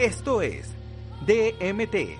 Esto 0.00 0.40
es 0.40 0.70
DMT. 1.26 2.16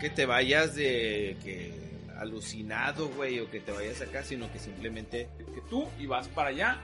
Que 0.00 0.10
te 0.12 0.26
vayas 0.26 0.74
de 0.74 1.36
que 1.44 1.72
alucinado, 2.18 3.08
güey, 3.10 3.38
o 3.38 3.48
que 3.48 3.60
te 3.60 3.70
vayas 3.70 4.00
acá, 4.02 4.24
sino 4.24 4.50
que 4.52 4.58
simplemente 4.58 5.28
que 5.54 5.60
tú 5.70 5.86
y 6.00 6.06
vas 6.06 6.26
para 6.26 6.48
allá 6.48 6.78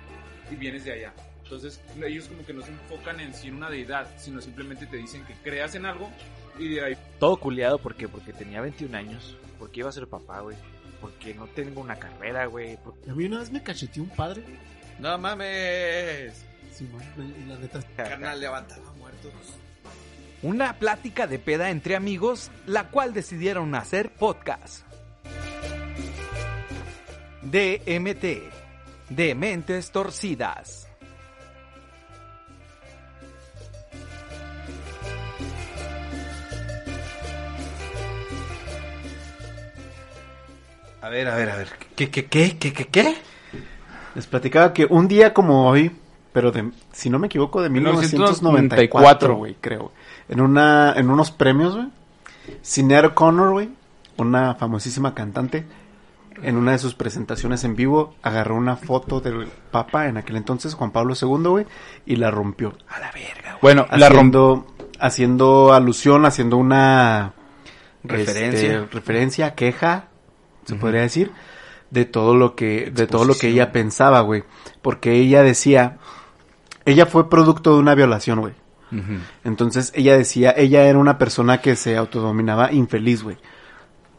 y 0.49 0.55
vienes 0.55 0.85
de 0.85 0.93
allá. 0.93 1.13
Entonces 1.43 1.81
ellos 2.05 2.29
como 2.29 2.47
que 2.47 2.53
no 2.53 2.63
se 2.63 2.71
enfocan 2.71 3.19
en 3.19 3.35
sí 3.35 3.49
en 3.49 3.57
una 3.57 3.69
deidad, 3.69 4.07
sino 4.17 4.41
simplemente 4.41 4.87
te 4.87 4.97
dicen 4.97 5.25
que 5.25 5.35
creas 5.43 5.75
en 5.75 5.87
algo 5.87 6.09
y 6.57 6.69
de 6.75 6.85
ahí. 6.85 6.97
Todo 7.19 7.37
culiado 7.39 7.79
porque 7.79 8.07
porque 8.09 8.33
tenía 8.33 8.61
21 8.61 8.97
años, 8.97 9.37
porque 9.59 9.81
iba 9.81 9.89
a 9.89 9.93
ser 9.93 10.07
papá, 10.07 10.39
güey, 10.41 10.57
porque 11.01 11.35
no 11.35 11.47
tengo 11.49 11.81
una 11.81 11.97
carrera, 11.97 12.47
güey. 12.47 12.77
porque- 12.85 13.11
A 13.11 13.15
mí 13.15 13.25
una 13.25 13.41
vez 13.41 13.51
me 13.51 13.61
cacheteó 13.61 14.05
un 14.05 14.11
padre. 14.11 14.43
no 15.01 15.19
mames. 15.19 16.45
Sí, 16.73 16.85
man, 16.93 17.35
la- 17.49 17.55
la 17.55 17.61
neta. 17.61 17.81
Carnal, 17.97 18.39
levantaba 18.41 18.93
muertos. 18.93 19.33
Una 20.43 20.75
plática 20.75 21.27
de 21.27 21.39
peda 21.39 21.71
entre 21.71 21.97
amigos, 21.97 22.51
la 22.67 22.89
cual 22.89 23.15
decidieron 23.15 23.75
hacer 23.75 24.11
podcast. 24.11 24.87
DMT. 27.43 28.25
De 29.09 29.35
mentes 29.35 29.93
torcidas. 29.93 30.89
A 41.01 41.09
ver, 41.09 41.29
a 41.29 41.37
ver, 41.37 41.51
a 41.51 41.57
ver. 41.57 41.69
¿Qué, 41.95 42.11
qué, 42.11 42.27
qué, 42.27 42.59
qué, 42.59 42.73
qué, 42.73 42.85
qué? 42.87 43.17
Les 44.17 44.27
platicaba 44.27 44.73
que 44.73 44.87
un 44.87 45.07
día 45.07 45.33
como 45.33 45.69
hoy, 45.69 45.93
pero 46.33 46.51
de, 46.51 46.73
si 46.93 47.11
no 47.11 47.21
me 47.21 47.29
equivoco, 47.29 47.63
de 47.63 47.69
1994, 47.71 48.19
1994, 48.19 49.37
güey, 49.37 49.55
creo. 49.61 49.93
En 50.29 50.41
una, 50.41 50.93
en 50.97 51.11
unos 51.11 51.31
premios, 51.31 51.75
güey. 51.75 51.89
Sinead 52.63 53.07
O'Connor, 53.07 53.53
güey, 53.53 53.71
una 54.17 54.55
famosísima 54.55 55.15
cantante, 55.15 55.67
en 56.43 56.57
una 56.57 56.73
de 56.73 56.79
sus 56.79 56.95
presentaciones 56.95 57.65
en 57.65 57.77
vivo, 57.77 58.15
agarró 58.23 58.57
una 58.57 58.77
foto 58.77 59.21
del 59.21 59.49
Papa 59.71 60.07
en 60.07 60.17
aquel 60.17 60.37
entonces, 60.37 60.75
Juan 60.75 60.91
Pablo 60.91 61.15
II, 61.21 61.49
güey, 61.49 61.67
y 62.05 62.17
la 62.17 62.31
rompió. 62.31 62.77
A 62.89 63.01
la 63.01 63.11
verga, 63.13 63.51
güey. 63.53 63.59
Bueno, 63.63 63.87
la 63.91 64.07
haciendo, 64.07 64.67
haciendo 65.01 65.73
alusión, 65.73 66.27
haciendo 66.27 66.57
una 66.57 67.33
Referencia. 68.05 68.75
este, 68.75 68.95
referencia, 68.95 69.55
queja, 69.55 70.09
se 70.65 70.75
podría 70.77 71.01
decir, 71.03 71.33
de 71.91 72.05
todo 72.05 72.37
lo 72.37 72.55
que, 72.55 72.91
de 72.91 73.07
todo 73.07 73.25
lo 73.25 73.35
que 73.35 73.49
ella 73.49 73.73
pensaba, 73.73 74.21
güey. 74.21 74.45
Porque 74.83 75.15
ella 75.15 75.43
decía, 75.43 75.99
ella 76.85 77.07
fue 77.07 77.31
producto 77.31 77.75
de 77.75 77.81
una 77.81 77.95
violación, 77.95 78.41
güey. 78.41 78.55
Entonces 79.45 79.93
ella 79.95 80.17
decía, 80.17 80.55
ella 80.57 80.85
era 80.85 80.99
una 80.99 81.19
persona 81.19 81.61
que 81.61 81.77
se 81.77 81.97
autodominaba 81.97 82.73
infeliz, 82.73 83.23
güey. 83.23 83.37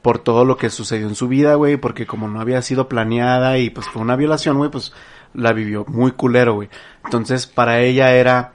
Por 0.01 0.19
todo 0.19 0.45
lo 0.45 0.57
que 0.57 0.69
sucedió 0.69 1.07
en 1.07 1.15
su 1.15 1.27
vida, 1.27 1.55
güey, 1.55 1.77
porque 1.77 2.05
como 2.05 2.27
no 2.27 2.39
había 2.39 2.61
sido 2.61 2.87
planeada 2.87 3.57
y 3.57 3.69
pues 3.69 3.87
fue 3.87 4.01
una 4.01 4.15
violación, 4.15 4.57
güey, 4.57 4.69
pues 4.69 4.93
la 5.33 5.53
vivió 5.53 5.85
muy 5.87 6.11
culero, 6.11 6.53
güey. 6.55 6.69
Entonces 7.03 7.47
para 7.47 7.79
ella 7.81 8.11
era, 8.13 8.53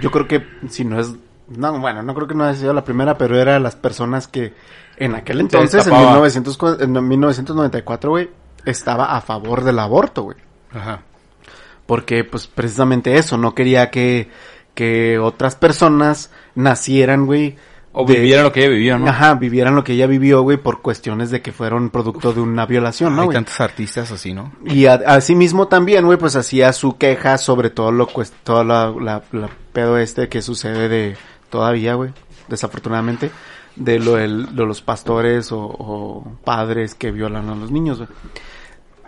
yo 0.00 0.10
creo 0.10 0.26
que 0.28 0.46
si 0.68 0.84
no 0.84 0.98
es, 1.00 1.12
no, 1.48 1.78
bueno, 1.80 2.02
no 2.02 2.14
creo 2.14 2.26
que 2.28 2.34
no 2.34 2.44
haya 2.44 2.58
sido 2.58 2.72
la 2.72 2.84
primera, 2.84 3.18
pero 3.18 3.38
era 3.38 3.54
de 3.54 3.60
las 3.60 3.76
personas 3.76 4.28
que 4.28 4.54
en 4.96 5.14
aquel 5.14 5.40
entonces, 5.40 5.72
en, 5.72 5.78
destapaba. 5.92 6.10
1900 6.12 6.56
cu- 6.56 6.76
en 6.80 7.08
1994, 7.08 8.10
güey, 8.10 8.30
estaba 8.64 9.16
a 9.16 9.20
favor 9.20 9.64
del 9.64 9.78
aborto, 9.78 10.22
güey. 10.24 10.36
Ajá. 10.72 11.00
Porque, 11.86 12.22
pues, 12.22 12.46
precisamente 12.46 13.16
eso, 13.16 13.36
no 13.36 13.54
quería 13.54 13.90
que, 13.90 14.30
que 14.80 15.18
otras 15.18 15.56
personas 15.56 16.30
nacieran, 16.54 17.26
güey. 17.26 17.56
O 17.92 18.06
de- 18.06 18.14
vivieran 18.14 18.44
lo 18.44 18.52
que 18.52 18.60
ella 18.60 18.70
vivió, 18.70 18.98
¿no? 18.98 19.08
Ajá, 19.08 19.34
vivieran 19.34 19.74
lo 19.74 19.84
que 19.84 19.92
ella 19.92 20.06
vivió, 20.06 20.40
güey, 20.40 20.56
por 20.56 20.80
cuestiones 20.80 21.30
de 21.30 21.42
que 21.42 21.52
fueron 21.52 21.90
producto 21.90 22.32
de 22.32 22.40
una 22.40 22.64
violación, 22.64 23.14
¿no, 23.14 23.20
Hay 23.22 23.26
güey? 23.26 23.34
tantos 23.34 23.60
artistas 23.60 24.10
así, 24.10 24.32
¿no? 24.32 24.52
Y 24.64 24.86
a- 24.86 24.94
asimismo 25.06 25.68
también, 25.68 26.06
güey, 26.06 26.16
pues 26.16 26.34
hacía 26.34 26.72
su 26.72 26.96
queja 26.96 27.36
sobre 27.36 27.68
todo 27.68 27.92
lo 27.92 28.06
cues- 28.08 28.32
todo 28.42 28.64
la, 28.64 28.90
la, 28.98 29.22
la 29.32 29.50
pedo 29.74 29.98
este 29.98 30.28
que 30.30 30.40
sucede 30.40 30.88
de 30.88 31.16
todavía, 31.50 31.94
güey, 31.94 32.12
desafortunadamente, 32.48 33.30
de 33.76 33.98
lo 33.98 34.14
del- 34.14 34.54
de 34.56 34.64
los 34.64 34.80
pastores 34.80 35.52
o, 35.52 35.58
o 35.60 36.36
padres 36.42 36.94
que 36.94 37.10
violan 37.10 37.50
a 37.50 37.54
los 37.54 37.70
niños, 37.70 37.98
güey. 37.98 38.08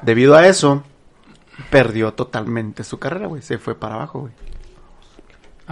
Debido 0.02 0.34
a 0.34 0.46
eso, 0.48 0.82
perdió 1.70 2.14
totalmente 2.14 2.82
su 2.84 2.98
carrera, 2.98 3.28
güey, 3.28 3.42
se 3.42 3.58
fue 3.58 3.74
para 3.76 3.94
abajo, 3.94 4.20
güey. 4.20 4.32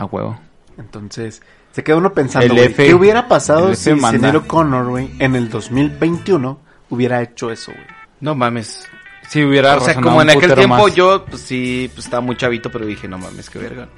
A 0.00 0.04
huevo. 0.06 0.38
Entonces, 0.78 1.42
se 1.72 1.84
queda 1.84 1.96
uno 1.96 2.14
pensando, 2.14 2.46
El 2.46 2.52
güey, 2.52 2.64
F- 2.66 2.86
¿qué 2.86 2.94
hubiera 2.94 3.28
pasado 3.28 3.68
el 3.68 3.76
si 3.76 3.90
F 3.90 4.00
manda. 4.00 4.28
Sinead 4.30 4.46
Connor, 4.46 4.88
güey, 4.88 5.10
en 5.18 5.36
el 5.36 5.50
2021 5.50 6.58
hubiera 6.88 7.20
hecho 7.22 7.50
eso, 7.50 7.72
güey? 7.72 7.84
No 8.20 8.34
mames. 8.34 8.86
Si 9.28 9.44
hubiera 9.44 9.76
O 9.76 9.80
sea, 9.80 9.94
como 9.94 10.22
en 10.22 10.30
aquel 10.30 10.54
tiempo 10.54 10.86
más. 10.86 10.94
yo, 10.94 11.24
pues 11.26 11.42
sí, 11.42 11.90
pues 11.94 12.06
estaba 12.06 12.20
muy 12.22 12.36
chavito, 12.36 12.70
pero 12.70 12.86
dije, 12.86 13.06
no 13.08 13.18
mames, 13.18 13.48
qué 13.50 13.58
verga. 13.58 13.88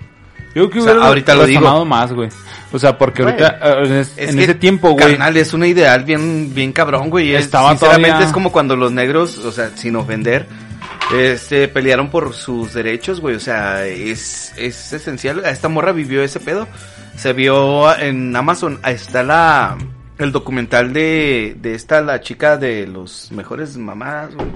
Yo 0.54 0.68
creo 0.68 0.70
que 0.70 0.78
o 0.80 0.82
sea, 0.82 0.92
hubiera 0.92 1.08
ahorita 1.08 1.34
lo 1.34 1.46
digo. 1.46 1.84
más, 1.86 2.12
güey. 2.12 2.28
O 2.72 2.78
sea, 2.78 2.98
porque 2.98 3.22
Güey. 3.22 3.34
ahorita, 3.40 3.58
eh, 3.62 3.86
en, 3.86 3.92
es- 3.94 4.12
Es 4.18 4.30
en 4.30 4.36
que, 4.36 4.42
ese 4.44 4.54
tiempo, 4.56 4.90
güey. 4.90 5.10
Carnal, 5.12 5.36
es 5.38 5.54
una 5.54 5.66
ideal 5.66 6.04
bien, 6.04 6.52
bien 6.54 6.72
cabrón, 6.72 7.08
güey. 7.08 7.34
Es- 7.34 7.44
Estaba 7.46 7.70
sinceramente 7.70 8.08
todavía- 8.08 8.26
es 8.26 8.32
como 8.32 8.52
cuando 8.52 8.76
los 8.76 8.92
negros, 8.92 9.38
o 9.38 9.50
sea, 9.52 9.70
sin 9.76 9.96
ofender, 9.96 10.46
este, 11.18 11.68
pelearon 11.68 12.10
por 12.10 12.34
sus 12.34 12.74
derechos, 12.74 13.20
güey. 13.20 13.36
O 13.36 13.40
sea, 13.40 13.86
es, 13.86 14.52
es 14.56 14.92
esencial. 14.92 15.42
Esta 15.44 15.68
morra 15.68 15.92
vivió 15.92 16.22
ese 16.22 16.40
pedo. 16.40 16.66
Se 17.16 17.32
vio 17.32 17.94
en 17.98 18.34
Amazon. 18.34 18.78
Ahí 18.82 18.94
está 18.94 19.22
la, 19.22 19.76
el 20.18 20.32
documental 20.32 20.92
de, 20.92 21.56
de 21.60 21.74
esta, 21.74 22.00
la 22.00 22.20
chica 22.20 22.56
de 22.56 22.86
los 22.86 23.30
mejores 23.32 23.76
güey. 23.76 24.48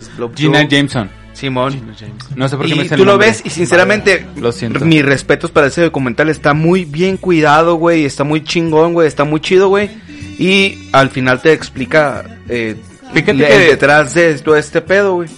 Slope 0.00 0.36
Gina. 0.36 0.66
Jameson. 0.66 1.10
Simón. 1.32 1.94
No 2.34 2.48
sé 2.48 2.56
por 2.56 2.66
qué 2.66 2.74
me 2.74 2.84
Y 2.84 2.88
tú 2.88 2.96
lo 3.04 3.12
nombre. 3.12 3.28
ves 3.28 3.42
y 3.44 3.50
sinceramente, 3.50 4.26
Lo 4.36 4.50
siento. 4.52 4.84
mis 4.84 5.04
respetos 5.04 5.50
para 5.50 5.68
ese 5.68 5.82
documental. 5.82 6.28
Está 6.28 6.54
muy 6.54 6.84
bien 6.84 7.16
cuidado, 7.16 7.76
güey. 7.76 8.04
Está 8.04 8.24
muy 8.24 8.42
chingón, 8.42 8.92
güey. 8.94 9.06
Está 9.06 9.24
muy 9.24 9.40
chido, 9.40 9.68
güey. 9.68 9.88
Y 10.38 10.88
al 10.92 11.10
final 11.10 11.40
te 11.40 11.52
explica 11.52 12.24
eh, 12.48 12.76
Fíjate 13.12 13.34
le- 13.34 13.46
que- 13.48 13.58
detrás 13.58 14.14
de 14.14 14.34
todo 14.38 14.56
este 14.56 14.80
pedo, 14.80 15.14
güey. 15.14 15.28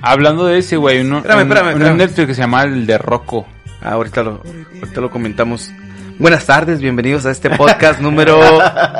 Hablando 0.00 0.46
de 0.46 0.58
ese, 0.58 0.76
güey, 0.76 1.00
uno, 1.00 1.18
Espérame, 1.18 1.38
un- 1.42 1.42
espérame, 1.48 1.64
uno 1.66 1.72
espérame. 1.76 1.96
Netflix 1.98 2.26
que 2.28 2.34
se 2.34 2.40
llama 2.42 2.62
el 2.62 2.86
de 2.86 2.98
Rocco. 2.98 3.46
Ah, 3.82 3.90
ahorita 3.92 4.22
lo, 4.22 4.42
ahorita 4.80 5.00
lo 5.00 5.10
comentamos. 5.10 5.70
Buenas 6.18 6.46
tardes, 6.46 6.80
bienvenidos 6.80 7.26
a 7.26 7.30
este 7.30 7.48
podcast 7.50 8.00
número 8.00 8.40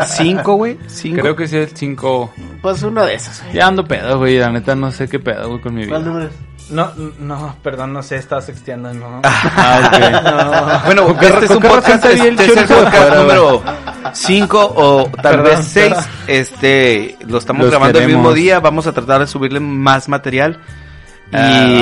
5, 0.07 0.55
güey. 0.55 0.79
Cinco. 0.87 1.21
Creo 1.23 1.37
que 1.37 1.45
es 1.45 1.53
el 1.53 1.69
5. 1.69 2.33
Pues 2.63 2.83
uno 2.83 3.05
de 3.05 3.15
esos, 3.15 3.43
güey. 3.43 3.55
Ya 3.55 3.67
ando 3.67 3.85
pedo, 3.85 4.19
güey. 4.19 4.39
La 4.39 4.51
neta 4.51 4.75
no 4.77 4.91
sé 4.93 5.09
qué 5.09 5.19
pedo, 5.19 5.49
güey, 5.49 5.61
con 5.61 5.75
mi 5.75 5.87
¿Cuál 5.87 6.03
vida. 6.03 6.11
número 6.13 6.29
es? 6.31 6.71
No, 6.71 6.93
no, 7.19 7.57
perdón, 7.63 7.95
no 7.95 8.03
sé, 8.03 8.17
estaba 8.17 8.43
sexteando, 8.43 8.93
no. 8.93 9.21
Ah, 9.25 10.83
Bueno, 10.85 11.07
¿Con 11.07 11.19
qué- 11.19 11.27
este 11.29 11.45
es 11.47 11.51
un 11.51 11.63
podcast, 11.63 12.05
este 12.05 12.45
es 12.45 12.57
el 12.57 12.67
podcast 12.67 13.17
número 13.17 13.63
5 14.13 14.73
o 14.77 15.05
tal 15.23 15.37
Perdón, 15.43 15.45
vez 15.45 15.65
6. 15.65 15.89
perdón. 15.89 16.05
Este, 16.27 17.17
lo 17.27 17.39
estamos 17.39 17.63
Los 17.63 17.71
grabando 17.71 17.99
el 17.99 18.07
mismo 18.07 18.21
queremos. 18.31 18.35
día, 18.35 18.61
vamos 18.61 18.87
a 18.87 18.93
tratar 18.93 19.21
de 19.21 19.27
subirle 19.27 19.61
más 19.61 20.09
material. 20.09 20.61
Y 21.31 21.37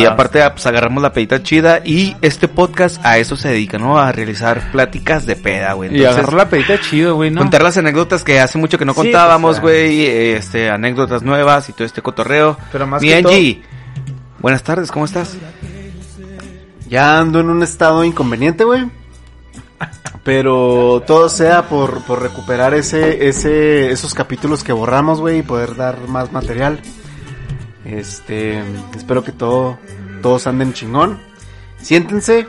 Ah. 0.04 0.10
aparte, 0.10 0.40
pues 0.50 0.66
agarramos 0.66 1.00
la 1.02 1.12
pedita 1.12 1.40
chida. 1.42 1.80
Y 1.84 2.16
este 2.20 2.48
podcast 2.48 2.98
a 3.04 3.18
eso 3.18 3.36
se 3.36 3.48
dedica, 3.50 3.78
¿no? 3.78 3.96
A 3.98 4.10
realizar 4.10 4.72
pláticas 4.72 5.24
de 5.24 5.36
peda, 5.36 5.72
güey. 5.74 5.96
Y 5.96 6.04
agarró 6.04 6.36
la 6.36 6.48
pedita 6.48 6.80
chido, 6.80 7.14
güey, 7.14 7.30
¿no? 7.30 7.40
contar 7.42 7.62
las 7.62 7.76
anécdotas 7.76 8.24
que 8.24 8.40
hace 8.40 8.58
mucho 8.58 8.76
que 8.76 8.84
no 8.84 8.92
Sí, 8.92 8.96
contábamos, 9.02 9.60
pues, 9.60 9.62
güey. 9.86 10.06
este, 10.34 10.68
anécdotas 10.68 11.22
nuevas 11.22 11.68
y 11.68 11.72
todo 11.72 11.84
este 11.84 12.02
cotorreo. 12.02 12.56
Pero 12.72 12.86
más 12.88 13.00
Mi 13.02 13.08
que 13.08 13.22
todo- 13.22 13.32
buenas 14.40 14.62
tardes, 14.64 14.90
¿cómo 14.90 15.04
estás? 15.04 15.36
Ya 16.88 17.18
ando 17.18 17.38
en 17.40 17.48
un 17.50 17.62
estado 17.62 18.02
inconveniente, 18.04 18.64
güey. 18.64 18.86
Pero 20.24 21.04
todo 21.06 21.28
sea 21.28 21.68
por, 21.68 22.02
por 22.02 22.20
recuperar 22.20 22.74
ese, 22.74 23.28
ese, 23.28 23.92
esos 23.92 24.12
capítulos 24.12 24.64
que 24.64 24.72
borramos, 24.72 25.20
güey, 25.20 25.38
y 25.38 25.42
poder 25.42 25.76
dar 25.76 25.98
más 26.08 26.32
material. 26.32 26.80
Este, 27.86 28.62
espero 28.96 29.22
que 29.22 29.32
todo, 29.32 29.78
todos 30.22 30.46
anden 30.46 30.72
chingón. 30.72 31.18
Siéntense, 31.80 32.48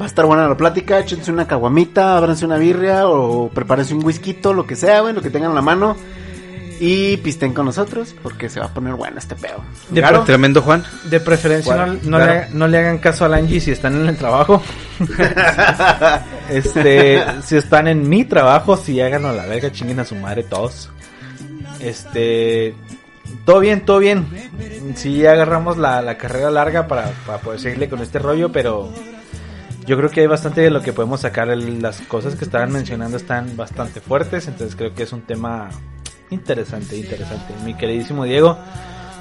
va 0.00 0.04
a 0.04 0.08
estar 0.08 0.24
buena 0.24 0.48
la 0.48 0.56
plática, 0.56 0.98
échense 0.98 1.30
una 1.30 1.46
caguamita, 1.46 2.16
ábranse 2.16 2.46
una 2.46 2.56
birria 2.56 3.06
o 3.08 3.50
prepárense 3.50 3.94
un 3.94 4.04
whisky, 4.04 4.38
lo 4.42 4.66
que 4.66 4.76
sea, 4.76 5.00
güey, 5.00 5.12
lo 5.12 5.22
que 5.22 5.30
tengan 5.30 5.50
a 5.52 5.54
la 5.54 5.62
mano. 5.62 5.96
Y 6.82 7.18
pisten 7.18 7.52
con 7.52 7.66
nosotros 7.66 8.16
porque 8.22 8.48
se 8.48 8.58
va 8.58 8.66
a 8.66 8.68
poner 8.72 8.94
bueno 8.94 9.18
este 9.18 9.36
pedo. 9.36 9.62
De, 9.90 10.00
Claro. 10.00 10.24
Tremendo 10.24 10.62
Juan. 10.62 10.82
de 11.10 11.20
preferencia 11.20 11.76
no, 11.76 11.92
no 11.92 12.16
Claro. 12.16 12.32
le, 12.48 12.54
no 12.54 12.68
le 12.68 12.78
hagan 12.78 12.96
caso 12.96 13.26
al 13.26 13.34
Angie 13.34 13.60
si 13.60 13.70
están 13.70 13.96
en 13.96 14.06
el 14.08 14.16
trabajo. 14.16 14.62
este, 16.48 17.22
si 17.44 17.56
están 17.56 17.86
en 17.86 18.08
mi 18.08 18.24
trabajo, 18.24 18.78
si 18.78 18.98
hagan 18.98 19.26
a 19.26 19.32
la 19.32 19.44
verga, 19.44 19.70
chinguen 19.70 20.00
a 20.00 20.06
su 20.06 20.14
madre 20.14 20.42
todos. 20.42 20.88
Este, 21.80 22.74
todo 23.44 23.60
bien, 23.60 23.80
todo 23.84 23.98
bien. 23.98 24.26
Sí 24.94 25.26
agarramos 25.26 25.76
la, 25.78 26.02
la 26.02 26.16
carrera 26.18 26.50
larga 26.50 26.86
para, 26.86 27.10
para 27.26 27.38
poder 27.38 27.60
seguirle 27.60 27.88
con 27.88 28.00
este 28.00 28.18
rollo, 28.18 28.50
pero 28.52 28.92
yo 29.86 29.96
creo 29.96 30.10
que 30.10 30.20
hay 30.20 30.26
bastante 30.26 30.60
de 30.60 30.70
lo 30.70 30.82
que 30.82 30.92
podemos 30.92 31.20
sacar. 31.20 31.48
Las 31.48 32.00
cosas 32.02 32.36
que 32.36 32.44
estaban 32.44 32.72
mencionando 32.72 33.16
están 33.16 33.56
bastante 33.56 34.00
fuertes, 34.00 34.46
entonces 34.48 34.76
creo 34.76 34.94
que 34.94 35.02
es 35.04 35.12
un 35.12 35.22
tema 35.22 35.68
interesante, 36.30 36.96
interesante. 36.96 37.54
Mi 37.64 37.74
queridísimo 37.74 38.24
Diego, 38.24 38.56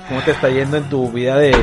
¿cómo 0.08 0.22
te 0.22 0.32
está 0.32 0.50
yendo 0.50 0.78
en 0.78 0.90
tu 0.90 1.12
vida 1.12 1.38
de, 1.38 1.56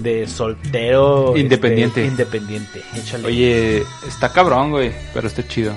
de 0.00 0.26
soltero? 0.26 1.28
este, 1.28 1.40
Independiente. 1.40 2.04
independiente, 2.04 2.82
échale. 2.94 3.26
Oye, 3.26 3.84
está 4.06 4.32
cabrón, 4.32 4.70
güey, 4.70 4.92
pero 5.14 5.28
está 5.28 5.46
chido. 5.46 5.72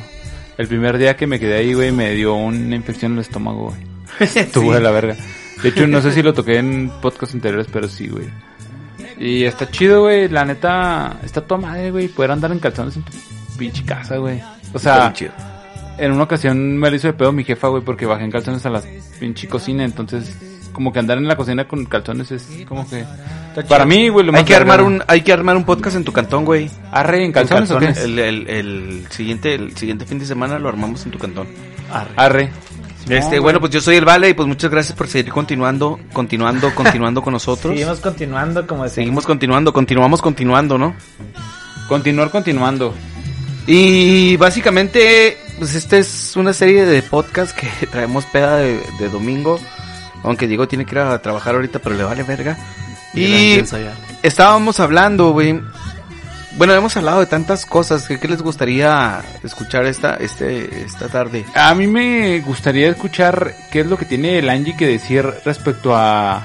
El 0.57 0.67
primer 0.67 0.97
día 0.97 1.15
que 1.15 1.25
me 1.27 1.39
quedé 1.39 1.55
ahí, 1.55 1.73
güey, 1.73 1.93
me 1.93 2.11
dio 2.11 2.33
una 2.33 2.75
infección 2.75 3.13
en 3.13 3.19
el 3.19 3.21
estómago, 3.21 3.69
güey. 3.69 3.81
Estuvo 4.35 4.73
de 4.73 4.81
la 4.81 4.91
verga. 4.91 5.15
De 5.63 5.69
hecho, 5.69 5.87
no 5.87 6.01
sé 6.01 6.11
si 6.13 6.21
lo 6.21 6.33
toqué 6.33 6.57
en 6.57 6.89
podcasts 7.01 7.35
anteriores, 7.35 7.67
pero 7.71 7.87
sí, 7.87 8.07
güey. 8.07 8.27
Y 9.17 9.43
está 9.43 9.69
chido, 9.69 10.01
güey. 10.03 10.29
La 10.29 10.45
neta, 10.45 11.17
está 11.23 11.41
toda 11.41 11.61
madre, 11.61 11.91
güey. 11.91 12.07
Poder 12.07 12.31
andar 12.31 12.51
en 12.51 12.59
calzones 12.59 12.95
en 12.95 13.03
tu 13.03 13.11
pinche 13.57 13.83
casa, 13.83 14.17
güey. 14.17 14.39
O 14.73 14.77
Está 14.77 14.79
sea, 14.79 14.99
bien 15.01 15.13
chido. 15.13 15.31
en 15.97 16.11
una 16.13 16.23
ocasión 16.23 16.77
me 16.77 16.89
lo 16.89 16.95
hizo 16.95 17.07
de 17.07 17.13
pedo 17.13 17.31
mi 17.33 17.43
jefa, 17.43 17.67
güey, 17.67 17.83
porque 17.83 18.05
bajé 18.05 18.23
en 18.23 18.31
calzones 18.31 18.65
a 18.65 18.69
la 18.69 18.81
pinche 19.19 19.47
cocina. 19.49 19.83
Entonces, 19.83 20.33
como 20.71 20.93
que 20.93 20.99
andar 20.99 21.17
en 21.17 21.27
la 21.27 21.35
cocina 21.35 21.67
con 21.67 21.85
calzones 21.85 22.31
es 22.31 22.47
como 22.67 22.89
que... 22.89 23.03
Para 23.67 23.83
mí, 23.83 24.07
güey, 24.07 24.25
lo 24.25 24.31
más 24.31 24.39
Hay 24.39 24.45
que 24.45 24.55
armar 24.55 24.81
un, 24.81 25.03
hay 25.07 25.21
que 25.21 25.33
armar 25.33 25.57
un 25.57 25.65
podcast 25.65 25.97
en 25.97 26.05
tu 26.05 26.13
cantón, 26.13 26.45
güey. 26.45 26.69
Arre, 26.91 27.25
en 27.25 27.33
calzones, 27.33 27.69
¿o 27.71 27.79
qué? 27.79 27.87
El, 27.87 28.17
el, 28.19 28.47
el 28.47 29.07
siguiente, 29.09 29.55
el 29.55 29.75
siguiente 29.75 30.05
fin 30.05 30.19
de 30.19 30.25
semana 30.25 30.57
lo 30.59 30.69
armamos 30.69 31.03
en 31.05 31.11
tu 31.11 31.17
cantón. 31.19 31.47
Arre. 32.15 32.51
Este, 33.09 33.39
bueno, 33.39 33.59
pues 33.59 33.71
yo 33.71 33.81
soy 33.81 33.95
el 33.95 34.05
Vale 34.05 34.29
y 34.29 34.33
pues 34.33 34.47
muchas 34.47 34.69
gracias 34.69 34.97
por 34.97 35.07
seguir 35.07 35.31
continuando, 35.31 35.99
continuando, 36.13 36.73
continuando 36.75 37.21
con 37.21 37.33
nosotros. 37.33 37.73
Seguimos 37.73 37.99
continuando 37.99 38.67
como 38.67 38.83
decimos. 38.83 38.95
Seguimos 38.95 39.25
continuando, 39.25 39.73
continuamos 39.73 40.21
continuando, 40.21 40.77
¿no? 40.77 40.95
Continuar 41.87 42.29
continuando. 42.29 42.93
Y 43.65 44.37
básicamente, 44.37 45.37
pues 45.57 45.75
esta 45.75 45.97
es 45.97 46.35
una 46.35 46.53
serie 46.53 46.85
de 46.85 47.01
podcast 47.01 47.57
que 47.57 47.87
traemos 47.91 48.25
peda 48.25 48.57
de, 48.57 48.79
de 48.99 49.09
domingo. 49.09 49.59
Aunque 50.23 50.47
Diego 50.47 50.67
tiene 50.67 50.85
que 50.85 50.95
ir 50.95 50.99
a 50.99 51.21
trabajar 51.21 51.55
ahorita, 51.55 51.79
pero 51.79 51.95
le 51.95 52.03
vale 52.03 52.23
verga. 52.23 52.57
Y 53.13 53.61
estábamos 54.21 54.79
hablando, 54.79 55.31
güey. 55.31 55.59
Bueno, 56.57 56.73
hemos 56.73 56.95
hablado 56.97 57.19
de 57.19 57.25
tantas 57.27 57.65
cosas. 57.65 58.07
¿Qué, 58.07 58.19
qué 58.19 58.27
les 58.27 58.41
gustaría 58.41 59.21
escuchar 59.43 59.85
esta, 59.85 60.15
este, 60.15 60.83
esta 60.83 61.07
tarde? 61.07 61.45
A 61.55 61.73
mí 61.75 61.87
me 61.87 62.39
gustaría 62.41 62.89
escuchar 62.89 63.53
qué 63.71 63.81
es 63.81 63.87
lo 63.87 63.97
que 63.97 64.05
tiene 64.05 64.39
el 64.39 64.49
Angie 64.49 64.75
que 64.75 64.87
decir 64.87 65.25
respecto 65.45 65.95
a 65.95 66.43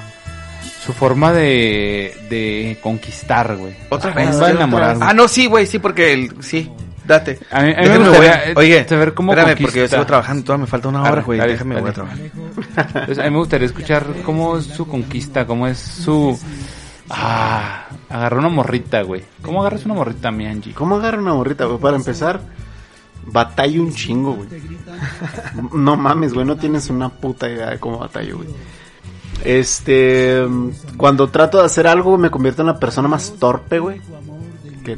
su 0.85 0.93
forma 0.93 1.33
de, 1.33 2.15
de 2.29 2.77
conquistar, 2.81 3.55
güey. 3.55 3.75
Otra 3.89 4.11
vez. 4.13 4.39
va 4.39 4.47
a 4.47 4.51
enamorar. 4.51 4.97
Ah, 5.01 5.13
no, 5.13 5.27
sí, 5.27 5.47
güey, 5.47 5.65
sí, 5.65 5.79
porque 5.79 6.13
el, 6.13 6.43
sí, 6.43 6.71
date. 7.05 7.39
A 7.49 7.61
mí, 7.61 7.73
a 7.75 7.81
mí 7.81 7.89
me 7.89 7.97
gustaría 7.97 8.37
ver. 8.37 8.57
Oye, 8.57 8.87
saber 8.87 9.13
cómo 9.15 9.33
espérame, 9.33 9.57
porque 9.59 9.79
yo 9.79 9.87
sigo 9.87 10.05
trabajando, 10.05 10.43
todavía 10.43 10.65
me 10.65 10.69
falta 10.69 10.87
una 10.89 11.01
hora, 11.01 11.21
güey. 11.23 11.39
dale, 11.39 11.53
Déjame, 11.53 11.81
voy 11.81 11.89
a 11.89 11.93
trabajar. 11.93 12.17
Pues 13.07 13.17
a 13.17 13.23
mí 13.23 13.31
me 13.31 13.37
gustaría 13.37 13.65
escuchar 13.65 14.05
cómo 14.23 14.57
es 14.57 14.65
su 14.65 14.87
conquista, 14.87 15.45
cómo 15.47 15.67
es 15.67 15.79
su... 15.79 16.39
Ah, 17.09 17.85
agarrar 18.09 18.39
una 18.39 18.49
morrita, 18.49 19.01
güey. 19.03 19.23
¿Cómo 19.41 19.61
agarras 19.61 19.85
una 19.85 19.93
morrita, 19.93 20.31
mi 20.31 20.45
Angie? 20.47 20.73
¿Cómo 20.73 20.95
agarra 20.95 21.19
una 21.19 21.33
morrita, 21.33 21.65
güey? 21.65 21.79
Para 21.79 21.97
empezar, 21.97 22.41
batalla 23.25 23.79
un 23.81 23.93
chingo, 23.93 24.33
güey. 24.33 24.49
No 25.73 25.95
mames, 25.95 26.33
güey, 26.33 26.45
no 26.45 26.57
tienes 26.57 26.89
una 26.89 27.09
puta 27.09 27.49
idea 27.49 27.69
de 27.69 27.79
cómo 27.79 27.99
batallo, 27.99 28.37
güey. 28.37 28.49
Este, 29.43 30.43
cuando 30.97 31.27
trato 31.27 31.59
de 31.59 31.65
hacer 31.65 31.87
algo 31.87 32.17
me 32.17 32.31
convierto 32.31 32.61
en 32.61 32.67
la 32.67 32.79
persona 32.79 33.07
más 33.07 33.35
torpe, 33.39 33.79
güey. 33.79 34.01
Que 34.83 34.97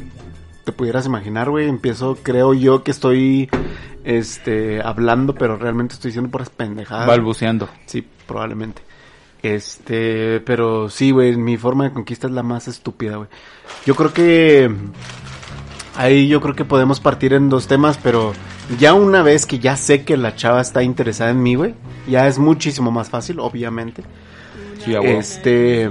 te 0.64 0.72
pudieras 0.72 1.06
imaginar, 1.06 1.50
güey. 1.50 1.68
Empiezo, 1.68 2.16
creo 2.22 2.54
yo 2.54 2.82
que 2.82 2.90
estoy, 2.90 3.50
este, 4.04 4.80
hablando, 4.82 5.34
pero 5.34 5.56
realmente 5.56 5.94
estoy 5.94 6.10
diciendo 6.10 6.30
puras 6.30 6.50
pendejadas. 6.50 7.06
Balbuceando. 7.06 7.68
Sí, 7.86 8.06
probablemente. 8.26 8.87
Este, 9.42 10.40
pero 10.40 10.88
sí, 10.90 11.10
güey, 11.12 11.36
mi 11.36 11.56
forma 11.56 11.84
de 11.84 11.92
conquista 11.92 12.26
es 12.26 12.32
la 12.32 12.42
más 12.42 12.68
estúpida, 12.68 13.16
güey. 13.16 13.28
Yo 13.86 13.94
creo 13.94 14.12
que 14.12 14.70
ahí 15.96 16.28
yo 16.28 16.40
creo 16.40 16.54
que 16.54 16.64
podemos 16.64 17.00
partir 17.00 17.32
en 17.32 17.48
dos 17.48 17.66
temas, 17.66 17.98
pero 18.02 18.32
ya 18.78 18.94
una 18.94 19.22
vez 19.22 19.46
que 19.46 19.58
ya 19.58 19.76
sé 19.76 20.04
que 20.04 20.16
la 20.16 20.34
chava 20.36 20.60
está 20.60 20.82
interesada 20.82 21.30
en 21.30 21.42
mí, 21.42 21.54
güey, 21.54 21.74
ya 22.08 22.26
es 22.26 22.38
muchísimo 22.38 22.90
más 22.90 23.10
fácil, 23.10 23.40
obviamente. 23.40 24.02
Sí. 24.84 24.94
Este, 24.94 25.90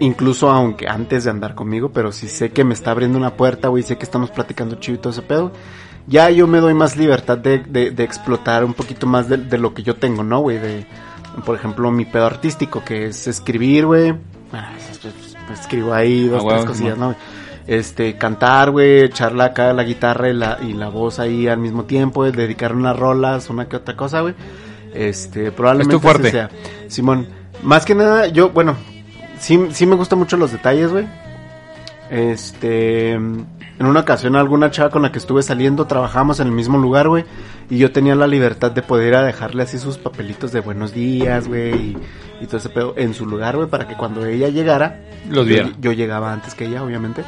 incluso 0.00 0.50
aunque 0.50 0.88
antes 0.88 1.24
de 1.24 1.30
andar 1.30 1.54
conmigo, 1.54 1.90
pero 1.92 2.12
si 2.12 2.28
sé 2.28 2.50
que 2.50 2.64
me 2.64 2.74
está 2.74 2.90
abriendo 2.92 3.18
una 3.18 3.34
puerta, 3.36 3.68
güey, 3.68 3.82
sé 3.82 3.98
que 3.98 4.04
estamos 4.04 4.30
platicando 4.30 4.76
chido 4.76 4.96
y 4.96 5.00
todo 5.00 5.12
ese 5.12 5.22
pedo, 5.22 5.52
ya 6.06 6.30
yo 6.30 6.46
me 6.46 6.58
doy 6.58 6.74
más 6.74 6.96
libertad 6.96 7.38
de, 7.38 7.58
de- 7.58 7.90
de 7.90 8.04
explotar 8.04 8.64
un 8.64 8.74
poquito 8.74 9.06
más 9.06 9.28
de, 9.28 9.36
de 9.36 9.58
lo 9.58 9.74
que 9.74 9.82
yo 9.82 9.96
tengo, 9.96 10.22
¿no, 10.22 10.40
güey? 10.40 10.58
De, 10.58 10.86
por 11.44 11.56
ejemplo, 11.56 11.90
mi 11.90 12.04
pedo 12.04 12.26
artístico, 12.26 12.82
que 12.84 13.06
es 13.06 13.26
escribir, 13.26 13.86
güey. 13.86 14.12
Bueno, 14.50 14.66
es- 14.76 14.90
es- 14.90 15.04
es- 15.04 15.36
escribo 15.60 15.92
ahí 15.94 16.26
dos, 16.28 16.42
Ah, 16.44 16.48
tres 16.54 16.64
cosillas. 16.64 16.98
¿no? 16.98 17.14
Este, 17.66 18.16
cantar, 18.16 18.70
güey, 18.70 19.02
echarle 19.04 19.44
acá 19.44 19.72
la 19.72 19.84
guitarra 19.84 20.28
y 20.28 20.34
la, 20.34 20.58
y 20.60 20.72
la 20.72 20.88
voz 20.88 21.18
ahí 21.20 21.46
al 21.46 21.58
mismo 21.58 21.84
tiempo, 21.84 22.24
dedicar 22.30 22.74
unas 22.74 22.96
rolas, 22.98 23.48
una 23.50 23.68
que 23.68 23.76
otra 23.76 23.96
cosa, 23.96 24.20
güey. 24.22 24.34
Este, 24.94 25.52
probablemente 25.52 25.94
Es 25.96 26.00
tu 26.02 26.06
fuerte. 26.08 26.30
sea. 26.32 26.50
Simón, 26.88 27.28
más 27.62 27.84
que 27.84 27.94
nada, 27.94 28.26
yo, 28.26 28.50
bueno, 28.50 28.76
sí, 29.38 29.68
sí 29.70 29.86
me 29.86 29.94
gustan 29.94 30.18
mucho 30.18 30.36
los 30.36 30.50
detalles, 30.50 30.90
güey. 30.90 31.06
Este, 32.10 33.18
en 33.80 33.86
una 33.86 34.00
ocasión 34.00 34.36
alguna 34.36 34.70
chava 34.70 34.90
con 34.90 35.00
la 35.00 35.10
que 35.10 35.18
estuve 35.18 35.42
saliendo, 35.42 35.86
trabajamos 35.86 36.38
en 36.38 36.48
el 36.48 36.52
mismo 36.52 36.76
lugar, 36.76 37.08
güey, 37.08 37.24
y 37.70 37.78
yo 37.78 37.90
tenía 37.92 38.14
la 38.14 38.26
libertad 38.26 38.70
de 38.70 38.82
poder 38.82 39.08
ir 39.08 39.14
a 39.14 39.22
dejarle 39.22 39.62
así 39.62 39.78
sus 39.78 39.96
papelitos 39.96 40.52
de 40.52 40.60
buenos 40.60 40.92
días, 40.92 41.48
güey, 41.48 41.72
y, 41.74 41.96
y 42.42 42.46
todo 42.46 42.58
ese 42.58 42.68
pedo 42.68 42.92
en 42.98 43.14
su 43.14 43.24
lugar, 43.24 43.56
güey, 43.56 43.70
para 43.70 43.88
que 43.88 43.96
cuando 43.96 44.26
ella 44.26 44.50
llegara, 44.50 45.00
Los 45.30 45.46
viera. 45.46 45.68
yo, 45.68 45.74
yo 45.80 45.92
llegaba 45.92 46.30
antes 46.30 46.54
que 46.54 46.66
ella, 46.66 46.84
obviamente, 46.84 47.24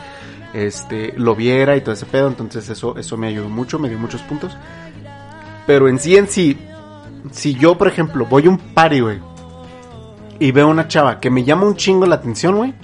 este, 0.52 1.14
lo 1.16 1.34
viera 1.34 1.74
y 1.74 1.80
todo 1.80 1.94
ese 1.94 2.04
pedo, 2.04 2.28
entonces 2.28 2.68
eso, 2.68 2.98
eso 2.98 3.16
me 3.16 3.28
ayudó 3.28 3.48
mucho, 3.48 3.78
me 3.78 3.88
dio 3.88 3.98
muchos 3.98 4.20
puntos. 4.20 4.54
Pero 5.66 5.88
en 5.88 5.98
sí, 5.98 6.18
en 6.18 6.28
sí, 6.28 6.58
si 7.30 7.54
yo, 7.54 7.78
por 7.78 7.88
ejemplo, 7.88 8.26
voy 8.26 8.44
a 8.44 8.50
un 8.50 8.58
party, 8.58 9.00
güey, 9.00 9.20
y 10.38 10.52
veo 10.52 10.68
una 10.68 10.86
chava 10.86 11.18
que 11.18 11.30
me 11.30 11.44
llama 11.44 11.64
un 11.64 11.76
chingo 11.76 12.04
la 12.04 12.16
atención, 12.16 12.56
güey, 12.56 12.74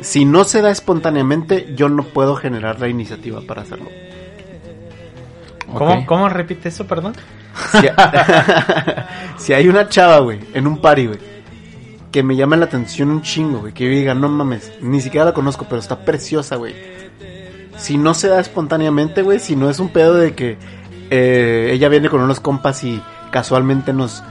si 0.00 0.24
no 0.24 0.44
se 0.44 0.62
da 0.62 0.70
espontáneamente, 0.70 1.72
yo 1.74 1.88
no 1.88 2.04
puedo 2.04 2.36
generar 2.36 2.80
la 2.80 2.88
iniciativa 2.88 3.40
para 3.40 3.62
hacerlo. 3.62 3.88
¿Cómo, 5.74 5.94
Ok. 5.94 6.06
¿Cómo 6.06 6.28
repite 6.28 6.68
eso, 6.68 6.86
perdón? 6.86 7.14
Si, 7.72 7.86
si 9.44 9.52
hay 9.52 9.68
una 9.68 9.88
chava, 9.88 10.18
güey, 10.20 10.40
en 10.54 10.66
un 10.66 10.78
party, 10.78 11.06
güey, 11.06 11.18
que 12.12 12.22
me 12.22 12.36
llama 12.36 12.56
la 12.56 12.66
atención 12.66 13.10
un 13.10 13.22
chingo, 13.22 13.60
güey, 13.60 13.72
que 13.72 13.84
yo 13.84 13.90
diga, 13.90 14.14
no 14.14 14.28
mames, 14.28 14.72
ni 14.80 15.00
siquiera 15.00 15.26
la 15.26 15.32
conozco, 15.32 15.66
pero 15.68 15.80
está 15.80 16.04
preciosa, 16.04 16.56
güey. 16.56 16.74
Si 17.76 17.98
no 17.98 18.14
se 18.14 18.28
da 18.28 18.40
espontáneamente, 18.40 19.22
güey, 19.22 19.38
si 19.38 19.56
no 19.56 19.68
es 19.68 19.80
un 19.80 19.90
pedo 19.90 20.14
de 20.14 20.34
que 20.34 20.56
eh, 21.10 21.70
ella 21.72 21.88
viene 21.88 22.08
con 22.08 22.20
unos 22.20 22.40
compas 22.40 22.84
y 22.84 23.02
casualmente 23.30 23.92
nos 23.92 24.22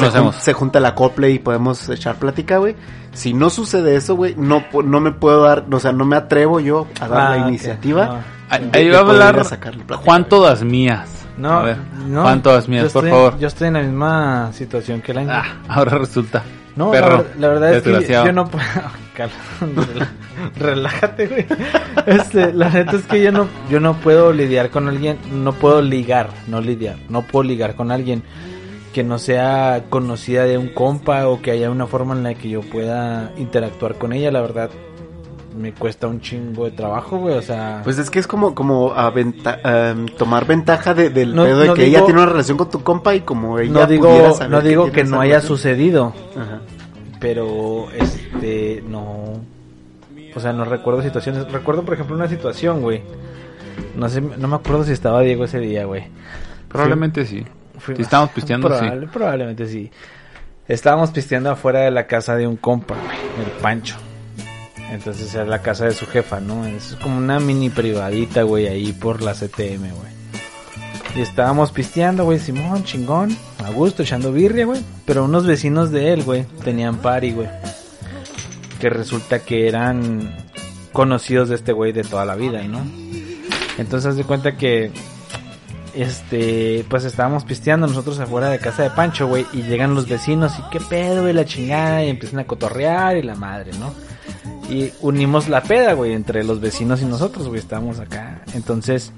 Conocemos. 0.00 0.34
Se, 0.36 0.40
jun- 0.40 0.44
se 0.44 0.52
junta 0.52 0.80
la 0.80 0.94
cople 0.94 1.30
y 1.30 1.38
podemos 1.38 1.88
echar 1.88 2.16
plática, 2.16 2.58
güey. 2.58 2.74
Si 3.12 3.32
no 3.34 3.48
sucede 3.50 3.96
eso, 3.96 4.16
güey, 4.16 4.34
no, 4.36 4.64
no 4.84 5.00
me 5.00 5.12
puedo 5.12 5.42
dar, 5.42 5.64
o 5.70 5.78
sea, 5.80 5.92
no 5.92 6.04
me 6.04 6.16
atrevo 6.16 6.60
yo 6.60 6.86
a 7.00 7.08
dar 7.08 7.20
Ah, 7.20 7.36
la 7.36 7.42
ok. 7.42 7.48
iniciativa. 7.48 8.06
No. 8.06 8.18
Ahí 8.50 8.68
de- 8.70 8.78
ahí 8.78 8.84
de 8.86 8.90
va 8.92 8.98
a 8.98 9.00
hablar 9.02 9.34
plática, 9.34 9.72
Juan. 9.96 10.28
Todas 10.28 10.62
Mías. 10.64 11.26
No, 11.36 11.50
a 11.52 11.62
ver, 11.62 11.76
no, 12.06 12.22
Juan 12.22 12.42
Todas 12.42 12.68
Mías, 12.68 12.92
por 12.92 13.04
estoy- 13.04 13.10
favor. 13.10 13.38
Yo 13.38 13.48
estoy 13.48 13.68
en 13.68 13.74
la 13.74 13.80
misma 13.82 14.52
situación 14.52 15.00
que 15.00 15.12
el 15.12 15.18
año. 15.18 15.30
Ah, 15.32 15.44
ahora 15.68 15.98
resulta. 15.98 16.42
no, 16.76 16.90
perro, 16.90 17.24
la, 17.36 17.40
la 17.40 17.48
verdad 17.48 17.74
es 17.74 17.82
que 17.82 17.90
desgraciado. 17.90 18.26
yo 18.26 18.32
no 18.32 18.46
puedo. 18.48 18.64
Rela- 19.60 20.08
relájate, 20.58 21.26
güey. 21.28 21.46
Este, 22.06 22.52
la 22.52 22.68
neta 22.68 22.96
es 22.96 23.06
que 23.06 23.22
yo 23.22 23.32
no, 23.32 23.48
yo 23.70 23.80
no 23.80 23.94
puedo 23.94 24.32
lidiar 24.32 24.70
con 24.70 24.88
alguien, 24.88 25.18
no 25.32 25.52
puedo 25.52 25.80
ligar, 25.82 26.30
no 26.48 26.60
lidiar, 26.60 26.96
no 27.08 27.22
puedo 27.22 27.44
ligar 27.44 27.74
con 27.76 27.90
alguien 27.92 28.22
que 28.94 29.02
no 29.04 29.18
sea 29.18 29.84
conocida 29.90 30.44
de 30.44 30.56
un 30.56 30.68
compa 30.68 31.28
o 31.28 31.42
que 31.42 31.50
haya 31.50 31.70
una 31.70 31.86
forma 31.86 32.14
en 32.14 32.22
la 32.22 32.34
que 32.34 32.48
yo 32.48 32.60
pueda 32.62 33.32
interactuar 33.36 33.96
con 33.96 34.12
ella, 34.14 34.30
la 34.30 34.40
verdad 34.40 34.70
me 35.58 35.72
cuesta 35.72 36.06
un 36.08 36.20
chingo 36.20 36.64
de 36.64 36.70
trabajo, 36.72 37.18
güey, 37.18 37.36
o 37.36 37.42
sea, 37.42 37.80
Pues 37.84 37.98
es 37.98 38.08
que 38.10 38.18
es 38.18 38.26
como, 38.26 38.54
como 38.54 38.92
aventa- 38.94 39.60
em, 39.90 40.06
tomar 40.06 40.46
ventaja 40.46 40.94
de- 40.94 41.10
del 41.10 41.34
No- 41.34 41.44
pedo 41.44 41.60
de 41.60 41.66
no 41.68 41.74
que 41.74 41.84
digo- 41.84 41.96
ella 41.98 42.04
tiene 42.06 42.20
una 42.22 42.30
relación 42.30 42.56
con 42.56 42.70
tu 42.70 42.82
compa 42.82 43.14
y 43.14 43.20
como 43.20 43.58
ella 43.58 43.72
no 43.72 43.86
pudiera 43.86 44.14
digo, 44.24 44.34
saber 44.34 44.50
no 44.50 44.60
digo 44.62 44.90
que 44.92 45.04
no 45.04 45.20
haya 45.20 45.34
relación. 45.34 45.56
sucedido, 45.58 46.12
Ajá. 46.36 46.60
pero 47.20 47.86
este 47.92 48.82
no 48.88 49.34
o 50.34 50.40
sea 50.40 50.52
no 50.52 50.64
recuerdo 50.64 51.02
situaciones 51.02 51.50
recuerdo 51.52 51.82
por 51.84 51.94
ejemplo 51.94 52.16
una 52.16 52.28
situación 52.28 52.80
güey 52.82 53.02
no 53.96 54.08
sé 54.08 54.20
no 54.20 54.48
me 54.48 54.56
acuerdo 54.56 54.82
si 54.84 54.92
estaba 54.92 55.20
Diego 55.20 55.44
ese 55.44 55.60
día 55.60 55.84
güey 55.84 56.04
Probablemente 56.68 57.24
sí. 57.24 57.44
Si 57.96 58.02
estábamos 58.02 58.30
pisteando, 58.32 58.68
sí. 58.68 58.84
Probable- 58.84 59.08
probablemente 59.10 59.66
sí 59.66 59.90
estábamos 60.66 61.10
pisteando 61.10 61.50
afuera 61.50 61.80
de 61.80 61.90
la 61.90 62.06
casa 62.06 62.36
de 62.36 62.46
un 62.46 62.56
compa 62.56 62.94
güey, 62.94 63.18
el 63.46 63.52
Pancho 63.60 63.96
Entonces 64.90 65.34
era 65.34 65.44
la 65.44 65.60
casa 65.60 65.84
de 65.84 65.92
su 65.92 66.06
jefa, 66.06 66.40
¿no? 66.40 66.64
Es 66.66 66.96
como 67.02 67.18
una 67.18 67.38
mini 67.40 67.68
privadita, 67.68 68.42
güey, 68.44 68.66
ahí 68.68 68.92
por 68.92 69.20
la 69.22 69.32
CTM, 69.34 69.90
güey. 69.90 70.14
Y 71.16 71.20
estábamos 71.20 71.70
pisteando, 71.72 72.24
güey, 72.24 72.38
Simón, 72.38 72.84
chingón, 72.84 73.36
a 73.64 73.70
gusto, 73.70 74.02
echando 74.02 74.32
birria, 74.32 74.64
güey. 74.66 74.80
Pero 75.04 75.24
unos 75.24 75.46
vecinos 75.46 75.90
de 75.90 76.12
él, 76.12 76.22
güey, 76.24 76.44
tenían 76.64 76.96
party, 76.96 77.32
güey. 77.32 77.48
Que 78.80 78.88
resulta 78.90 79.38
que 79.40 79.68
eran 79.68 80.36
conocidos 80.92 81.48
de 81.50 81.56
este 81.56 81.72
güey 81.72 81.92
de 81.92 82.02
toda 82.04 82.24
la 82.24 82.36
vida, 82.36 82.62
¿no? 82.62 82.80
Entonces 83.78 84.10
haz 84.10 84.16
de 84.16 84.24
cuenta 84.24 84.56
que 84.56 84.90
este, 85.94 86.84
pues 86.88 87.04
estábamos 87.04 87.44
pisteando 87.44 87.86
nosotros 87.86 88.18
afuera 88.18 88.48
de 88.48 88.58
casa 88.58 88.82
de 88.82 88.90
Pancho, 88.90 89.26
güey, 89.26 89.46
y 89.52 89.62
llegan 89.62 89.94
los 89.94 90.08
vecinos 90.08 90.52
y 90.58 90.62
qué 90.70 90.80
pedo, 90.80 91.22
güey, 91.22 91.34
la 91.34 91.44
chingada, 91.44 92.04
y 92.04 92.10
empiezan 92.10 92.40
a 92.40 92.44
cotorrear 92.44 93.16
y 93.16 93.22
la 93.22 93.34
madre, 93.34 93.72
¿no? 93.78 93.92
Y 94.68 94.92
unimos 95.00 95.48
la 95.48 95.62
peda, 95.62 95.92
güey, 95.92 96.12
entre 96.12 96.42
los 96.44 96.60
vecinos 96.60 97.02
y 97.02 97.04
nosotros, 97.04 97.48
güey, 97.48 97.60
estábamos 97.60 98.00
acá. 98.00 98.42
Entonces, 98.54 99.12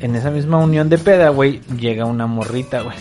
en 0.00 0.16
esa 0.16 0.30
misma 0.30 0.58
unión 0.58 0.88
de 0.88 0.98
peda, 0.98 1.28
güey, 1.30 1.60
llega 1.78 2.04
una 2.04 2.26
morrita, 2.26 2.82
güey. 2.82 2.96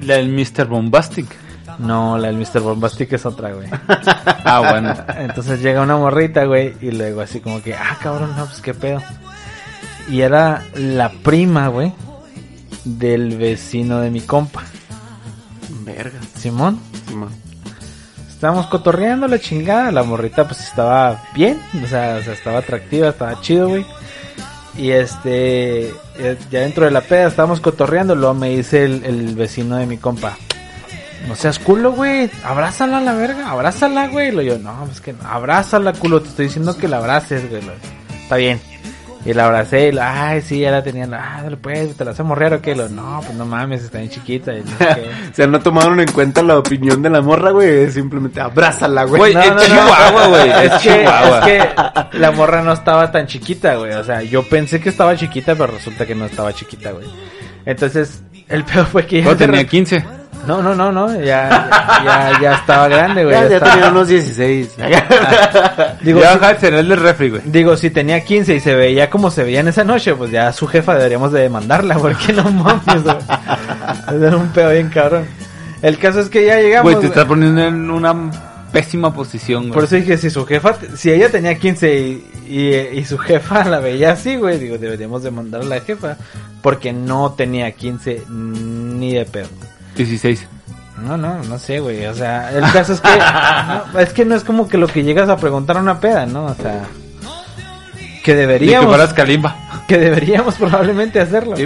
La 0.00 0.16
del 0.16 0.28
Mr. 0.28 0.66
Bombastic. 0.66 1.26
No, 1.78 2.18
la 2.18 2.28
del 2.28 2.36
Mr. 2.36 2.60
Bombastic 2.60 3.12
es 3.12 3.26
otra, 3.26 3.52
güey. 3.52 3.68
Ah, 4.46 4.60
bueno. 4.60 4.94
Entonces 5.16 5.62
llega 5.62 5.80
una 5.80 5.96
morrita, 5.96 6.44
güey, 6.44 6.74
y 6.82 6.90
luego 6.90 7.22
así 7.22 7.40
como 7.40 7.62
que, 7.62 7.74
ah, 7.74 7.96
cabrón, 8.00 8.34
no, 8.36 8.44
pues 8.44 8.60
qué 8.60 8.74
pedo. 8.74 9.00
Y 10.08 10.20
era 10.20 10.64
la 10.74 11.10
prima, 11.10 11.68
güey, 11.68 11.92
del 12.84 13.36
vecino 13.36 14.00
de 14.00 14.10
mi 14.10 14.20
compa, 14.20 14.62
Verga. 15.84 16.18
Simón. 16.36 16.80
Simón. 17.08 17.30
Estábamos 18.28 18.66
cotorreando 18.66 19.26
la 19.28 19.38
chingada, 19.38 19.90
la 19.90 20.02
morrita 20.02 20.46
pues 20.46 20.60
estaba 20.60 21.22
bien, 21.34 21.58
o 21.82 21.86
sea, 21.86 22.18
o 22.20 22.22
sea, 22.22 22.34
estaba 22.34 22.58
atractiva, 22.58 23.08
estaba 23.08 23.40
chido, 23.40 23.68
güey. 23.68 23.86
Y 24.76 24.90
este, 24.90 25.94
ya 26.50 26.60
dentro 26.60 26.84
de 26.84 26.90
la 26.90 27.00
peda 27.00 27.28
estábamos 27.28 27.60
cotorreando, 27.60 28.14
luego 28.14 28.34
me 28.34 28.50
dice 28.50 28.84
el, 28.84 29.04
el 29.04 29.34
vecino 29.34 29.76
de 29.76 29.86
mi 29.86 29.98
compa, 29.98 30.36
no 31.28 31.36
seas 31.36 31.58
culo, 31.58 31.92
güey, 31.92 32.30
abrázala 32.42 32.98
a 32.98 33.00
la 33.00 33.14
verga, 33.14 33.50
abrázala, 33.50 34.08
güey. 34.08 34.30
Lo 34.30 34.42
yo, 34.42 34.58
no, 34.58 34.84
pues 34.84 35.00
que 35.00 35.12
no, 35.12 35.20
abrázala, 35.26 35.92
culo, 35.94 36.20
te 36.20 36.28
estoy 36.28 36.46
diciendo 36.46 36.76
que 36.76 36.88
la 36.88 36.98
abraces, 36.98 37.48
güey. 37.48 37.62
Está 38.22 38.36
bien. 38.36 38.60
Y 39.26 39.32
la 39.32 39.46
abracé 39.46 39.88
y 39.88 39.92
lo, 39.92 40.02
ay, 40.02 40.42
sí, 40.42 40.60
ya 40.60 40.70
la 40.70 40.82
tenían, 40.82 41.14
ah, 41.14 41.40
dale 41.42 41.56
pues, 41.56 41.96
te 41.96 42.04
la 42.04 42.10
hacemos 42.10 42.28
morrear 42.30 42.52
o 42.54 42.60
qué, 42.60 42.74
lo, 42.74 42.88
no, 42.90 43.20
pues 43.24 43.34
no 43.38 43.46
mames, 43.46 43.82
está 43.82 43.98
bien 43.98 44.10
chiquita. 44.10 44.52
Y 44.52 44.60
no 44.60 44.76
sé. 44.76 45.06
O 45.32 45.34
sea, 45.34 45.46
no 45.46 45.60
tomaron 45.60 45.98
en 46.00 46.12
cuenta 46.12 46.42
la 46.42 46.58
opinión 46.58 47.00
de 47.00 47.08
la 47.10 47.22
morra, 47.22 47.50
güey. 47.50 47.90
Simplemente 47.90 48.40
abrázala, 48.40 49.04
güey. 49.04 49.18
Güey, 49.18 49.34
No, 49.34 49.40
es 49.40 49.48
no, 49.48 49.54
no. 49.54 49.62
Chihuahua, 49.64 50.26
güey. 50.28 50.50
Es 50.64 50.72
Es 50.72 50.82
que, 50.82 50.88
Chihuahua. 50.98 51.38
es 51.38 51.44
que 52.12 52.18
la 52.18 52.30
morra 52.32 52.62
no 52.62 52.72
estaba 52.74 53.10
tan 53.10 53.26
chiquita, 53.26 53.76
güey. 53.76 53.92
O 53.94 54.04
sea, 54.04 54.22
yo 54.22 54.42
pensé 54.42 54.78
que 54.80 54.90
estaba 54.90 55.16
chiquita, 55.16 55.54
pero 55.54 55.68
resulta 55.68 56.04
que 56.06 56.14
no 56.14 56.26
estaba 56.26 56.52
chiquita, 56.52 56.90
güey. 56.92 57.06
Entonces, 57.66 58.22
el 58.48 58.62
peor 58.64 58.84
fue 58.86 59.06
que 59.06 59.22
se 59.24 59.36
tenía 59.36 59.60
re- 59.60 59.66
15. 59.66 60.04
No, 60.46 60.62
no, 60.62 60.74
no, 60.74 60.92
no. 60.92 61.14
Ya, 61.20 61.68
ya, 62.04 62.32
ya 62.40 62.54
estaba 62.54 62.88
grande, 62.88 63.24
güey. 63.24 63.34
Ya, 63.36 63.48
ya 63.48 63.54
estaba- 63.56 63.72
tenía 63.74 63.90
unos 63.90 64.08
16. 64.08 64.76
Digo, 66.02 66.20
ya 66.20 66.32
si- 66.32 66.38
baja 66.38 66.50
el 66.52 66.56
cereal 66.58 66.88
del 66.88 67.00
refri, 67.00 67.30
güey. 67.30 67.42
digo, 67.46 67.76
si 67.76 67.90
tenía 67.90 68.22
15 68.24 68.54
y 68.54 68.60
se 68.60 68.74
veía 68.74 69.08
como 69.10 69.30
se 69.30 69.44
veía 69.44 69.60
en 69.60 69.68
esa 69.68 69.84
noche, 69.84 70.14
pues 70.14 70.30
ya 70.30 70.52
su 70.52 70.66
jefa 70.66 70.94
deberíamos 70.94 71.32
de 71.32 71.40
demandarla, 71.40 71.94
porque 71.98 72.32
no 72.32 72.44
mames, 72.50 73.02
güey. 73.02 73.16
Era 74.22 74.36
un 74.36 74.48
pedo 74.48 74.70
bien 74.70 74.88
cabrón. 74.90 75.26
El 75.82 75.98
caso 75.98 76.20
es 76.20 76.28
que 76.28 76.44
ya 76.46 76.56
llegamos. 76.60 76.92
Güey, 76.92 77.00
te 77.02 77.08
estás 77.08 77.24
poniendo 77.26 77.62
en 77.62 77.90
una 77.90 78.14
pésima 78.72 79.14
posición, 79.14 79.62
güey. 79.64 79.74
Por 79.74 79.84
eso 79.84 79.96
dije, 79.96 80.16
si 80.16 80.30
su 80.30 80.44
jefa, 80.46 80.74
si 80.96 81.10
ella 81.12 81.30
tenía 81.30 81.56
15 81.58 81.94
y, 81.94 82.26
y, 82.48 82.74
y 82.98 83.04
su 83.04 83.18
jefa 83.18 83.64
la 83.64 83.78
veía 83.80 84.12
así, 84.12 84.36
güey, 84.36 84.58
digo, 84.58 84.78
deberíamos 84.78 85.22
de 85.22 85.30
mandar 85.30 85.60
a 85.60 85.64
la 85.64 85.80
jefa, 85.80 86.16
porque 86.62 86.92
no 86.92 87.32
tenía 87.36 87.70
15 87.72 88.22
ni 88.28 89.14
de 89.14 89.24
pedo. 89.26 89.46
16. 89.96 90.46
No, 91.02 91.16
no, 91.16 91.42
no 91.42 91.58
sé, 91.58 91.80
güey, 91.80 92.06
o 92.06 92.14
sea, 92.14 92.50
el 92.52 92.62
caso 92.72 92.92
es 92.94 93.00
que, 93.00 93.08
no, 93.92 94.00
es 94.00 94.12
que 94.12 94.24
no 94.24 94.34
es 94.36 94.44
como 94.44 94.68
que 94.68 94.78
lo 94.78 94.86
que 94.86 95.02
llegas 95.02 95.28
a 95.28 95.36
preguntar 95.36 95.76
a 95.76 95.80
una 95.80 95.98
peda, 96.00 96.24
¿no? 96.26 96.46
O 96.46 96.54
sea, 96.54 96.82
que 98.22 98.34
deberíamos, 98.34 99.12
Kalimba. 99.12 99.56
que 99.86 99.98
deberíamos 99.98 100.54
probablemente 100.54 101.20
hacerlo. 101.20 101.56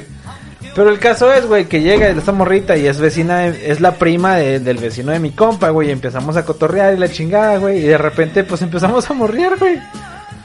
Pero 0.75 0.91
el 0.91 0.99
caso 0.99 1.33
es, 1.33 1.45
güey, 1.47 1.67
que 1.67 1.81
llega 1.83 2.09
esta 2.09 2.33
morrita 2.33 2.77
y 2.77 2.87
es 2.87 2.99
vecina, 3.01 3.39
de- 3.39 3.71
es 3.71 3.81
la 3.81 3.93
prima 3.93 4.37
de- 4.37 4.61
del 4.61 4.79
vecino 4.79 5.13
de 5.13 5.19
mi 5.19 5.31
compa, 5.33 5.71
güey, 5.71 5.89
y 5.89 5.93
empezamos 5.93 6.37
a 6.37 6.45
cotorrear 6.45 6.95
y 6.95 6.99
la 6.99 7.09
chingada, 7.11 7.59
güey, 7.59 7.79
y 7.79 7.83
de 7.83 7.99
repente, 7.99 8.45
pues 8.45 8.63
empezamos 8.63 9.09
a 9.11 9.15
morrear, 9.15 9.57
güey. 9.59 9.79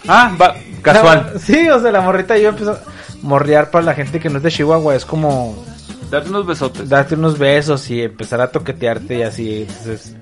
Ah, 0.08 0.32
va, 0.40 0.56
casual. 0.82 1.32
La- 1.34 1.40
sí, 1.40 1.68
o 1.70 1.80
sea, 1.80 1.92
la 1.92 2.02
morrita 2.02 2.38
y 2.38 2.44
yo 2.44 2.50
empezó 2.50 2.72
a 2.74 2.80
morrear 3.22 3.70
para 3.72 3.86
la 3.86 3.94
gente 3.94 4.20
que 4.20 4.30
no 4.30 4.38
es 4.38 4.44
de 4.44 4.52
Chihuahua, 4.52 4.96
es 4.96 5.06
como 5.06 5.56
Darte 6.14 6.30
unos 6.30 6.46
besotes. 6.46 6.88
darte 6.90 7.16
unos 7.16 7.38
besos 7.38 7.90
y 7.90 8.02
empezar 8.04 8.40
a 8.42 8.52
toquetearte 8.52 9.18
y 9.18 9.22
así, 9.24 9.62
entonces... 9.68 10.16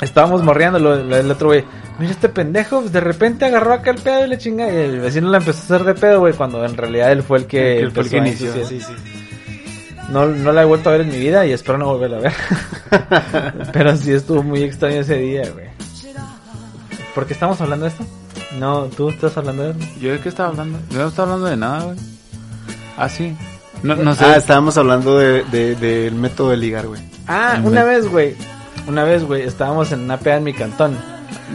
Estábamos 0.00 0.42
morreando, 0.44 0.78
lo- 0.78 1.02
lo- 1.02 1.16
el 1.16 1.28
otro 1.30 1.48
güey, 1.48 1.64
mira 1.98 2.12
este 2.12 2.28
pendejo, 2.28 2.80
pues 2.82 2.92
de 2.92 3.00
repente 3.00 3.44
agarró 3.46 3.72
acá 3.72 3.90
el 3.90 3.96
pedo 4.00 4.24
y 4.24 4.28
le 4.28 4.38
chinga, 4.38 4.72
y 4.72 4.76
el 4.76 5.00
vecino 5.00 5.28
la 5.28 5.38
empezó 5.38 5.58
a 5.60 5.76
hacer 5.76 5.84
de 5.86 5.94
pedo, 6.00 6.20
güey, 6.20 6.34
cuando 6.34 6.64
en 6.64 6.76
realidad 6.76 7.10
él 7.10 7.22
fue 7.24 7.38
el 7.38 7.46
que, 7.46 7.88
fue 7.92 8.02
el 8.04 8.08
que 8.10 8.16
empezó 8.16 8.16
a 8.16 8.18
inició. 8.28 8.54
ensuciar. 8.54 8.98
No, 10.10 10.26
no 10.26 10.52
la 10.52 10.62
he 10.62 10.64
vuelto 10.64 10.88
a 10.88 10.92
ver 10.92 11.00
en 11.02 11.08
mi 11.10 11.18
vida 11.18 11.44
y 11.46 11.52
espero 11.52 11.78
no 11.78 11.86
volverla 11.86 12.18
a 12.18 12.20
ver. 12.20 12.32
Pero 13.72 13.96
sí 13.96 14.12
estuvo 14.12 14.42
muy 14.42 14.62
extraño 14.62 15.00
ese 15.00 15.16
día, 15.18 15.42
güey. 15.52 15.66
¿Por 17.14 17.26
qué 17.26 17.32
estamos 17.32 17.60
hablando 17.60 17.84
de 17.86 17.90
esto? 17.90 18.04
No, 18.58 18.84
tú 18.84 19.10
estás 19.10 19.36
hablando 19.36 19.64
de. 19.64 19.74
¿Yo 20.00 20.12
de 20.12 20.20
qué 20.20 20.28
estaba 20.28 20.48
hablando? 20.50 20.78
Yo 20.90 20.98
no 21.00 21.08
estaba 21.08 21.32
hablando 21.34 21.46
de 21.50 21.56
nada, 21.56 21.84
güey. 21.84 21.96
Ah, 22.96 23.08
sí. 23.08 23.36
No, 23.82 23.96
no 23.96 24.14
sé. 24.14 24.24
Ah, 24.24 24.36
estábamos 24.36 24.76
hablando 24.78 25.18
de, 25.18 25.44
de- 25.44 25.74
del 25.76 26.14
método 26.14 26.50
de 26.50 26.56
ligar, 26.56 26.86
güey. 26.86 27.00
Ah, 27.26 27.60
una 27.64 27.84
vez, 27.84 28.08
güey. 28.08 28.34
Una 28.86 29.04
vez, 29.04 29.22
güey, 29.24 29.42
estábamos 29.42 29.92
en 29.92 30.00
una 30.00 30.16
peda 30.18 30.36
en 30.36 30.44
mi 30.44 30.52
cantón. 30.54 30.96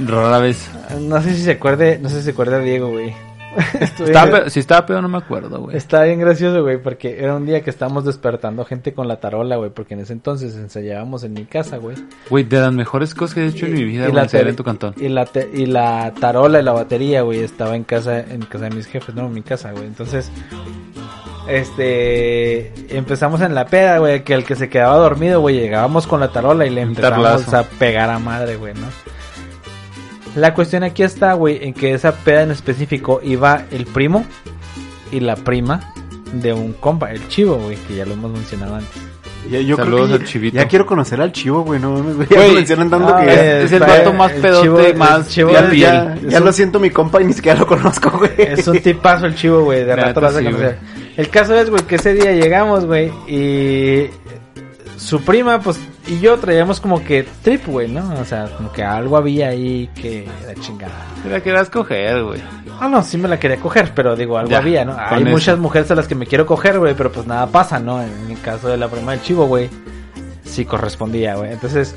Rara 0.07 0.39
vez. 0.39 0.69
No 0.99 1.21
sé 1.21 1.33
si 1.35 1.41
se 1.43 1.51
acuerde, 1.51 1.99
no 2.01 2.09
sé 2.09 2.17
si 2.17 2.23
se 2.25 2.29
acuerda 2.31 2.59
Diego, 2.59 2.89
güey. 2.89 3.13
Estaba 3.99 4.49
si 4.49 4.59
estaba 4.59 4.83
pedo 4.87 4.99
no 5.03 5.07
me 5.09 5.19
acuerdo, 5.19 5.59
güey. 5.61 5.77
Está 5.77 6.01
bien 6.03 6.19
gracioso, 6.19 6.63
güey, 6.63 6.81
porque 6.81 7.19
era 7.23 7.35
un 7.35 7.45
día 7.45 7.61
que 7.61 7.69
estábamos 7.69 8.03
despertando 8.03 8.65
gente 8.65 8.93
con 8.93 9.07
la 9.07 9.19
tarola, 9.19 9.57
güey, 9.57 9.69
porque 9.69 9.93
en 9.93 9.99
ese 9.99 10.13
entonces 10.13 10.55
ensayábamos 10.55 11.23
en 11.23 11.33
mi 11.33 11.45
casa, 11.45 11.77
güey. 11.77 11.95
Güey, 12.31 12.45
de 12.45 12.59
las 12.59 12.73
mejores 12.73 13.13
cosas 13.13 13.35
que 13.35 13.41
he 13.43 13.47
hecho 13.47 13.67
en 13.67 13.73
mi 13.73 13.83
vida, 13.83 14.05
güey, 14.05 14.15
la 14.15 14.23
ensayar 14.23 14.45
tele- 14.45 14.49
en 14.51 14.55
tu 14.55 14.63
cantón. 14.63 14.95
Y 14.97 15.07
la, 15.07 15.25
te- 15.27 15.49
y 15.53 15.67
la 15.67 16.11
tarola 16.19 16.59
y 16.59 16.63
la 16.63 16.71
batería, 16.71 17.21
güey, 17.21 17.41
estaba 17.41 17.75
en 17.75 17.83
casa, 17.83 18.21
en 18.21 18.41
casa 18.41 18.65
de 18.65 18.71
mis 18.75 18.87
jefes, 18.87 19.13
no, 19.13 19.27
en 19.27 19.33
mi 19.33 19.43
casa, 19.43 19.71
güey. 19.71 19.85
Entonces, 19.85 20.31
este, 21.47 22.71
empezamos 22.95 23.41
en 23.41 23.55
la 23.55 23.65
peda, 23.65 23.97
güey, 23.99 24.23
que 24.23 24.33
el 24.33 24.43
que 24.43 24.55
se 24.55 24.69
quedaba 24.69 24.97
dormido, 24.97 25.41
güey, 25.41 25.59
llegábamos 25.59 26.07
con 26.07 26.19
la 26.19 26.29
tarola 26.29 26.65
y 26.65 26.69
le 26.69 26.81
empezamos 26.81 27.53
a 27.53 27.63
pegar 27.63 28.09
a 28.09 28.19
madre, 28.19 28.55
güey, 28.55 28.73
¿no? 28.73 28.87
La 30.35 30.53
cuestión 30.53 30.83
aquí 30.83 31.03
está, 31.03 31.33
güey, 31.33 31.59
en 31.63 31.73
que 31.73 31.93
esa 31.93 32.13
peda 32.15 32.41
en 32.43 32.51
específico 32.51 33.19
iba 33.23 33.63
el 33.71 33.85
primo 33.85 34.25
y 35.11 35.19
la 35.19 35.35
prima 35.35 35.93
de 36.33 36.53
un 36.53 36.73
compa, 36.73 37.11
el 37.11 37.27
chivo, 37.27 37.55
güey, 37.57 37.77
que 37.87 37.95
ya 37.95 38.05
lo 38.05 38.13
hemos 38.13 38.31
mencionado 38.31 38.75
antes. 38.75 39.01
Ya, 39.51 39.59
yo 39.59 39.75
creo 39.75 39.85
Saludos 39.89 40.07
que 40.07 40.15
al 40.15 40.23
chivito. 40.23 40.55
Ya 40.55 40.67
quiero 40.69 40.85
conocer 40.85 41.19
al 41.21 41.33
chivo, 41.33 41.63
güey. 41.63 41.77
No 41.77 41.91
mames, 41.91 42.15
güey. 42.15 42.27
Ya 42.29 42.47
lo 42.47 42.53
mencionan 42.53 42.89
tanto 42.89 43.13
ah, 43.13 43.21
que 43.25 43.33
eh, 43.33 43.35
ya, 43.35 43.59
es 43.59 43.71
el 43.73 43.79
vato 43.81 44.13
más 44.13 44.31
el 44.31 44.41
pedote, 44.41 44.63
chivo- 44.69 44.93
más 44.97 45.27
chivo 45.29 45.47
de 45.49 45.53
ya, 45.53 45.61
la 45.61 45.69
piel. 45.69 45.81
ya- 45.81 46.13
Es 46.15 46.31
ya 46.31 46.37
un- 46.39 46.45
lo 46.45 46.53
siento 46.53 46.79
mi 46.79 46.89
compa 46.91 47.21
y 47.21 47.25
ni 47.25 47.33
siquiera 47.33 47.59
lo 47.59 47.67
conozco, 47.67 48.09
güey. 48.17 48.31
Es 48.37 48.65
un 48.69 48.79
tipazo 48.79 49.25
el 49.25 49.35
chivo, 49.35 49.65
güey. 49.65 49.79
De 49.83 49.97
La 49.97 49.97
rato 49.97 50.21
lo 50.21 50.27
vas 50.27 50.35
a 50.37 50.39
sí, 50.39 50.45
conocer. 50.45 50.77
El 51.17 51.29
caso 51.29 51.55
es, 51.55 51.69
güey, 51.69 51.83
que 51.83 51.95
ese 51.95 52.13
día 52.13 52.31
llegamos, 52.31 52.85
güey, 52.85 53.11
y 53.27 54.09
su 54.97 55.21
prima, 55.21 55.59
pues, 55.59 55.79
y 56.07 56.19
yo 56.19 56.37
traíamos 56.37 56.79
como 56.79 57.03
que 57.03 57.25
trip, 57.43 57.67
güey, 57.67 57.87
¿no? 57.87 58.13
O 58.19 58.25
sea, 58.25 58.45
como 58.57 58.71
que 58.71 58.83
algo 58.83 59.17
había 59.17 59.49
ahí 59.49 59.89
que 59.95 60.27
era 60.43 60.59
chingada. 60.59 60.93
Te 61.21 61.29
la 61.29 61.41
querías 61.41 61.69
coger, 61.69 62.23
güey. 62.23 62.41
Ah, 62.79 62.87
no, 62.89 63.03
sí 63.03 63.17
me 63.17 63.27
la 63.27 63.39
quería 63.39 63.57
coger, 63.57 63.91
pero 63.93 64.15
digo, 64.15 64.37
algo 64.37 64.51
Ya, 64.51 64.57
había, 64.57 64.83
¿no? 64.85 64.95
Hay 64.97 65.21
eso. 65.21 65.31
muchas 65.31 65.59
mujeres 65.59 65.89
a 65.91 65.95
las 65.95 66.07
que 66.07 66.15
me 66.15 66.25
quiero 66.25 66.45
coger, 66.45 66.79
güey, 66.79 66.95
pero 66.95 67.11
pues 67.11 67.27
nada 67.27 67.47
pasa, 67.47 67.79
¿no? 67.79 68.01
En 68.01 68.31
el 68.31 68.41
caso 68.41 68.67
de 68.69 68.77
la 68.77 68.87
prima 68.87 69.11
del 69.11 69.21
chivo, 69.21 69.45
güey, 69.45 69.69
sí 70.43 70.65
correspondía, 70.65 71.35
güey. 71.35 71.51
Entonces, 71.51 71.95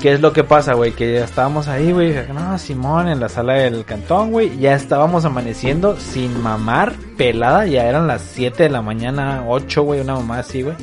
¿qué 0.00 0.12
es 0.12 0.20
lo 0.20 0.32
que 0.32 0.44
pasa, 0.44 0.74
güey? 0.74 0.92
Que 0.92 1.14
ya 1.14 1.24
estábamos 1.24 1.68
ahí, 1.68 1.92
güey, 1.92 2.14
no, 2.32 2.58
Simón, 2.58 3.08
en 3.08 3.20
la 3.20 3.28
sala 3.28 3.54
del 3.54 3.84
cantón, 3.84 4.30
güey, 4.30 4.58
ya 4.58 4.74
estábamos 4.74 5.24
amaneciendo 5.24 5.98
sin 5.98 6.42
mamar, 6.42 6.94
pelada, 7.16 7.66
ya 7.66 7.84
eran 7.86 8.06
las 8.06 8.22
7 8.22 8.64
de 8.64 8.68
la 8.70 8.82
mañana, 8.82 9.44
8, 9.46 9.82
güey, 9.82 10.00
una 10.00 10.14
mamá 10.14 10.40
así, 10.40 10.62
güey. 10.62 10.76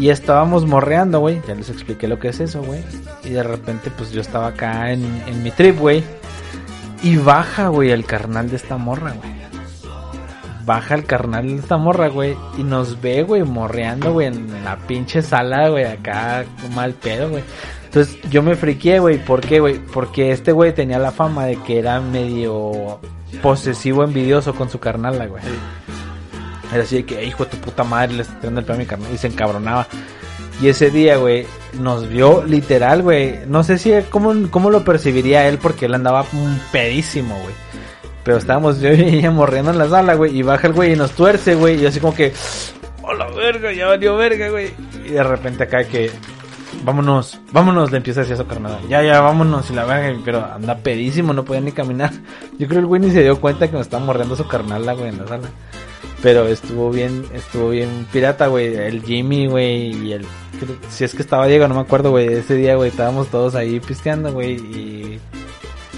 Y 0.00 0.08
estábamos 0.08 0.66
morreando, 0.66 1.20
güey. 1.20 1.42
Ya 1.46 1.54
les 1.54 1.68
expliqué 1.68 2.08
lo 2.08 2.18
que 2.18 2.28
es 2.28 2.40
eso, 2.40 2.62
güey. 2.62 2.80
Y 3.22 3.30
de 3.30 3.42
repente, 3.42 3.90
pues 3.90 4.12
yo 4.12 4.22
estaba 4.22 4.46
acá 4.46 4.92
en, 4.92 5.04
en 5.26 5.42
mi 5.42 5.50
trip, 5.50 5.78
güey. 5.78 6.02
Y 7.02 7.16
baja, 7.16 7.68
güey, 7.68 7.90
el 7.90 8.06
carnal 8.06 8.48
de 8.48 8.56
esta 8.56 8.78
morra, 8.78 9.12
güey. 9.12 9.40
Baja 10.64 10.94
el 10.94 11.04
carnal 11.04 11.48
de 11.48 11.56
esta 11.56 11.76
morra, 11.76 12.08
güey. 12.08 12.36
Y 12.56 12.62
nos 12.62 13.00
ve, 13.00 13.24
güey, 13.24 13.42
morreando, 13.42 14.12
güey, 14.12 14.28
en 14.28 14.64
la 14.64 14.76
pinche 14.76 15.20
sala, 15.20 15.68
güey, 15.68 15.84
acá, 15.84 16.44
mal 16.74 16.94
pedo, 16.94 17.28
güey. 17.28 17.42
Entonces 17.90 18.18
yo 18.30 18.40
me 18.40 18.54
friqué, 18.54 19.00
güey. 19.00 19.18
¿Por 19.18 19.40
qué, 19.40 19.58
güey? 19.58 19.80
Porque 19.80 20.30
este 20.30 20.52
güey 20.52 20.72
tenía 20.72 21.00
la 21.00 21.10
fama 21.10 21.46
de 21.46 21.56
que 21.56 21.80
era 21.80 22.00
medio 22.00 23.00
posesivo, 23.42 24.04
envidioso 24.04 24.54
con 24.54 24.70
su 24.70 24.78
carnala, 24.78 25.26
güey. 25.26 25.42
Era 26.72 26.84
así 26.84 26.98
de 26.98 27.04
que, 27.04 27.24
hijo 27.24 27.44
de 27.44 27.50
tu 27.50 27.56
puta 27.56 27.82
madre, 27.82 28.12
le 28.12 28.22
está 28.22 28.38
tirando 28.38 28.60
el 28.60 28.66
pedo 28.66 28.76
a 28.76 28.78
mi 28.78 28.86
carnal. 28.86 29.12
Y 29.12 29.18
se 29.18 29.26
encabronaba. 29.26 29.88
Y 30.62 30.68
ese 30.68 30.90
día, 30.90 31.16
güey, 31.16 31.48
nos 31.80 32.08
vio 32.08 32.44
literal, 32.44 33.02
güey. 33.02 33.40
No 33.48 33.64
sé 33.64 33.76
si 33.76 33.90
cómo, 34.08 34.34
cómo 34.52 34.70
lo 34.70 34.84
percibiría 34.84 35.48
él 35.48 35.58
porque 35.58 35.86
él 35.86 35.94
andaba 35.94 36.24
un 36.32 36.60
pedísimo, 36.70 37.34
güey. 37.42 37.54
Pero 38.22 38.36
estábamos 38.36 38.80
yo 38.80 38.92
y 38.92 39.00
ella 39.00 39.32
morriendo 39.32 39.72
en 39.72 39.78
la 39.78 39.88
sala, 39.88 40.14
güey. 40.14 40.38
Y 40.38 40.42
baja 40.44 40.68
el 40.68 40.74
güey 40.74 40.92
y 40.92 40.96
nos 40.96 41.10
tuerce, 41.10 41.56
güey. 41.56 41.82
Y 41.82 41.86
así 41.86 41.98
como 41.98 42.14
que, 42.14 42.32
hola 43.02 43.26
verga, 43.30 43.72
ya 43.72 43.88
valió 43.88 44.16
verga, 44.16 44.48
güey. 44.48 44.70
Y 45.04 45.10
de 45.10 45.24
repente 45.24 45.64
acá 45.64 45.82
que, 45.82 46.12
vámonos, 46.84 47.40
vámonos, 47.52 47.90
le 47.90 47.98
empieza 47.98 48.20
a 48.20 48.24
decir 48.24 48.34
a 48.34 48.44
su. 48.44 48.88
Ya, 48.88 49.02
ya, 49.02 49.20
vámonos. 49.20 49.70
Y 49.70 49.74
la 49.74 49.84
verga, 49.84 50.20
pero 50.24 50.44
anda 50.44 50.76
pedísimo, 50.76 51.32
no 51.32 51.44
podía 51.44 51.60
ni 51.60 51.72
caminar. 51.72 52.12
Yo 52.58 52.68
creo 52.68 52.80
el 52.80 52.86
güey 52.86 53.00
ni 53.00 53.10
se 53.10 53.22
dio 53.22 53.40
cuenta 53.40 53.66
que 53.66 53.72
nos 53.74 53.82
estaba 53.82 54.04
morriendo 54.04 54.36
su 54.36 54.46
carnal, 54.46 54.82
güey, 54.96 55.08
en 55.08 55.18
la 55.18 55.26
sala. 55.26 55.48
Pero 56.22 56.46
estuvo 56.46 56.90
bien, 56.90 57.24
estuvo 57.32 57.70
bien 57.70 58.06
pirata, 58.12 58.48
güey. 58.48 58.74
El 58.74 59.02
Jimmy, 59.02 59.46
güey, 59.46 59.92
y 60.06 60.12
el... 60.12 60.26
Si 60.90 61.04
es 61.04 61.14
que 61.14 61.22
estaba 61.22 61.46
Diego, 61.46 61.66
no 61.66 61.74
me 61.74 61.80
acuerdo, 61.80 62.10
güey. 62.10 62.26
Ese 62.28 62.54
día, 62.54 62.76
güey, 62.76 62.90
estábamos 62.90 63.28
todos 63.28 63.54
ahí 63.54 63.80
pisteando, 63.80 64.32
güey, 64.32 64.54
y... 64.54 65.20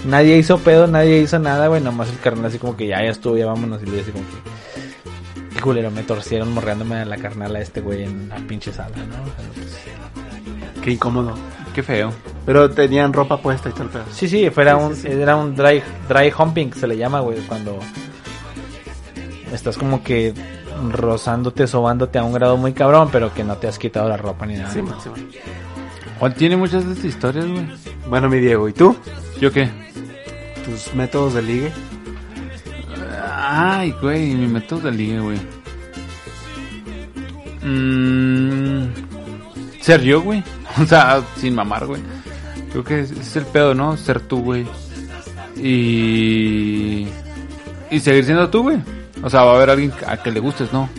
Nadie 0.05 0.37
hizo 0.37 0.57
pedo, 0.59 0.87
nadie 0.87 1.19
hizo 1.19 1.39
nada, 1.39 1.67
güey. 1.67 1.81
Nomás 1.81 2.09
el 2.09 2.19
carnal 2.19 2.45
así 2.45 2.57
como 2.57 2.75
que 2.75 2.87
ya, 2.87 3.01
ya 3.03 3.11
estuvo, 3.11 3.37
ya 3.37 3.45
vámonos. 3.45 3.81
Y 3.83 3.85
le 3.85 3.97
dije 3.97 4.11
como 4.11 4.23
que... 4.25 5.61
Culero, 5.61 5.91
me 5.91 6.03
torcieron 6.03 6.51
morreándome 6.51 6.97
a 6.97 7.05
la 7.05 7.17
carnal 7.17 7.55
a 7.55 7.61
este 7.61 7.79
güey 7.79 8.03
en 8.03 8.27
la 8.27 8.35
pinche 8.35 8.73
sala, 8.73 8.97
¿no? 8.97 9.23
O 9.23 9.27
sea, 9.27 9.49
pues, 9.55 9.77
Qué 10.83 10.91
incómodo. 10.91 11.33
Qué 11.73 11.81
feo. 11.81 12.11
Pero 12.45 12.69
tenían 12.69 13.13
ropa 13.13 13.37
puesta 13.37 13.69
y 13.69 13.71
tal 13.71 13.87
pedo. 13.87 14.03
Sí, 14.11 14.27
sí, 14.27 14.49
fuera 14.49 14.75
un, 14.75 14.95
era 15.05 15.35
un 15.35 15.55
dry, 15.55 15.81
dry 16.07 16.31
humping, 16.37 16.71
se 16.73 16.87
le 16.87 16.97
llama, 16.97 17.21
güey, 17.21 17.39
cuando 17.47 17.79
estás 19.51 19.77
como 19.77 20.03
que 20.03 20.33
rozándote, 20.91 21.67
sobándote 21.67 22.19
a 22.19 22.23
un 22.23 22.33
grado 22.33 22.57
muy 22.57 22.73
cabrón, 22.73 23.09
pero 23.11 23.33
que 23.33 23.43
no 23.43 23.55
te 23.57 23.67
has 23.67 23.79
quitado 23.79 24.09
la 24.09 24.17
ropa 24.17 24.45
ni 24.45 24.55
nada. 24.55 24.71
Sí, 24.71 24.81
man, 24.81 24.95
sí, 25.01 25.09
man. 25.09 25.29
Juan 26.19 26.33
tiene 26.33 26.57
muchas 26.57 26.85
de 26.85 26.93
estas 26.93 27.05
historias, 27.05 27.45
güey. 27.47 27.65
Bueno, 28.07 28.29
mi 28.29 28.39
Diego, 28.39 28.67
¿y 28.67 28.73
tú? 28.73 28.95
¿Yo 29.39 29.51
qué? 29.51 29.69
¿Tus 30.65 30.93
métodos 30.93 31.33
de 31.33 31.41
ligue? 31.41 31.71
Ay, 33.25 33.93
güey, 34.01 34.33
mi 34.35 34.47
método 34.47 34.81
de 34.81 34.91
ligue, 34.91 35.19
güey. 35.19 35.39
Mm, 37.61 39.12
ser 39.83 40.01
yo, 40.01 40.21
güey. 40.21 40.43
O 40.81 40.85
sea, 40.85 41.21
sin 41.37 41.53
mamar, 41.53 41.85
güey. 41.85 42.01
Creo 42.71 42.83
que 42.83 43.01
es, 43.01 43.11
es 43.11 43.35
el 43.35 43.45
pedo, 43.45 43.75
¿no? 43.75 43.95
Ser 43.95 44.19
tú, 44.21 44.41
güey. 44.41 44.65
Y... 45.55 47.05
Y 47.91 47.99
seguir 47.99 48.25
siendo 48.25 48.49
tú, 48.49 48.63
güey. 48.63 48.77
O 49.21 49.29
sea, 49.29 49.43
va 49.43 49.51
a 49.51 49.55
haber 49.57 49.69
alguien 49.69 49.93
a 50.07 50.17
que 50.17 50.31
le 50.31 50.39
gustes, 50.39 50.73
¿no? 50.73 50.89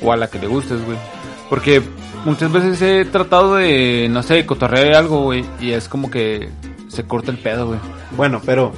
O 0.00 0.10
a 0.10 0.16
la 0.16 0.28
que 0.28 0.38
le 0.38 0.46
gustes, 0.46 0.82
güey. 0.86 0.96
Porque 1.50 1.82
muchas 2.24 2.50
veces 2.50 2.80
he 2.80 3.04
tratado 3.04 3.56
de, 3.56 4.08
no 4.10 4.22
sé, 4.22 4.46
cotorrear 4.46 4.94
algo, 4.94 5.24
güey. 5.24 5.44
Y 5.60 5.72
es 5.72 5.88
como 5.88 6.10
que 6.10 6.48
se 6.88 7.04
corta 7.04 7.30
el 7.30 7.38
pedo, 7.38 7.66
güey. 7.66 7.80
Bueno, 8.16 8.40
pero... 8.46 8.72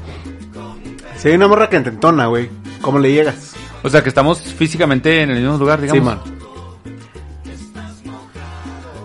Si 1.18 1.28
hay 1.28 1.34
una 1.36 1.46
morra 1.46 1.68
que 1.68 1.76
entona, 1.76 2.26
güey, 2.26 2.50
¿cómo 2.80 2.98
le 2.98 3.12
llegas? 3.12 3.54
O 3.84 3.88
sea, 3.88 4.02
que 4.02 4.08
estamos 4.08 4.40
físicamente 4.40 5.22
en 5.22 5.30
el 5.30 5.40
mismo 5.40 5.56
lugar, 5.56 5.80
digamos. 5.80 6.02
Sí, 6.02 6.04
man. 6.04 6.31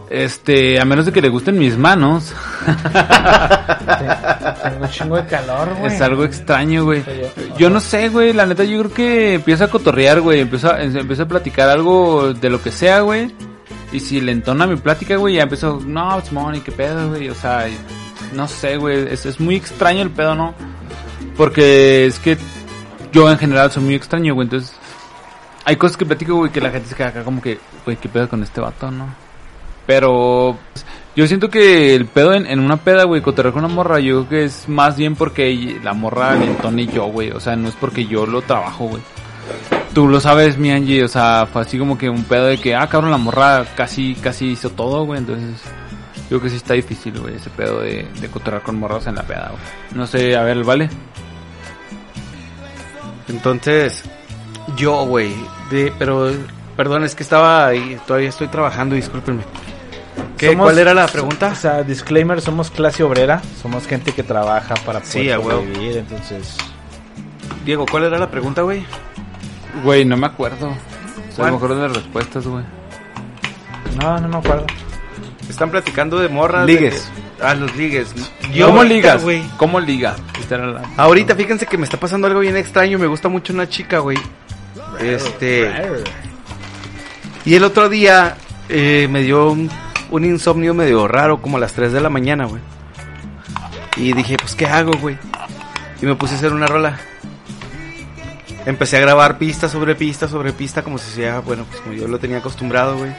Este, 0.10 0.80
a 0.80 0.86
menos 0.86 1.06
de 1.06 1.12
que 1.12 1.22
le 1.22 1.28
gusten 1.30 1.60
mis 1.60 1.78
manos. 1.78 2.34
Tengo 4.64 4.82
un 4.82 4.90
chingo 4.90 5.16
de 5.18 5.26
calor, 5.26 5.76
güey. 5.80 5.94
Es 5.94 6.02
algo 6.02 6.24
extraño, 6.24 6.86
güey. 6.86 7.04
Yo- 7.58 7.70
no 7.70 7.80
sé, 7.80 8.10
güey. 8.10 8.34
La 8.34 8.46
neta, 8.46 8.64
yo 8.64 8.80
creo 8.80 8.94
que 8.94 9.34
empieza 9.36 9.66
a 9.66 9.68
cotorrear, 9.70 10.22
güey. 10.22 10.42
Empieza, 10.42 10.82
empieza 10.82 11.24
a 11.24 11.28
platicar 11.28 11.70
algo 11.70 12.34
de 12.34 12.50
lo 12.50 12.62
que 12.62 12.72
sea, 12.72 13.02
güey. 13.02 13.34
Y 13.92 14.00
si 14.00 14.20
le 14.22 14.32
entona 14.32 14.68
mi 14.68 14.76
plática, 14.76 15.16
güey, 15.16 15.36
ya 15.36 15.44
empezó, 15.44 15.80
no, 15.86 16.20
Simón, 16.22 16.56
¿y 16.56 16.60
qué 16.62 16.72
pedo, 16.72 17.10
güey? 17.10 17.30
O 17.30 17.36
sea, 17.36 17.66
no 18.34 18.48
sé, 18.48 18.78
güey. 18.78 19.08
Es, 19.12 19.26
es 19.26 19.40
muy 19.40 19.56
extraño 19.56 20.02
el 20.02 20.10
pedo, 20.10 20.36
¿no? 20.36 20.54
Porque 21.36 22.06
es 22.06 22.20
que 22.20 22.38
yo 23.12 23.30
en 23.30 23.38
general 23.38 23.72
soy 23.72 23.84
muy 23.84 23.96
extraño, 23.96 24.34
güey. 24.34 24.46
Entonces, 24.48 24.74
hay 25.66 25.76
cosas 25.76 25.98
que 25.98 26.06
platico, 26.06 26.36
güey, 26.36 26.52
que 26.52 26.62
la 26.62 26.70
gente 26.72 26.90
se 26.90 26.96
queda 26.96 27.10
acá 27.10 27.24
como 27.24 27.42
que, 27.42 27.60
güey, 27.86 27.98
¿qué 27.98 28.10
pedo 28.10 28.28
con 28.30 28.44
este 28.44 28.60
vato, 28.62 28.90
no? 28.92 29.27
Pero 29.88 30.58
yo 31.16 31.26
siento 31.26 31.50
que 31.50 31.96
el 31.96 32.06
pedo 32.06 32.36
en, 32.36 32.46
en 32.46 32.60
una 32.60 32.78
peda, 32.78 33.06
güey, 33.06 33.24
cotorrear 33.24 33.52
con 33.52 33.66
una 33.66 33.74
morra, 33.74 34.00
yo 34.00 34.28
creo 34.28 34.30
que 34.30 34.44
es 34.46 34.70
más 34.70 34.96
bien 34.98 35.16
porque 35.16 35.80
la 35.84 35.94
morra 35.94 36.36
le 36.36 36.46
entone 36.46 36.86
yo, 36.86 37.06
güey. 37.06 37.32
O 37.32 37.40
sea, 37.40 37.56
no 37.56 37.70
es 37.70 37.74
porque 37.74 38.06
yo 38.06 38.28
lo 38.28 38.44
trabajo, 38.44 38.86
güey. 38.86 39.02
Tú 39.96 40.08
lo 40.08 40.20
sabes, 40.20 40.60
mi 40.60 40.70
Angie, 40.70 41.04
o 41.04 41.08
sea, 41.08 41.48
fue 41.52 41.64
así 41.64 41.80
como 41.80 41.98
que 41.98 42.08
un 42.08 42.24
pedo 42.26 42.46
de 42.46 42.60
que, 42.60 42.76
ah, 42.76 42.88
cabrón, 42.88 43.10
la 43.10 43.18
morra 43.18 43.66
casi, 43.76 44.14
casi 44.14 44.50
hizo 44.52 44.70
todo, 44.70 45.06
güey. 45.06 45.20
Entonces, 45.20 45.60
yo 46.30 46.38
creo 46.38 46.42
que 46.42 46.50
sí 46.52 46.58
está 46.58 46.76
difícil, 46.76 47.20
güey, 47.20 47.36
ese 47.36 47.50
pedo 47.50 47.80
de, 47.80 48.08
de 48.22 48.28
cotorrear 48.28 48.62
con 48.62 48.78
morras 48.78 49.08
en 49.08 49.16
la 49.16 49.24
peda, 49.24 49.50
güey. 49.50 49.62
No 49.96 50.06
sé, 50.06 50.36
a 50.36 50.44
ver, 50.44 50.64
¿vale? 50.64 50.88
Entonces, 53.28 54.04
yo, 54.76 55.06
güey, 55.06 55.34
de, 55.72 55.92
pero, 55.98 56.32
perdón, 56.76 57.04
es 57.06 57.16
que 57.16 57.24
estaba 57.24 57.66
ahí, 57.66 57.98
todavía 58.06 58.30
estoy 58.30 58.50
trabajando, 58.50 58.94
discúlpenme. 58.94 59.42
¿Qué? 60.38 60.52
Somos- 60.52 60.66
¿Cuál 60.66 60.80
era 60.80 60.94
la 60.94 61.08
pregunta? 61.08 61.50
O 61.52 61.56
sea, 61.56 61.84
disclaimer, 61.84 62.42
somos 62.42 62.70
clase 62.72 63.04
obrera, 63.04 63.42
somos 63.62 63.88
gente 63.88 64.12
que 64.12 64.24
trabaja 64.24 64.76
para 64.86 65.00
poder 65.00 65.06
Sí, 65.06 65.30
sobrevivir, 65.32 65.98
entonces... 65.98 66.56
Diego, 67.66 67.86
¿cuál 67.90 68.04
era 68.06 68.18
la 68.18 68.30
pregunta, 68.30 68.62
güey? 68.62 68.86
Güey, 69.84 70.06
no 70.06 70.16
me 70.16 70.28
acuerdo. 70.28 70.68
O 70.70 71.36
sea, 71.36 71.46
a 71.46 71.48
lo 71.48 71.54
mejor 71.56 71.76
de 71.76 71.82
las 71.88 71.96
respuestas, 71.98 72.46
güey. 72.48 72.64
No, 74.02 74.20
no 74.20 74.28
me 74.28 74.38
acuerdo. 74.38 74.66
Están 75.50 75.70
platicando 75.72 76.18
de 76.20 76.30
morras. 76.30 76.66
Ligues. 76.66 77.10
ah, 77.42 77.54
los 77.56 77.76
ligues. 77.76 78.14
¿Cómo 78.62 78.78
ahorita, 78.80 78.84
ligas? 78.94 79.24
güey. 79.24 79.44
¿Cómo 79.58 79.80
liga? 79.80 80.16
Ahorita, 80.98 81.36
fíjense 81.36 81.66
que 81.66 81.78
me 81.78 81.84
está 81.84 81.98
pasando 82.00 82.28
algo 82.28 82.40
bien 82.40 82.56
extraño. 82.58 82.98
Me 83.00 83.08
gusta 83.08 83.28
mucho 83.28 83.54
una 83.54 83.68
chica, 83.68 84.00
güey. 84.00 84.18
Este. 85.00 85.70
Y 87.46 87.56
el 87.56 87.64
otro 87.64 87.90
día 87.90 88.36
eh, 88.70 89.08
me 89.10 89.22
dio 89.24 89.52
un, 89.52 89.70
un 90.10 90.26
insomnio 90.26 90.74
medio 90.74 91.08
raro, 91.08 91.42
como 91.42 91.58
a 91.58 91.60
las 91.60 91.74
3 91.74 91.92
de 91.94 92.02
la 92.02 92.10
mañana, 92.10 92.46
güey. 92.46 92.62
Y 93.96 94.14
dije, 94.14 94.38
pues, 94.40 94.56
¿qué 94.56 94.66
hago, 94.66 94.94
güey? 94.94 95.18
Y 96.02 96.06
me 96.06 96.16
puse 96.16 96.36
a 96.36 96.38
hacer 96.38 96.54
una 96.54 96.68
rola. 96.68 97.00
Empecé 98.66 98.98
a 98.98 99.00
grabar 99.00 99.38
pista 99.38 99.70
sobre 99.70 99.96
pista 99.96 100.28
sobre 100.28 100.52
pista, 100.54 100.84
como 100.84 100.98
si 100.98 101.10
sea, 101.12 101.40
bueno, 101.40 101.66
pues 101.70 101.82
como 101.82 101.94
yo 101.96 102.08
lo 102.08 102.20
tenía 102.20 102.38
acostumbrado, 102.40 102.98
güey. 102.98 103.12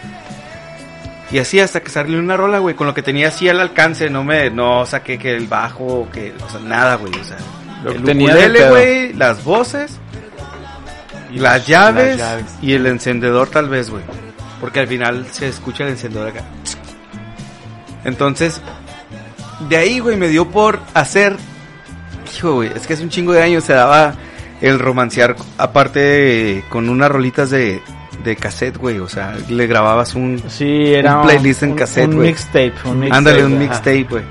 Y 1.31 1.39
así 1.39 1.59
hasta 1.61 1.81
que 1.81 1.91
salió 1.91 2.19
una 2.19 2.37
rola, 2.37 2.59
güey, 2.59 2.75
con 2.75 2.87
lo 2.87 2.95
que 2.95 3.03
tenía 3.03 3.29
así 3.29 3.49
al 3.49 3.61
alcance, 3.61 4.09
no 4.09 4.25
me, 4.25 4.51
no 4.51 4.87
saqué 4.87 5.19
que 5.19 5.35
el 5.35 5.47
bajo, 5.47 6.09
que, 6.13 6.35
o 6.47 6.51
sea, 6.51 6.61
nada, 6.61 6.97
güey, 6.97 7.13
o 7.15 7.25
sea, 7.25 7.37
Lo 7.83 7.91
el 7.93 8.03
tenía 8.03 8.29
ukulele, 8.29 8.69
güey, 8.71 9.13
las 9.15 9.45
voces, 9.45 9.99
Y 11.33 11.39
las 11.39 11.67
llaves, 11.67 12.19
las 12.19 12.31
llaves. 12.31 12.53
y 12.63 12.73
el 12.75 12.87
encendedor 12.87 13.49
tal 13.49 13.69
vez, 13.69 13.91
güey. 13.91 14.03
Porque 14.61 14.81
al 14.81 14.87
final 14.87 15.27
se 15.31 15.49
escucha 15.49 15.85
el 15.85 15.91
encendedor 15.91 16.29
acá. 16.29 16.43
Entonces, 18.09 18.61
de 19.69 19.77
ahí, 19.77 19.99
güey, 20.01 20.17
me 20.17 20.29
dio 20.29 20.47
por 20.49 20.81
hacer... 20.95 21.37
Hijo, 22.37 22.55
güey, 22.55 22.71
es 22.75 22.87
que 22.87 22.95
hace 22.95 23.03
un 23.03 23.09
chingo 23.11 23.33
de 23.33 23.43
años 23.43 23.65
se 23.65 23.73
daba 23.73 24.15
el 24.61 24.79
romancear, 24.79 25.35
aparte 25.57 26.01
de- 26.01 26.65
con 26.69 26.89
unas 26.89 27.11
rolitas 27.11 27.49
de, 27.51 27.81
de 28.25 28.37
cassette, 28.37 28.77
güey. 28.77 28.99
O 28.99 29.09
sea, 29.09 29.35
le 29.49 29.67
grababas 29.67 30.15
un... 30.15 30.43
Sí, 30.49 30.93
era 30.95 31.19
Un 31.19 31.23
playlist 31.27 31.63
en 31.63 31.75
cassette, 31.75 32.09
Un 32.09 32.17
güey. 32.17 32.29
mixtape, 32.29 32.73
un 32.85 32.99
mixtape. 33.01 33.17
Ándale, 33.17 33.45
un 33.45 33.59
mixtape, 33.59 34.07
güey. 34.11 34.25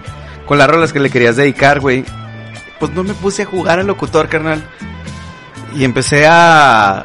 Con 0.46 0.58
las 0.58 0.70
rolas 0.70 0.94
que 0.94 1.00
le 1.00 1.10
querías 1.10 1.36
dedicar, 1.38 1.80
güey. 1.80 2.06
Pues 2.80 2.92
no 2.94 3.04
me 3.04 3.13
puse 3.16 3.44
a 3.44 3.46
jugar 3.46 3.80
al 3.80 3.88
locutor, 3.88 4.28
carnal. 4.30 4.63
Y 5.76 5.84
empecé 5.84 6.26
a... 6.28 7.04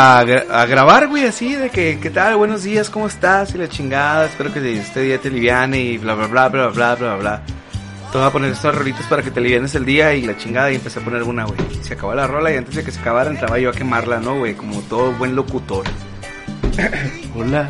A, 0.00 0.20
a 0.20 0.66
grabar, 0.66 1.08
güey, 1.08 1.24
así, 1.24 1.56
de 1.56 1.70
que, 1.70 1.98
¿qué 2.00 2.10
tal? 2.10 2.36
Buenos 2.36 2.62
días, 2.62 2.88
¿cómo 2.88 3.08
estás? 3.08 3.52
Y 3.56 3.58
la 3.58 3.68
chingada, 3.68 4.26
espero 4.26 4.54
que 4.54 4.78
este 4.78 5.00
día 5.00 5.20
te 5.20 5.28
liviane 5.28 5.80
y 5.80 5.98
bla, 5.98 6.14
bla, 6.14 6.28
bla, 6.28 6.48
bla, 6.48 6.68
bla, 6.68 6.94
bla, 6.94 7.16
bla. 7.16 7.42
Te 8.12 8.18
voy 8.18 8.24
a 8.24 8.30
poner 8.30 8.52
estas 8.52 8.76
rolitas 8.76 9.04
para 9.06 9.24
que 9.24 9.32
te 9.32 9.40
livianes 9.40 9.74
el 9.74 9.84
día 9.84 10.14
y 10.14 10.22
la 10.22 10.36
chingada 10.36 10.70
y 10.70 10.76
empecé 10.76 11.00
a 11.00 11.02
poner 11.02 11.24
una, 11.24 11.46
güey. 11.46 11.58
Se 11.82 11.94
acabó 11.94 12.14
la 12.14 12.28
rola 12.28 12.52
y 12.52 12.56
antes 12.56 12.76
de 12.76 12.84
que 12.84 12.92
se 12.92 13.00
acabara 13.00 13.28
entraba 13.28 13.58
yo 13.58 13.70
a 13.70 13.72
quemarla, 13.72 14.20
¿no, 14.20 14.38
güey? 14.38 14.54
Como 14.54 14.82
todo 14.82 15.10
buen 15.14 15.34
locutor. 15.34 15.84
Hola, 17.34 17.68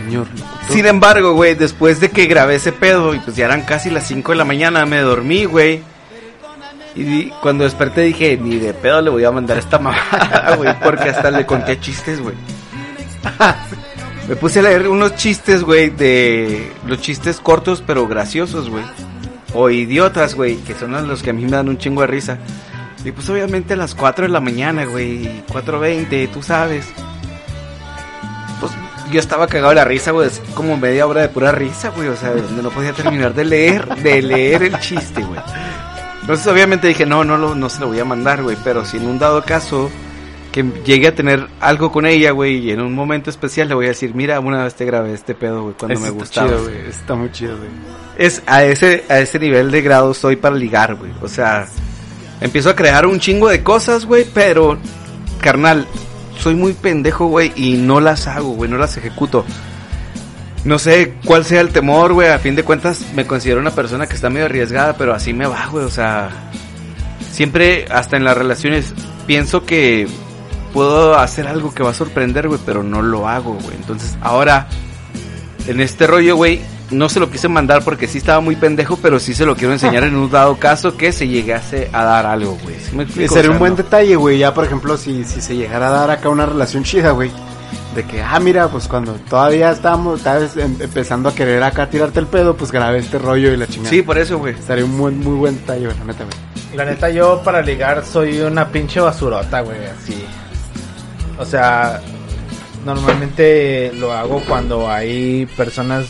señor. 0.00 0.26
Sin 0.68 0.84
embargo, 0.86 1.34
güey, 1.34 1.54
después 1.54 2.00
de 2.00 2.10
que 2.10 2.26
grabé 2.26 2.56
ese 2.56 2.72
pedo 2.72 3.14
y 3.14 3.20
pues 3.20 3.36
ya 3.36 3.44
eran 3.44 3.62
casi 3.62 3.88
las 3.88 4.04
5 4.08 4.32
de 4.32 4.38
la 4.38 4.44
mañana, 4.44 4.84
me 4.84 4.98
dormí, 4.98 5.44
güey. 5.44 5.80
Y 6.94 7.30
cuando 7.40 7.64
desperté 7.64 8.02
dije, 8.02 8.38
ni 8.40 8.56
de 8.56 8.74
pedo 8.74 9.00
le 9.00 9.10
voy 9.10 9.24
a 9.24 9.30
mandar 9.30 9.58
esta 9.58 9.78
mamada, 9.78 10.56
güey, 10.56 10.74
porque 10.80 11.08
hasta 11.08 11.30
le 11.30 11.46
conté 11.46 11.80
chistes, 11.80 12.20
güey. 12.20 12.34
Me 14.28 14.36
puse 14.36 14.60
a 14.60 14.62
leer 14.62 14.88
unos 14.88 15.16
chistes, 15.16 15.64
güey, 15.64 15.90
de 15.90 16.70
los 16.86 17.00
chistes 17.00 17.40
cortos 17.40 17.82
pero 17.84 18.06
graciosos, 18.06 18.68
güey. 18.70 18.84
O 19.54 19.68
idiotas, 19.68 20.34
güey, 20.34 20.56
que 20.58 20.74
son 20.74 20.92
los 21.08 21.22
que 21.22 21.30
a 21.30 21.32
mí 21.32 21.44
me 21.44 21.50
dan 21.50 21.68
un 21.68 21.76
chingo 21.76 22.02
de 22.02 22.06
risa. 22.06 22.38
Y 23.04 23.10
pues 23.10 23.28
obviamente 23.28 23.74
a 23.74 23.76
las 23.76 23.94
4 23.94 24.26
de 24.26 24.30
la 24.30 24.40
mañana, 24.40 24.84
güey, 24.84 25.44
4.20, 25.48 26.30
tú 26.30 26.42
sabes. 26.42 26.86
Pues 28.60 28.72
yo 29.10 29.18
estaba 29.18 29.48
cagado 29.48 29.74
la 29.74 29.84
risa, 29.84 30.12
güey, 30.12 30.30
como 30.54 30.76
media 30.76 31.06
hora 31.06 31.22
de 31.22 31.28
pura 31.28 31.50
risa, 31.50 31.90
güey, 31.90 32.08
o 32.08 32.16
sea, 32.16 32.32
no 32.62 32.70
podía 32.70 32.92
terminar 32.92 33.34
de 33.34 33.44
leer, 33.44 33.86
de 33.96 34.22
leer 34.22 34.62
el 34.62 34.78
chiste, 34.78 35.22
güey. 35.22 35.40
Entonces 36.22 36.46
obviamente 36.46 36.88
dije, 36.88 37.04
no, 37.04 37.24
no, 37.24 37.36
lo- 37.36 37.54
no 37.54 37.68
se 37.68 37.80
lo 37.80 37.88
voy 37.88 37.98
a 38.00 38.04
mandar, 38.04 38.42
güey, 38.42 38.56
pero 38.64 38.84
si 38.84 38.96
en 38.96 39.06
un 39.06 39.18
dado 39.18 39.42
caso 39.44 39.90
que 40.52 40.64
llegue 40.84 41.08
a 41.08 41.14
tener 41.14 41.48
algo 41.60 41.90
con 41.90 42.04
ella, 42.06 42.30
güey, 42.30 42.58
y 42.58 42.70
en 42.70 42.80
un 42.80 42.94
momento 42.94 43.30
especial 43.30 43.68
le 43.68 43.74
voy 43.74 43.86
a 43.86 43.88
decir, 43.88 44.14
mira, 44.14 44.38
una 44.38 44.64
vez 44.64 44.74
te 44.74 44.84
grabé 44.84 45.14
este 45.14 45.34
pedo, 45.34 45.62
güey, 45.62 45.74
cuando 45.78 45.94
Eso 45.94 46.02
me 46.02 46.08
está 46.08 46.18
gustaba. 46.20 46.48
chido, 46.48 46.62
güey. 46.64 46.88
Está 46.88 47.14
muy 47.14 47.32
chido, 47.32 47.56
güey. 47.56 47.70
es 48.18 48.42
a 48.46 48.62
ese, 48.64 49.04
a 49.08 49.18
ese 49.18 49.38
nivel 49.38 49.70
de 49.70 49.80
grado 49.82 50.12
estoy 50.12 50.36
para 50.36 50.54
ligar, 50.54 50.94
güey. 50.94 51.10
O 51.22 51.28
sea, 51.28 51.66
empiezo 52.40 52.70
a 52.70 52.76
crear 52.76 53.06
un 53.06 53.18
chingo 53.18 53.48
de 53.48 53.62
cosas, 53.62 54.04
güey, 54.04 54.26
pero, 54.32 54.76
carnal, 55.40 55.86
soy 56.38 56.54
muy 56.54 56.74
pendejo, 56.74 57.26
güey, 57.26 57.52
y 57.56 57.78
no 57.78 57.98
las 58.00 58.26
hago, 58.28 58.50
güey, 58.50 58.70
no 58.70 58.76
las 58.76 58.96
ejecuto. 58.98 59.44
No 60.64 60.78
sé 60.78 61.14
cuál 61.24 61.44
sea 61.44 61.60
el 61.60 61.70
temor, 61.70 62.12
güey, 62.12 62.28
a 62.28 62.38
fin 62.38 62.54
de 62.54 62.62
cuentas 62.62 63.00
me 63.14 63.26
considero 63.26 63.60
una 63.60 63.72
persona 63.72 64.06
que 64.06 64.14
está 64.14 64.30
medio 64.30 64.46
arriesgada, 64.46 64.96
pero 64.96 65.12
así 65.12 65.32
me 65.32 65.46
va, 65.46 65.66
güey, 65.66 65.84
o 65.84 65.90
sea, 65.90 66.30
siempre, 67.32 67.86
hasta 67.90 68.16
en 68.16 68.24
las 68.24 68.36
relaciones, 68.36 68.94
pienso 69.26 69.64
que 69.64 70.06
puedo 70.72 71.18
hacer 71.18 71.48
algo 71.48 71.74
que 71.74 71.82
va 71.82 71.90
a 71.90 71.94
sorprender, 71.94 72.46
güey, 72.48 72.60
pero 72.64 72.82
no 72.82 73.02
lo 73.02 73.28
hago, 73.28 73.54
güey. 73.54 73.74
Entonces, 73.74 74.16
ahora, 74.20 74.68
en 75.66 75.80
este 75.80 76.06
rollo, 76.06 76.36
güey, 76.36 76.60
no 76.92 77.08
se 77.08 77.20
lo 77.20 77.30
quise 77.30 77.48
mandar 77.48 77.82
porque 77.82 78.06
sí 78.06 78.18
estaba 78.18 78.40
muy 78.40 78.56
pendejo, 78.56 78.98
pero 79.00 79.18
sí 79.18 79.34
se 79.34 79.46
lo 79.46 79.56
quiero 79.56 79.72
enseñar 79.72 80.04
en 80.04 80.14
un 80.14 80.30
dado 80.30 80.58
caso 80.58 80.96
que 80.96 81.12
se 81.12 81.26
llegase 81.26 81.88
a 81.92 82.04
dar 82.04 82.26
algo, 82.26 82.58
güey. 82.62 82.76
¿Sí 83.08 83.28
sería 83.28 83.50
un 83.50 83.58
buen 83.58 83.76
detalle, 83.76 84.14
güey. 84.16 84.38
Ya, 84.38 84.54
por 84.54 84.64
ejemplo, 84.64 84.96
si, 84.96 85.24
si 85.24 85.40
se 85.40 85.56
llegara 85.56 85.88
a 85.88 85.90
dar 85.90 86.10
acá 86.10 86.28
una 86.28 86.46
relación 86.46 86.84
chida, 86.84 87.10
güey. 87.10 87.30
De 87.94 88.04
que, 88.04 88.22
ah, 88.22 88.40
mira, 88.40 88.68
pues 88.68 88.88
cuando 88.88 89.12
todavía 89.28 89.70
estábamos, 89.70 90.18
estabas 90.20 90.56
em- 90.56 90.76
empezando 90.80 91.28
a 91.28 91.34
querer 91.34 91.62
acá 91.62 91.90
tirarte 91.90 92.20
el 92.20 92.26
pedo, 92.26 92.56
pues 92.56 92.72
grabé 92.72 92.98
este 92.98 93.18
rollo 93.18 93.52
y 93.52 93.56
la 93.58 93.66
chingada. 93.66 93.90
Sí, 93.90 94.00
por 94.02 94.16
eso, 94.16 94.38
güey. 94.38 94.54
Estaría 94.54 94.84
un 94.84 94.96
buen, 94.96 95.18
muy 95.20 95.34
buen 95.34 95.56
güey, 95.84 95.98
la 95.98 96.04
neta, 96.04 96.24
güey. 96.24 96.76
La 96.76 96.84
neta, 96.86 97.10
yo 97.10 97.42
para 97.44 97.60
ligar 97.60 98.02
soy 98.06 98.40
una 98.40 98.68
pinche 98.68 98.98
basurota, 99.00 99.60
güey, 99.60 99.84
así. 99.84 100.24
O 101.38 101.44
sea, 101.44 102.00
normalmente 102.86 103.92
lo 103.94 104.12
hago 104.12 104.40
cuando 104.48 104.90
hay 104.90 105.46
personas 105.56 106.06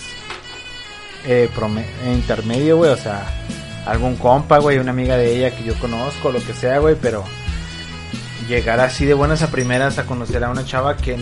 eh, 1.26 1.48
eh, 1.78 2.12
intermedio, 2.14 2.76
güey, 2.76 2.90
o 2.90 2.96
sea, 2.96 3.22
algún 3.86 4.16
compa, 4.16 4.58
güey, 4.58 4.78
una 4.78 4.90
amiga 4.92 5.16
de 5.16 5.36
ella 5.36 5.56
que 5.56 5.64
yo 5.64 5.74
conozco, 5.80 6.30
lo 6.30 6.38
que 6.44 6.52
sea, 6.52 6.78
güey, 6.78 6.94
pero 7.00 7.24
llegar 8.48 8.81
así 8.81 9.05
de 9.05 9.14
buenas 9.14 9.42
a 9.42 9.50
primeras 9.50 9.98
a 9.98 10.05
conocer 10.05 10.42
a 10.44 10.50
una 10.50 10.64
chava 10.64 10.96
que 10.96 11.16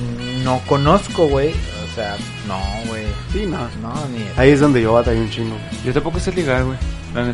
no 0.45 0.61
conozco, 0.67 1.27
güey, 1.27 1.51
o 1.51 1.95
sea, 1.95 2.17
no, 2.47 2.59
güey, 2.89 3.05
Sí, 3.33 3.47
no. 3.47 3.59
no, 3.81 3.95
ni... 4.09 4.25
Ahí 4.37 4.51
es 4.51 4.61
donde 4.61 4.83
yo 4.83 4.93
batallé 4.93 5.21
un 5.21 5.31
chingo. 5.31 5.57
Yo 5.85 5.93
tampoco 5.93 6.19
sé 6.19 6.33
ligar, 6.33 6.65
güey. 6.65 6.77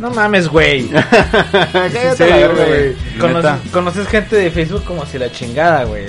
No 0.00 0.10
mames, 0.10 0.48
güey. 0.48 0.88
Cállate 1.72 2.16
serio, 2.16 2.54
güey. 2.54 2.94
güey. 3.20 3.58
Conoces, 3.72 4.08
gente 4.08 4.36
de 4.36 4.50
Facebook 4.50 4.84
como 4.84 5.04
si 5.04 5.18
la 5.18 5.30
chingada, 5.30 5.84
güey. 5.84 6.06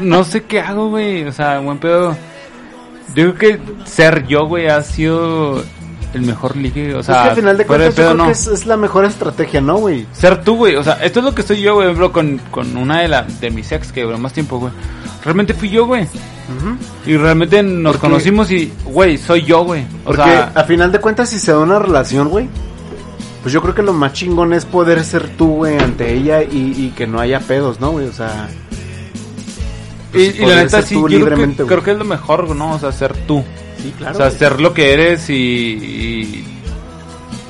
No 0.00 0.24
sé 0.24 0.42
qué 0.44 0.60
hago, 0.60 0.90
güey. 0.90 1.24
O 1.24 1.32
sea, 1.32 1.60
buen 1.60 1.78
pedo. 1.78 2.14
Yo 3.14 3.34
creo 3.34 3.58
que 3.58 3.86
ser 3.86 4.26
yo, 4.26 4.46
güey, 4.46 4.66
ha 4.66 4.82
sido 4.82 5.64
el 6.18 6.22
mejor 6.24 6.56
ligue. 6.56 6.94
O 6.94 7.02
sea, 7.02 7.16
es 7.16 7.22
que 7.22 7.28
al 7.30 7.36
final 7.36 7.56
de 7.58 7.66
cuentas 7.66 7.94
yo 7.96 8.02
creo 8.04 8.14
no. 8.14 8.26
que 8.26 8.32
es, 8.32 8.46
es 8.46 8.66
la 8.66 8.76
mejor 8.76 9.04
estrategia, 9.04 9.60
¿no, 9.60 9.76
güey? 9.76 10.06
Ser 10.12 10.42
tú, 10.42 10.56
güey. 10.56 10.76
O 10.76 10.82
sea, 10.84 10.94
esto 11.02 11.18
es 11.20 11.24
lo 11.24 11.34
que 11.34 11.42
soy 11.42 11.60
yo, 11.60 11.74
güey. 11.74 11.86
Ejemplo, 11.86 12.12
con, 12.12 12.38
con 12.50 12.76
una 12.76 13.00
de, 13.00 13.08
la, 13.08 13.22
de 13.22 13.50
mis 13.50 13.70
ex 13.72 13.92
que 13.92 14.02
duró 14.02 14.18
más 14.18 14.32
tiempo, 14.32 14.58
güey. 14.58 14.72
Realmente 15.24 15.54
fui 15.54 15.70
yo, 15.70 15.86
güey. 15.86 16.06
Y 17.06 17.16
realmente 17.16 17.62
nos 17.62 17.92
Porque- 17.96 18.06
conocimos 18.08 18.50
y, 18.50 18.72
güey, 18.84 19.16
soy 19.18 19.42
yo, 19.44 19.64
güey. 19.64 19.82
O 20.04 20.06
Porque 20.08 20.22
sea, 20.22 20.52
a 20.54 20.64
final 20.64 20.92
de 20.92 21.00
cuentas 21.00 21.30
si 21.30 21.38
se 21.38 21.52
da 21.52 21.58
una 21.58 21.78
relación, 21.78 22.28
güey, 22.28 22.48
pues 23.42 23.52
yo 23.52 23.62
creo 23.62 23.74
que 23.74 23.82
lo 23.82 23.92
más 23.94 24.12
chingón 24.12 24.52
es 24.52 24.64
poder 24.66 25.02
ser 25.04 25.28
tú, 25.36 25.48
güey, 25.56 25.78
ante 25.78 26.12
ella 26.12 26.42
y, 26.42 26.74
y 26.76 26.92
que 26.96 27.06
no 27.06 27.20
haya 27.20 27.40
pedos, 27.40 27.80
¿no, 27.80 27.90
güey? 27.92 28.06
O 28.06 28.12
sea... 28.12 28.48
y, 30.12 30.20
y 30.22 30.46
la 30.46 30.56
neta, 30.56 30.82
sí, 30.82 30.94
yo 30.94 31.02
creo 31.06 31.36
que, 31.36 31.54
creo 31.66 31.82
que 31.82 31.90
es 31.92 31.98
lo 31.98 32.04
mejor, 32.04 32.54
¿no? 32.54 32.72
O 32.74 32.78
sea, 32.78 32.92
ser 32.92 33.14
tú. 33.26 33.42
Sí, 33.84 33.92
claro. 33.98 34.14
o 34.14 34.16
sea, 34.16 34.30
ser 34.30 34.62
lo 34.62 34.72
que 34.72 34.94
eres 34.94 35.28
y, 35.28 35.34
y 35.34 36.44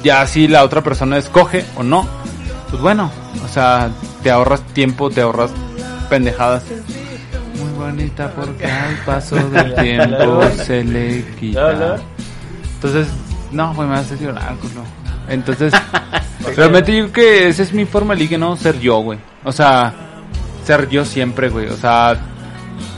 ya 0.02 0.26
si 0.26 0.48
la 0.48 0.64
otra 0.64 0.82
persona 0.82 1.16
escoge 1.16 1.64
o 1.76 1.84
no, 1.84 2.08
pues 2.70 2.82
bueno, 2.82 3.08
o 3.44 3.46
sea, 3.46 3.88
te 4.24 4.32
ahorras 4.32 4.62
tiempo, 4.74 5.10
te 5.10 5.20
ahorras 5.20 5.52
pendejadas. 6.10 6.64
Muy 7.56 7.70
bonita 7.78 8.32
porque 8.34 8.66
al 8.70 8.96
paso 9.06 9.36
del 9.36 9.76
tiempo 9.76 10.42
se 10.56 10.82
le 10.82 11.24
quita. 11.38 11.98
Entonces, 12.74 13.06
no, 13.52 13.72
güey, 13.74 13.86
me 13.86 13.94
hace 13.94 14.16
llorar, 14.18 14.56
culo. 14.56 14.82
Entonces, 15.28 15.72
realmente 16.56 16.96
yo 16.96 17.10
creo 17.10 17.12
que 17.12 17.48
esa 17.50 17.62
es 17.62 17.72
mi 17.72 17.84
forma 17.84 18.14
de 18.14 18.20
ligue, 18.22 18.38
¿no? 18.38 18.56
Ser 18.56 18.80
yo, 18.80 18.98
güey. 18.98 19.20
O 19.44 19.52
sea, 19.52 19.94
ser 20.64 20.88
yo 20.88 21.04
siempre, 21.04 21.48
güey. 21.48 21.68
O 21.68 21.76
sea, 21.76 22.18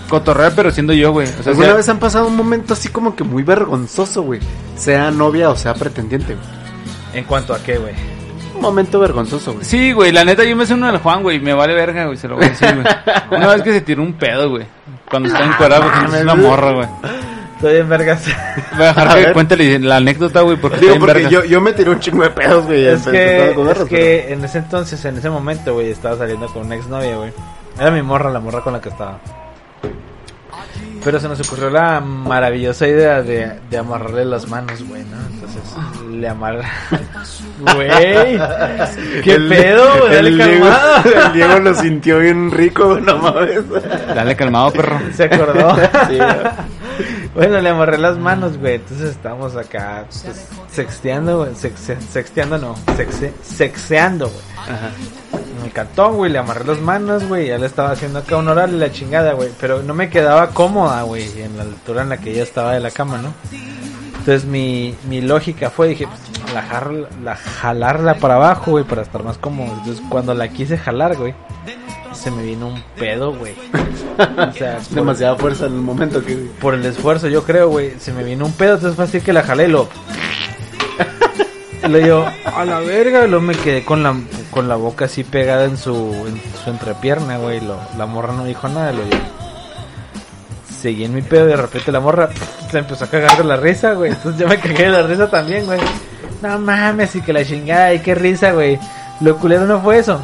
cotorrear 0.08 0.52
pero 0.54 0.70
siendo 0.70 0.92
yo, 0.92 1.12
güey. 1.12 1.26
O 1.28 1.42
sea, 1.42 1.50
¿Alguna 1.50 1.66
sea- 1.68 1.76
vez 1.76 1.88
han 1.88 1.98
pasado 1.98 2.26
un 2.28 2.36
momento 2.36 2.74
así 2.74 2.88
como 2.88 3.14
que 3.16 3.24
muy 3.24 3.42
vergonzoso, 3.42 4.22
güey? 4.22 4.40
Sea 4.76 5.10
novia 5.10 5.50
o 5.50 5.56
sea 5.56 5.74
pretendiente, 5.74 6.34
güey. 6.34 6.46
¿En 7.14 7.24
cuanto 7.24 7.54
a 7.54 7.58
qué, 7.62 7.78
güey? 7.78 7.94
Un 8.54 8.60
momento 8.62 8.98
vergonzoso, 9.00 9.52
güey. 9.54 9.64
Sí, 9.64 9.92
güey, 9.92 10.12
la 10.12 10.24
neta 10.24 10.42
yo 10.44 10.56
me 10.56 10.64
sé 10.66 10.74
uno 10.74 10.86
del 10.86 10.98
Juan, 10.98 11.22
güey, 11.22 11.38
me 11.40 11.52
vale 11.52 11.74
verga, 11.74 12.06
güey, 12.06 12.16
se 12.16 12.28
lo 12.28 12.36
voy 12.36 12.46
a 12.46 12.48
decir, 12.48 12.74
güey. 12.74 12.86
Una 13.30 13.48
vez 13.48 13.62
que 13.62 13.72
se 13.72 13.80
tiró 13.82 14.02
un 14.02 14.14
pedo, 14.14 14.50
güey, 14.50 14.66
cuando 15.10 15.28
estaba 15.28 15.46
encuadrado, 15.46 15.82
porque 15.90 16.16
es 16.16 16.22
una 16.22 16.34
morra, 16.34 16.72
güey. 16.72 16.88
Estoy 17.56 17.76
en 17.76 17.88
vergas. 17.88 18.22
Voy 18.76 18.84
a 18.84 18.88
dejar 18.88 19.08
A 19.08 19.14
que 19.14 19.20
ver. 19.20 19.32
cuente 19.32 19.78
la, 19.78 19.96
anécdota, 19.96 20.42
güey, 20.42 20.58
porque 20.58 20.78
Digo, 20.78 20.98
porque 20.98 21.28
yo, 21.30 21.42
yo 21.44 21.60
me 21.62 21.72
tiré 21.72 21.90
un 21.90 22.00
chingo 22.00 22.22
de 22.22 22.30
pedos, 22.30 22.66
güey. 22.66 22.86
es 22.86 23.02
que, 23.06 23.50
es 23.50 23.84
que 23.88 24.32
en 24.32 24.44
ese 24.44 24.58
entonces, 24.58 25.02
en 25.06 25.16
ese 25.16 25.30
momento, 25.30 25.72
güey, 25.74 25.90
estaba 25.90 26.16
saliendo 26.18 26.46
con 26.48 26.66
una 26.66 26.74
exnovia, 26.76 27.16
güey. 27.16 27.32
Era 27.78 27.90
mi 27.90 28.02
morra, 28.02 28.30
la 28.30 28.40
morra 28.40 28.60
con 28.60 28.74
la 28.74 28.80
que 28.80 28.90
estaba. 28.90 29.18
Pero 31.04 31.20
se 31.20 31.28
nos 31.28 31.38
ocurrió 31.46 31.70
la 31.70 32.00
maravillosa 32.00 32.86
idea 32.88 33.22
de, 33.22 33.60
de 33.70 33.78
amarrarle 33.78 34.24
las 34.24 34.48
manos, 34.48 34.82
güey, 34.88 35.02
¿no? 35.04 35.16
Entonces, 35.34 35.62
le 36.10 36.28
amarra... 36.28 36.68
Güey, 37.74 38.38
¿qué 39.22 39.34
El- 39.34 39.48
pedo, 39.48 39.98
güey? 40.00 40.14
Dale 40.14 40.28
el 40.28 40.36
Diego- 40.38 40.66
calmado. 40.68 41.26
El 41.26 41.32
Diego 41.32 41.58
lo 41.60 41.74
sintió 41.74 42.18
bien 42.18 42.50
rico, 42.50 42.88
güey, 42.90 43.00
no 43.02 43.16
mames. 43.18 43.62
Dale 44.14 44.36
calmado, 44.36 44.72
perro. 44.72 45.00
Se 45.14 45.24
acordó. 45.24 45.76
Sí. 46.08 46.18
Bueno, 47.34 47.60
le 47.60 47.68
amarré 47.68 47.98
las 47.98 48.16
manos, 48.18 48.56
güey. 48.58 48.76
Entonces 48.76 49.10
estábamos 49.10 49.54
acá 49.56 50.04
pues, 50.08 50.48
sexteando, 50.70 51.38
güey. 51.38 51.50
Sexe- 51.52 52.00
sexteando 52.00 52.56
no, 52.58 52.74
sexe- 52.96 53.32
sexeando, 53.42 54.28
güey. 54.28 54.40
Me 55.66 55.70
encantó, 55.72 56.12
güey. 56.12 56.30
Le 56.30 56.38
amarré 56.38 56.64
las 56.64 56.80
manos, 56.80 57.24
güey. 57.26 57.48
Ya 57.48 57.58
le 57.58 57.66
estaba 57.66 57.90
haciendo 57.90 58.20
acá 58.20 58.36
un 58.36 58.46
oral 58.46 58.72
y 58.74 58.78
la 58.78 58.92
chingada, 58.92 59.32
güey. 59.32 59.50
Pero 59.60 59.82
no 59.82 59.94
me 59.94 60.08
quedaba 60.08 60.50
cómoda, 60.50 61.02
güey. 61.02 61.28
En 61.42 61.56
la 61.56 61.64
altura 61.64 62.02
en 62.02 62.08
la 62.10 62.18
que 62.18 62.30
ella 62.30 62.44
estaba 62.44 62.72
de 62.74 62.78
la 62.80 62.92
cama, 62.92 63.18
¿no? 63.18 63.32
Entonces 64.18 64.44
mi, 64.44 64.94
mi 65.08 65.20
lógica 65.22 65.70
fue, 65.70 65.88
dije, 65.88 66.06
pues, 66.06 66.52
la, 66.54 66.62
jar- 66.62 67.08
la 67.22 67.34
jalarla 67.36 68.14
para 68.14 68.36
abajo, 68.36 68.70
güey, 68.72 68.84
para 68.84 69.02
estar 69.02 69.24
más 69.24 69.38
cómodo. 69.38 69.72
Entonces 69.78 70.00
cuando 70.08 70.34
la 70.34 70.46
quise 70.48 70.78
jalar, 70.78 71.16
güey, 71.16 71.34
se 72.12 72.30
me 72.30 72.42
vino 72.44 72.68
un 72.68 72.82
pedo, 72.96 73.34
güey. 73.34 73.54
O 74.48 74.52
sea, 74.52 74.76
por- 74.88 74.94
Demasiada 74.94 75.34
fuerza 75.36 75.66
en 75.66 75.74
el 75.74 75.80
momento 75.80 76.24
que... 76.24 76.34
por 76.60 76.74
el 76.74 76.84
esfuerzo, 76.86 77.26
yo 77.28 77.42
creo, 77.42 77.70
güey. 77.70 77.92
Se 77.98 78.12
me 78.12 78.22
vino 78.22 78.46
un 78.46 78.52
pedo, 78.52 78.74
entonces 78.74 78.94
fue 78.94 79.04
así 79.04 79.20
que 79.20 79.32
la 79.32 79.42
jalé 79.42 79.64
y 79.64 79.68
lo. 79.70 79.88
Lo 81.88 81.98
yo, 82.00 82.26
a 82.44 82.64
la 82.64 82.80
verga, 82.80 83.24
y 83.24 83.28
luego 83.28 83.44
me 83.44 83.54
quedé 83.54 83.84
con 83.84 84.02
la, 84.02 84.12
con 84.56 84.68
la 84.68 84.76
boca 84.76 85.04
así 85.04 85.22
pegada 85.22 85.66
en 85.66 85.76
su, 85.76 85.92
en 85.94 86.40
su 86.64 86.70
entrepierna, 86.70 87.36
güey. 87.36 87.60
Lo, 87.60 87.78
la 87.98 88.06
morra 88.06 88.32
no 88.32 88.46
dijo 88.46 88.66
nada, 88.70 88.90
lo 88.90 89.02
yo. 89.02 89.18
Seguí 90.80 91.04
en 91.04 91.12
mi 91.12 91.20
pedo 91.20 91.44
y 91.44 91.48
de 91.48 91.56
repente 91.56 91.92
la 91.92 92.00
morra 92.00 92.30
se 92.70 92.78
empezó 92.78 93.04
a 93.04 93.08
cagar 93.08 93.36
de 93.36 93.44
la 93.44 93.58
risa, 93.58 93.92
güey. 93.92 94.12
Entonces 94.12 94.40
yo 94.40 94.48
me 94.48 94.58
cagué 94.58 94.84
de 94.84 94.88
la 94.88 95.02
risa 95.02 95.28
también, 95.28 95.66
güey. 95.66 95.78
No 96.40 96.58
mames, 96.58 97.14
y 97.16 97.20
que 97.20 97.34
la 97.34 97.44
chingada, 97.44 97.92
y 97.92 97.98
qué 97.98 98.14
risa, 98.14 98.52
güey. 98.52 98.78
Lo 99.20 99.36
culero 99.36 99.66
no 99.66 99.78
fue 99.82 99.98
eso. 99.98 100.22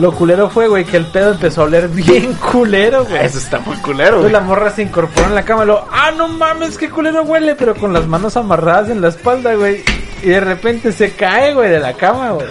Lo 0.00 0.10
culero 0.16 0.50
fue, 0.50 0.66
güey, 0.66 0.84
que 0.84 0.96
el 0.96 1.06
pedo 1.06 1.30
empezó 1.30 1.60
a 1.60 1.64
oler 1.66 1.86
bien 1.86 2.34
culero, 2.52 3.04
güey. 3.04 3.24
Eso 3.24 3.38
está 3.38 3.60
muy 3.60 3.76
culero, 3.76 4.18
güey. 4.18 4.32
la 4.32 4.40
morra 4.40 4.70
se 4.70 4.82
incorporó 4.82 5.28
en 5.28 5.36
la 5.36 5.44
cama 5.44 5.64
lo, 5.64 5.86
ah, 5.92 6.10
no 6.10 6.26
mames, 6.26 6.76
qué 6.76 6.90
culero 6.90 7.22
huele, 7.22 7.54
pero 7.54 7.76
con 7.76 7.92
las 7.92 8.08
manos 8.08 8.36
amarradas 8.36 8.90
en 8.90 9.00
la 9.00 9.10
espalda, 9.10 9.54
güey. 9.54 9.84
Y 10.24 10.30
de 10.30 10.40
repente 10.40 10.90
se 10.90 11.12
cae, 11.12 11.54
güey, 11.54 11.70
de 11.70 11.78
la 11.78 11.92
cama, 11.92 12.32
güey. 12.32 12.48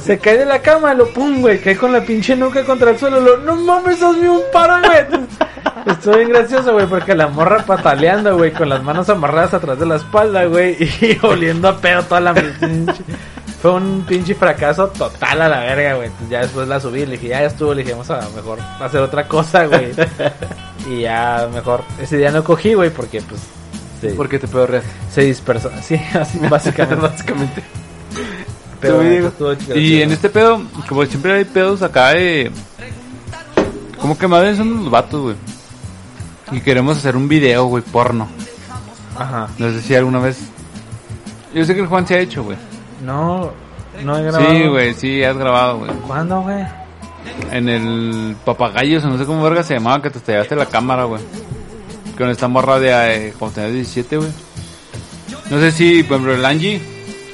Se 0.00 0.18
cae 0.18 0.38
de 0.38 0.46
la 0.46 0.60
cama, 0.60 0.94
lo 0.94 1.08
pum, 1.08 1.40
güey, 1.40 1.60
cae 1.60 1.76
con 1.76 1.92
la 1.92 2.02
pinche 2.02 2.36
nuca 2.36 2.64
contra 2.64 2.90
el 2.90 2.98
suelo, 2.98 3.20
lo, 3.20 3.38
no 3.38 3.56
mames, 3.56 4.02
hazme 4.02 4.28
un 4.30 4.42
paro, 4.52 4.76
güey. 4.86 5.20
Estuvo 5.86 6.16
bien 6.16 6.30
gracioso, 6.30 6.72
güey, 6.72 6.86
porque 6.86 7.14
la 7.14 7.28
morra 7.28 7.64
pataleando, 7.64 8.36
güey, 8.36 8.52
con 8.52 8.68
las 8.68 8.82
manos 8.82 9.08
amarradas 9.08 9.54
atrás 9.54 9.78
de 9.78 9.86
la 9.86 9.96
espalda, 9.96 10.44
güey, 10.44 10.76
y 11.00 11.18
oliendo 11.22 11.68
a 11.68 11.76
pedo 11.76 12.02
toda 12.02 12.20
la 12.20 12.34
pinche. 12.34 13.02
Fue 13.62 13.72
un 13.72 14.04
pinche 14.06 14.34
fracaso 14.34 14.88
total 14.88 15.42
a 15.42 15.48
la 15.48 15.60
verga, 15.60 15.94
güey. 15.94 16.08
Entonces 16.08 16.28
ya 16.30 16.40
después 16.40 16.68
la 16.68 16.80
subí, 16.80 17.06
le 17.06 17.12
dije, 17.12 17.28
ya, 17.28 17.40
ya 17.40 17.46
estuvo, 17.46 17.72
le 17.72 17.82
dije, 17.82 17.92
vamos 17.92 18.10
a 18.10 18.28
mejor 18.34 18.58
hacer 18.80 19.00
otra 19.00 19.26
cosa, 19.26 19.66
güey. 19.66 19.92
y 20.88 21.02
ya 21.02 21.48
mejor, 21.52 21.82
ese 22.00 22.18
día 22.18 22.30
no 22.30 22.44
cogí, 22.44 22.74
güey, 22.74 22.90
porque 22.90 23.22
pues 23.22 23.40
se, 24.00 24.10
Porque 24.10 24.38
te 24.38 24.46
pedo 24.46 24.66
real. 24.66 24.82
se 25.10 25.22
dispersó. 25.22 25.70
Sí, 25.82 26.00
así 26.14 26.38
básicamente. 26.38 27.06
Básicamente. 27.06 27.62
Estuvo 28.86 29.54
chido. 29.54 29.78
Y 29.78 30.02
en 30.02 30.12
este 30.12 30.28
pedo, 30.28 30.62
como 30.88 31.04
siempre 31.06 31.32
hay 31.32 31.44
pedos 31.44 31.82
acá 31.82 32.10
de... 32.10 32.50
Como 34.00 34.16
que 34.16 34.28
más 34.28 34.42
bien 34.42 34.56
son 34.56 34.84
los 34.84 34.90
vatos, 34.90 35.20
güey. 35.20 35.36
Y 36.52 36.60
queremos 36.60 36.98
hacer 36.98 37.16
un 37.16 37.28
video, 37.28 37.64
güey, 37.66 37.82
porno. 37.82 38.28
Ajá. 39.16 39.48
No 39.58 39.70
sé 39.70 39.82
si 39.82 39.94
alguna 39.94 40.20
vez... 40.20 40.38
Yo 41.54 41.64
sé 41.64 41.74
que 41.74 41.80
el 41.80 41.86
Juan 41.86 42.06
se 42.06 42.14
ha 42.14 42.20
hecho, 42.20 42.44
güey. 42.44 42.56
No, 43.04 43.50
no 44.04 44.18
he 44.18 44.22
grabado. 44.22 44.50
Sí, 44.50 44.66
güey, 44.66 44.94
sí, 44.94 45.22
has 45.24 45.36
grabado, 45.36 45.78
güey. 45.78 45.90
¿Cuándo, 46.06 46.42
güey? 46.42 46.64
En 47.50 47.68
el 47.68 48.36
papagayos, 48.44 49.04
o 49.04 49.08
no 49.08 49.18
sé 49.18 49.24
cómo 49.24 49.42
verga 49.42 49.62
se 49.62 49.74
llamaba, 49.74 50.02
que 50.02 50.10
te 50.10 50.18
estallaste 50.18 50.54
la 50.54 50.66
cámara, 50.66 51.04
güey. 51.04 51.22
Con 52.16 52.28
esta 52.30 52.48
morra 52.48 52.78
de 52.78 53.28
eh, 53.28 53.34
cuando 53.38 53.56
tenías 53.56 53.74
17, 53.74 54.16
güey. 54.18 54.30
No 55.50 55.58
sé 55.60 55.70
si, 55.72 56.02
por 56.02 56.16
ejemplo, 56.16 56.34
el 56.34 56.44
Angie, 56.44 56.80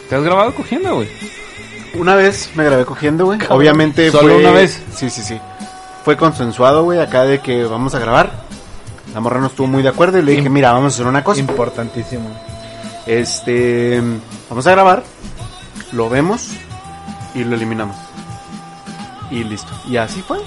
¿te 0.09 0.15
has 0.15 0.23
grabado 0.23 0.55
cogiendo, 0.55 0.97
güey? 0.97 1.09
Una 1.95 2.15
vez 2.15 2.51
me 2.55 2.65
grabé 2.65 2.85
cogiendo, 2.85 3.27
güey. 3.27 3.39
Obviamente 3.51 4.11
¿Solo 4.11 4.35
fue... 4.35 4.37
una 4.39 4.51
vez? 4.53 4.83
Sí, 4.95 5.11
sí, 5.11 5.23
sí. 5.23 5.39
Fue 6.05 6.17
consensuado, 6.17 6.85
güey, 6.85 6.99
acá 7.01 7.25
de 7.25 7.41
que 7.41 7.65
vamos 7.65 7.95
a 7.95 7.99
grabar. 7.99 8.33
La 9.15 9.21
morra 9.21 9.41
no 9.41 9.47
estuvo 9.49 9.67
muy 9.67 9.83
de 9.83 9.91
acuerdo 9.91 10.19
y 10.19 10.23
le 10.23 10.33
dije, 10.33 10.49
mira, 10.49 10.73
vamos 10.73 10.93
a 10.93 10.97
hacer 10.97 11.07
una 11.07 11.23
cosa. 11.23 11.41
Importantísimo. 11.41 12.29
Este, 13.07 14.01
vamos 14.49 14.67
a 14.67 14.71
grabar, 14.71 15.03
lo 15.93 16.09
vemos 16.09 16.49
y 17.35 17.45
lo 17.45 17.55
eliminamos. 17.57 17.97
Y 19.31 19.45
listo. 19.45 19.71
Y 19.89 19.97
así 19.97 20.23
fue. 20.23 20.39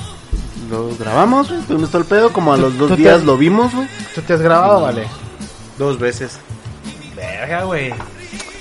Lo 0.70 0.90
grabamos, 0.98 1.50
güey, 1.50 1.62
tuvimos 1.62 1.90
todo 1.90 2.02
el 2.02 2.08
pedo, 2.08 2.34
como 2.34 2.54
a 2.54 2.56
¿Tú- 2.56 2.62
los 2.64 2.74
tú 2.74 2.80
dos 2.88 2.90
te 2.92 2.96
días 3.04 3.16
has- 3.18 3.24
lo 3.24 3.38
vimos, 3.38 3.74
güey. 3.74 3.88
¿Tú 4.16 4.22
te 4.22 4.34
has 4.34 4.42
grabado, 4.42 4.82
vale? 4.82 5.06
Dos 5.78 6.00
veces. 6.00 6.40
Verga, 7.16 7.64
güey. 7.66 7.94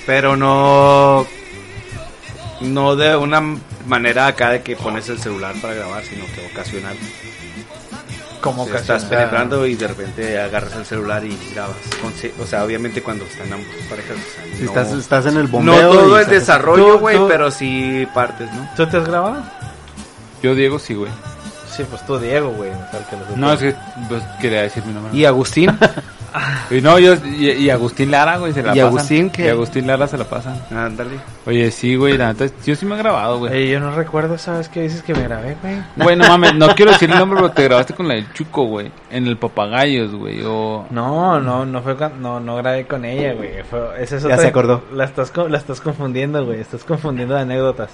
Pero 0.05 0.35
no. 0.37 1.25
No 2.61 2.95
de 2.95 3.15
una 3.15 3.41
manera 3.85 4.27
acá 4.27 4.49
de 4.51 4.61
que 4.61 4.75
pones 4.75 5.09
el 5.09 5.19
celular 5.19 5.55
para 5.61 5.73
grabar, 5.73 6.03
sino 6.05 6.25
que 6.33 6.49
ocasional. 6.51 6.95
Como 8.41 8.63
O 8.63 8.67
sea, 8.67 8.75
estás 8.79 9.05
penetrando 9.05 9.65
y 9.65 9.75
de 9.75 9.87
repente 9.87 10.39
agarras 10.39 10.75
el 10.75 10.85
celular 10.85 11.23
y 11.25 11.35
grabas. 11.53 11.75
Con- 12.01 12.13
O 12.43 12.47
sea, 12.47 12.63
obviamente 12.63 13.01
cuando 13.01 13.25
están 13.25 13.51
ambos 13.51 13.67
parejas. 13.89 14.15
o 14.17 14.35
sea, 14.35 14.55
Si 14.57 14.63
no, 14.63 14.67
estás, 14.69 14.91
estás 14.93 15.25
en 15.25 15.37
el 15.37 15.43
no 15.45 15.49
bombeo. 15.49 15.91
todo 15.91 16.19
y 16.19 16.21
es 16.21 16.29
desarrollo, 16.29 16.99
güey, 16.99 17.17
pero 17.27 17.49
sí 17.49 18.07
partes, 18.13 18.51
¿no? 18.53 18.69
¿Tú 18.77 18.85
te 18.87 18.97
has 18.97 19.07
grabado? 19.07 19.43
Yo, 20.43 20.53
Diego, 20.53 20.77
sí, 20.77 20.93
güey. 20.93 21.11
Sí, 21.75 21.83
pues 21.89 22.05
tú, 22.05 22.19
Diego, 22.19 22.51
güey. 22.51 22.69
No, 23.35 23.51
es 23.51 23.59
que 23.59 23.75
pues, 24.07 24.23
quería 24.39 24.61
decir 24.61 24.85
mi 24.85 24.93
nombre. 24.93 25.13
¿Y 25.17 25.25
Agustín? 25.25 25.77
Y 26.71 26.81
no, 26.81 26.97
yo, 26.99 27.13
y, 27.25 27.49
y 27.51 27.69
Agustín 27.69 28.11
Lara, 28.11 28.37
güey, 28.37 28.53
se 28.53 28.61
la 28.63 28.69
¿Y 28.75 28.79
pasan. 28.79 28.87
Agustín 28.87 29.29
qué? 29.29 29.45
Y 29.45 29.49
Agustín 29.49 29.87
Lara 29.87 30.07
se 30.07 30.17
la 30.17 30.25
pasan. 30.25 30.59
Ándale. 30.71 31.11
Oye, 31.45 31.69
sí, 31.71 31.95
güey, 31.95 32.17
la 32.17 32.33
neta, 32.33 32.45
yo 32.65 32.75
sí 32.75 32.85
me 32.85 32.95
he 32.95 32.97
grabado, 32.97 33.39
güey. 33.39 33.53
Ey, 33.53 33.69
yo 33.69 33.79
no 33.79 33.91
recuerdo, 33.91 34.37
¿sabes 34.37 34.69
qué 34.69 34.81
dices 34.81 35.03
que 35.03 35.13
me 35.13 35.23
grabé, 35.23 35.55
güey? 35.61 35.75
Güey, 35.95 36.15
no 36.15 36.27
mames, 36.27 36.55
no 36.55 36.67
quiero 36.75 36.91
decir 36.91 37.09
el 37.11 37.17
nombre, 37.19 37.37
pero 37.39 37.51
te 37.51 37.63
grabaste 37.63 37.93
con 37.93 38.07
la 38.07 38.15
del 38.15 38.31
Chuco, 38.33 38.63
güey. 38.65 38.91
En 39.11 39.27
el 39.27 39.37
Papagayos, 39.37 40.13
güey. 40.15 40.41
O... 40.45 40.85
No, 40.89 41.39
no, 41.39 41.65
no 41.65 41.81
fue 41.81 41.95
con- 41.95 42.21
no, 42.21 42.39
no 42.39 42.55
grabé 42.57 42.85
con 42.85 43.05
ella, 43.05 43.33
güey. 43.33 43.63
Fue, 43.69 43.79
esa 44.01 44.17
es 44.17 44.23
Ya 44.23 44.29
otra- 44.29 44.41
se 44.41 44.47
acordó. 44.47 44.83
La 44.93 45.05
estás, 45.05 45.31
la 45.49 45.57
estás 45.57 45.81
confundiendo, 45.81 46.43
güey. 46.45 46.59
Estás 46.61 46.83
confundiendo 46.83 47.35
de 47.35 47.41
anécdotas. 47.41 47.89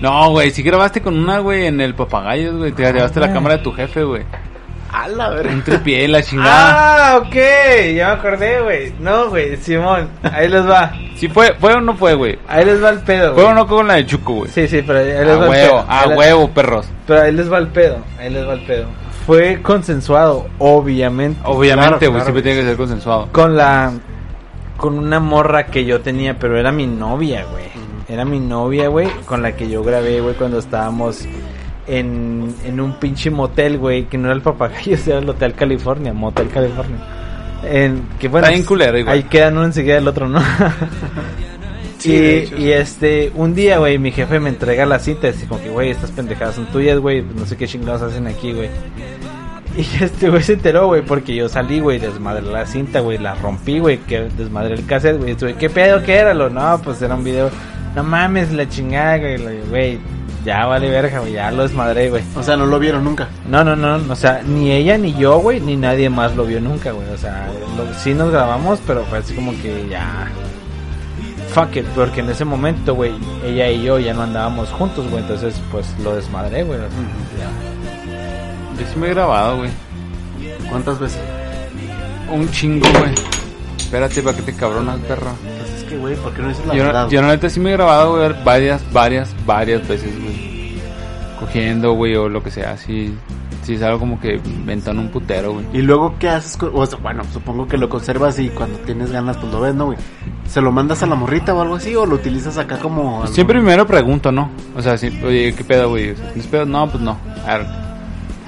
No, 0.00 0.30
güey, 0.30 0.50
sí 0.52 0.62
grabaste 0.62 1.00
con 1.02 1.18
una, 1.18 1.38
güey, 1.40 1.66
en 1.66 1.80
el 1.80 1.94
Papagayos, 1.94 2.56
güey. 2.56 2.72
Te 2.72 2.84
llevaste 2.92 3.18
la 3.20 3.26
güey. 3.26 3.34
cámara 3.34 3.56
de 3.56 3.62
tu 3.64 3.72
jefe, 3.72 4.04
güey. 4.04 4.22
A 4.92 5.08
la 5.08 5.30
verga. 5.30 5.52
Un 5.52 5.62
tripié, 5.62 6.06
la 6.06 6.22
chingada. 6.22 7.14
Ah, 7.14 7.16
ok, 7.18 7.34
ya 7.96 8.08
me 8.08 8.12
acordé, 8.12 8.60
güey. 8.60 8.92
No, 9.00 9.30
güey, 9.30 9.56
Simón, 9.56 10.08
ahí 10.22 10.48
les 10.48 10.68
va. 10.68 10.92
¿Sí 11.16 11.28
fue, 11.28 11.54
fue 11.58 11.72
o 11.74 11.80
no 11.80 11.94
fue, 11.96 12.14
güey? 12.14 12.38
Ahí 12.48 12.64
les 12.64 12.82
va 12.82 12.90
el 12.90 12.98
pedo, 13.00 13.34
¿Fue 13.34 13.44
o 13.44 13.54
no 13.54 13.66
con 13.66 13.86
la 13.88 13.94
de 13.94 14.06
Chuco, 14.06 14.34
güey? 14.34 14.50
Sí, 14.50 14.68
sí, 14.68 14.82
pero 14.86 14.98
ahí 14.98 15.06
les 15.06 15.16
A 15.28 15.36
va 15.36 15.44
el 15.44 15.50
huevo, 15.50 15.50
pedo. 15.50 15.86
a 15.88 16.08
huevo, 16.08 16.50
perros. 16.50 16.86
Pero 17.06 17.22
ahí 17.22 17.32
les 17.32 17.50
va 17.50 17.58
el 17.58 17.68
pedo, 17.68 17.98
ahí 18.18 18.28
les 18.30 18.46
va 18.46 18.52
el 18.54 18.64
pedo. 18.66 18.86
Fue 19.26 19.62
consensuado, 19.62 20.46
obviamente. 20.58 21.40
Obviamente, 21.44 21.88
Claro, 21.88 21.98
güey, 21.98 22.10
claro. 22.10 22.24
siempre 22.24 22.42
tiene 22.42 22.60
que 22.60 22.66
ser 22.66 22.76
consensuado. 22.76 23.28
Con 23.32 23.56
la... 23.56 23.92
Con 24.76 24.98
una 24.98 25.20
morra 25.20 25.66
que 25.66 25.84
yo 25.84 26.00
tenía, 26.00 26.38
pero 26.38 26.58
era 26.58 26.72
mi 26.72 26.86
novia, 26.88 27.44
güey. 27.50 27.66
Era 28.08 28.24
mi 28.24 28.40
novia, 28.40 28.88
güey, 28.88 29.08
con 29.26 29.40
la 29.40 29.52
que 29.52 29.68
yo 29.70 29.82
grabé, 29.84 30.20
güey, 30.20 30.34
cuando 30.34 30.58
estábamos 30.58 31.24
en, 31.86 32.54
en 32.64 32.80
un 32.80 32.94
pinche 32.94 33.30
motel, 33.30 33.78
güey, 33.78 34.04
que 34.04 34.18
no 34.18 34.26
era 34.26 34.34
el 34.34 34.42
papagayo, 34.42 34.96
era 35.06 35.18
el 35.18 35.28
Hotel 35.28 35.54
California, 35.54 36.12
Motel 36.12 36.48
California. 36.48 36.98
En, 37.64 38.02
que 38.18 38.28
bueno, 38.28 38.46
Está 38.46 38.54
bien 38.54 38.66
culero, 38.66 38.98
igual. 38.98 39.14
ahí 39.14 39.22
quedan 39.24 39.56
uno 39.56 39.66
enseguida 39.66 39.94
del 39.94 40.08
otro, 40.08 40.28
¿no? 40.28 40.40
Sí, 41.98 42.10
y, 42.10 42.16
hecho, 42.16 42.56
y 42.56 42.72
este, 42.72 43.30
un 43.36 43.54
día, 43.54 43.78
güey, 43.78 43.96
mi 43.96 44.10
jefe 44.10 44.40
me 44.40 44.48
entrega 44.48 44.84
la 44.86 44.98
cinta, 44.98 45.28
así 45.28 45.46
como 45.46 45.62
que, 45.62 45.68
güey, 45.68 45.90
estas 45.90 46.10
pendejadas 46.10 46.56
son 46.56 46.66
tuyas, 46.66 46.98
güey, 46.98 47.22
no 47.22 47.46
sé 47.46 47.56
qué 47.56 47.68
chingados 47.68 48.02
hacen 48.02 48.26
aquí, 48.26 48.52
güey. 48.52 48.68
Y 49.76 49.82
este 50.02 50.28
güey 50.28 50.42
se 50.42 50.54
enteró, 50.54 50.88
güey, 50.88 51.02
porque 51.02 51.34
yo 51.34 51.48
salí, 51.48 51.78
güey, 51.78 52.00
desmadré 52.00 52.42
la 52.42 52.66
cinta, 52.66 52.98
güey, 52.98 53.18
la 53.18 53.36
rompí, 53.36 53.78
güey, 53.78 53.98
que 53.98 54.28
desmadré 54.36 54.74
el 54.74 54.84
cassette, 54.84 55.18
güey. 55.18 55.30
Estuve, 55.30 55.54
¿qué 55.54 55.70
pedo 55.70 56.02
qué 56.02 56.14
era? 56.14 56.34
Lo, 56.34 56.50
no, 56.50 56.80
pues 56.82 57.00
era 57.02 57.14
un 57.14 57.22
video. 57.22 57.50
No 57.94 58.02
mames, 58.02 58.52
la 58.52 58.68
chingada, 58.68 59.18
güey, 59.18 59.38
güey. 59.68 59.98
Ya 60.44 60.66
vale 60.66 60.90
verga, 60.90 61.20
güey, 61.20 61.34
ya 61.34 61.50
lo 61.52 61.62
desmadré, 61.62 62.10
güey. 62.10 62.22
O 62.34 62.42
sea, 62.42 62.56
no 62.56 62.66
lo 62.66 62.78
vieron 62.80 63.04
nunca. 63.04 63.28
No, 63.48 63.62
no, 63.62 63.76
no, 63.76 64.12
o 64.12 64.16
sea, 64.16 64.42
ni 64.44 64.72
ella 64.72 64.98
ni 64.98 65.14
yo, 65.14 65.38
güey, 65.38 65.60
ni 65.60 65.76
nadie 65.76 66.10
más 66.10 66.34
lo 66.34 66.44
vio 66.44 66.60
nunca, 66.60 66.90
güey. 66.90 67.08
O 67.10 67.16
sea, 67.18 67.48
lo- 67.76 67.94
sí 68.00 68.12
nos 68.12 68.30
grabamos, 68.32 68.80
pero 68.86 69.04
fue 69.04 69.18
así 69.18 69.34
como 69.34 69.52
que 69.62 69.86
ya. 69.88 70.28
Fuck 71.54 71.76
it, 71.76 71.86
porque 71.94 72.20
en 72.20 72.30
ese 72.30 72.44
momento, 72.44 72.94
güey, 72.94 73.12
ella 73.44 73.68
y 73.70 73.82
yo 73.84 73.98
ya 74.00 74.14
no 74.14 74.22
andábamos 74.22 74.70
juntos, 74.70 75.08
güey. 75.10 75.22
Entonces, 75.22 75.60
pues 75.70 75.86
lo 76.02 76.16
desmadré, 76.16 76.64
güey. 76.64 76.78
o 76.80 76.82
sea, 76.82 76.88
ya. 77.38 78.80
Yo 78.82 78.90
sí 78.92 78.98
me 78.98 79.06
he 79.08 79.10
grabado, 79.10 79.58
güey. 79.58 79.70
¿Cuántas 80.70 80.98
veces? 80.98 81.20
Un 82.32 82.50
chingo, 82.50 82.88
güey. 82.98 83.12
Espérate, 83.78 84.22
para 84.22 84.36
que 84.36 84.42
te 84.42 84.54
cabronas, 84.56 84.98
perro. 85.00 85.30
Pues 86.00 86.12
es 86.14 86.16
que, 86.16 86.16
güey, 86.16 86.16
¿por 86.16 86.32
qué 86.34 86.42
no 86.42 86.48
dices 86.48 86.66
la 86.66 86.74
Yo, 86.74 86.84
verdad? 86.84 87.04
no- 87.04 87.10
yo 87.10 87.22
la 87.22 87.28
neta 87.28 87.48
sí 87.50 87.60
me 87.60 87.70
he 87.70 87.72
grabado, 87.74 88.16
güey, 88.16 88.32
varias, 88.44 88.92
varias, 88.92 89.34
varias 89.46 89.86
veces, 89.88 90.12
güey. 90.20 90.52
Cogiendo, 91.38 91.92
güey, 91.92 92.14
o 92.16 92.28
lo 92.28 92.42
que 92.42 92.50
sea, 92.50 92.72
así. 92.72 93.14
Sí, 93.64 93.74
es 93.74 93.82
algo 93.82 94.00
como 94.00 94.18
que 94.20 94.40
inventan 94.44 94.98
un 94.98 95.08
putero, 95.08 95.52
güey. 95.52 95.64
Y 95.72 95.82
luego, 95.82 96.16
¿qué 96.18 96.28
haces? 96.28 96.56
con- 96.56 96.70
o 96.74 96.84
sea, 96.84 96.98
bueno, 96.98 97.22
supongo 97.32 97.68
que 97.68 97.76
lo 97.78 97.88
conservas 97.88 98.38
y 98.40 98.48
cuando 98.48 98.76
tienes 98.78 99.12
ganas, 99.12 99.36
pues 99.36 99.52
lo 99.52 99.60
ves, 99.60 99.74
¿no, 99.74 99.86
güey? 99.86 99.98
¿Se 100.48 100.60
lo 100.60 100.72
mandas 100.72 101.02
a 101.02 101.06
la 101.06 101.14
morrita 101.14 101.54
o 101.54 101.62
algo 101.62 101.76
así? 101.76 101.94
¿O 101.94 102.04
lo 102.04 102.16
utilizas 102.16 102.58
acá 102.58 102.78
como...? 102.78 103.22
algo- 103.22 103.32
Siempre 103.34 103.58
primero 103.58 103.86
pregunto, 103.86 104.32
¿no? 104.32 104.50
O 104.76 104.82
sea, 104.82 104.98
sí, 104.98 105.08
oye, 105.24 105.54
¿qué 105.56 105.62
pedo, 105.64 105.90
güey? 105.90 106.14
¿Tienes 106.14 106.46
pedo? 106.48 106.64
No, 106.66 106.88
pues 106.88 107.02
no. 107.02 107.16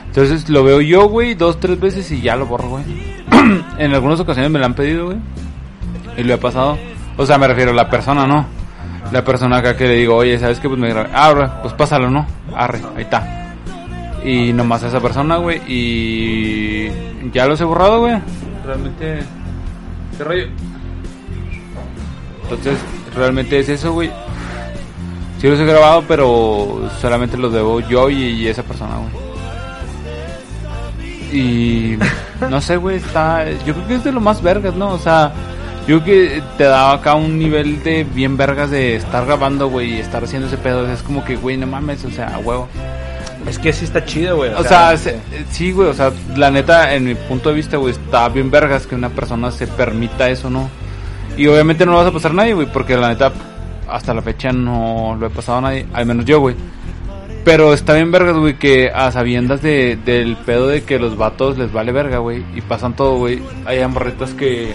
Entonces 0.06 0.48
lo 0.48 0.62
veo 0.64 0.80
yo, 0.80 1.08
güey, 1.08 1.34
dos, 1.34 1.58
tres 1.60 1.78
veces 1.80 2.10
y 2.10 2.20
ya 2.20 2.36
lo 2.36 2.46
borro, 2.46 2.68
güey. 2.70 2.84
en 3.78 3.94
algunas 3.94 4.20
ocasiones 4.20 4.50
me 4.50 4.58
lo 4.58 4.64
han 4.66 4.74
pedido, 4.74 5.06
güey. 5.06 5.18
Y 6.16 6.22
lo 6.22 6.34
he 6.34 6.38
pasado. 6.38 6.76
O 7.16 7.26
sea, 7.26 7.38
me 7.38 7.46
refiero 7.46 7.70
a 7.70 7.74
la 7.74 7.88
persona, 7.88 8.26
¿no? 8.26 8.46
La 9.12 9.24
persona 9.24 9.58
acá 9.58 9.76
que 9.76 9.86
le 9.86 9.94
digo, 9.94 10.16
oye, 10.16 10.38
¿sabes 10.38 10.58
qué? 10.58 10.68
Pues 10.68 10.80
me 10.80 10.88
grabé. 10.88 11.10
Ah, 11.12 11.60
pues 11.62 11.74
pásalo, 11.74 12.10
¿no? 12.10 12.26
Arre, 12.54 12.80
ahí 12.96 13.02
está. 13.02 13.54
Y 14.24 14.52
nomás 14.52 14.82
a 14.82 14.88
esa 14.88 15.00
persona, 15.00 15.36
güey. 15.36 15.60
Y 15.68 16.88
ya 17.32 17.46
los 17.46 17.60
he 17.60 17.64
borrado, 17.64 18.00
güey. 18.00 18.16
Realmente... 18.64 19.20
¿Qué 20.16 20.24
rollo? 20.24 20.46
Entonces, 22.44 22.78
realmente 23.14 23.58
es 23.58 23.68
eso, 23.68 23.92
güey. 23.92 24.10
Sí 25.38 25.48
los 25.48 25.60
he 25.60 25.64
grabado, 25.64 26.02
pero 26.08 26.88
solamente 27.00 27.36
los 27.36 27.52
debo 27.52 27.80
yo 27.80 28.08
y, 28.08 28.16
y 28.16 28.48
esa 28.48 28.62
persona, 28.62 28.96
güey. 28.96 29.24
Y 31.32 31.98
no 32.48 32.60
sé, 32.60 32.76
güey, 32.76 32.96
está... 32.96 33.44
Yo 33.66 33.74
creo 33.74 33.86
que 33.86 33.94
es 33.96 34.04
de 34.04 34.12
lo 34.12 34.20
más 34.20 34.42
vergas, 34.42 34.74
¿no? 34.74 34.90
O 34.90 34.98
sea, 34.98 35.32
yo 35.86 36.02
creo 36.02 36.04
que 36.04 36.42
te 36.56 36.64
da 36.64 36.92
acá 36.92 37.14
un 37.14 37.38
nivel 37.38 37.82
de 37.82 38.04
bien 38.04 38.36
vergas 38.36 38.70
de 38.70 38.96
estar 38.96 39.26
grabando, 39.26 39.68
güey, 39.68 39.94
y 39.94 39.98
estar 40.00 40.24
haciendo 40.24 40.48
ese 40.48 40.56
pedo. 40.56 40.90
Es 40.90 41.02
como 41.02 41.24
que, 41.24 41.36
güey, 41.36 41.56
no 41.56 41.66
mames, 41.66 42.04
o 42.04 42.10
sea, 42.10 42.34
a 42.34 42.38
huevo. 42.38 42.68
Es 43.48 43.58
que 43.58 43.72
sí 43.74 43.84
está 43.84 44.04
chido, 44.04 44.36
güey. 44.36 44.50
O 44.54 44.64
sea, 44.64 44.96
se- 44.96 45.20
sí, 45.50 45.72
güey, 45.72 45.88
o 45.88 45.94
sea, 45.94 46.10
la 46.36 46.50
neta, 46.50 46.94
en 46.94 47.04
mi 47.04 47.14
punto 47.14 47.50
de 47.50 47.56
vista, 47.56 47.76
güey, 47.76 47.92
está 47.92 48.28
bien 48.30 48.50
vergas 48.50 48.86
que 48.86 48.94
una 48.94 49.10
persona 49.10 49.50
se 49.50 49.66
permita 49.66 50.30
eso, 50.30 50.48
¿no? 50.48 50.70
Y 51.36 51.46
obviamente 51.48 51.84
no 51.84 51.92
lo 51.92 51.98
vas 51.98 52.06
a 52.06 52.12
pasar 52.12 52.30
a 52.30 52.34
nadie, 52.34 52.54
güey, 52.54 52.66
porque 52.72 52.96
la 52.96 53.08
neta, 53.08 53.32
hasta 53.88 54.14
la 54.14 54.22
fecha 54.22 54.50
no 54.52 55.16
lo 55.20 55.26
he 55.26 55.30
pasado 55.30 55.58
a 55.58 55.60
nadie, 55.60 55.84
al 55.92 56.06
menos 56.06 56.24
yo, 56.24 56.40
güey. 56.40 56.56
Pero 57.44 57.74
está 57.74 57.92
bien 57.92 58.10
vergas, 58.10 58.36
güey, 58.36 58.56
que 58.58 58.90
a 58.90 59.12
sabiendas 59.12 59.60
de, 59.60 59.98
del 60.02 60.36
pedo 60.36 60.68
de 60.68 60.82
que 60.82 60.98
los 60.98 61.18
vatos 61.18 61.58
les 61.58 61.70
vale 61.70 61.92
verga, 61.92 62.18
güey, 62.18 62.42
y 62.54 62.62
pasan 62.62 62.94
todo, 62.96 63.16
güey. 63.18 63.42
Hay 63.66 63.86
morritas 63.86 64.32
que, 64.32 64.72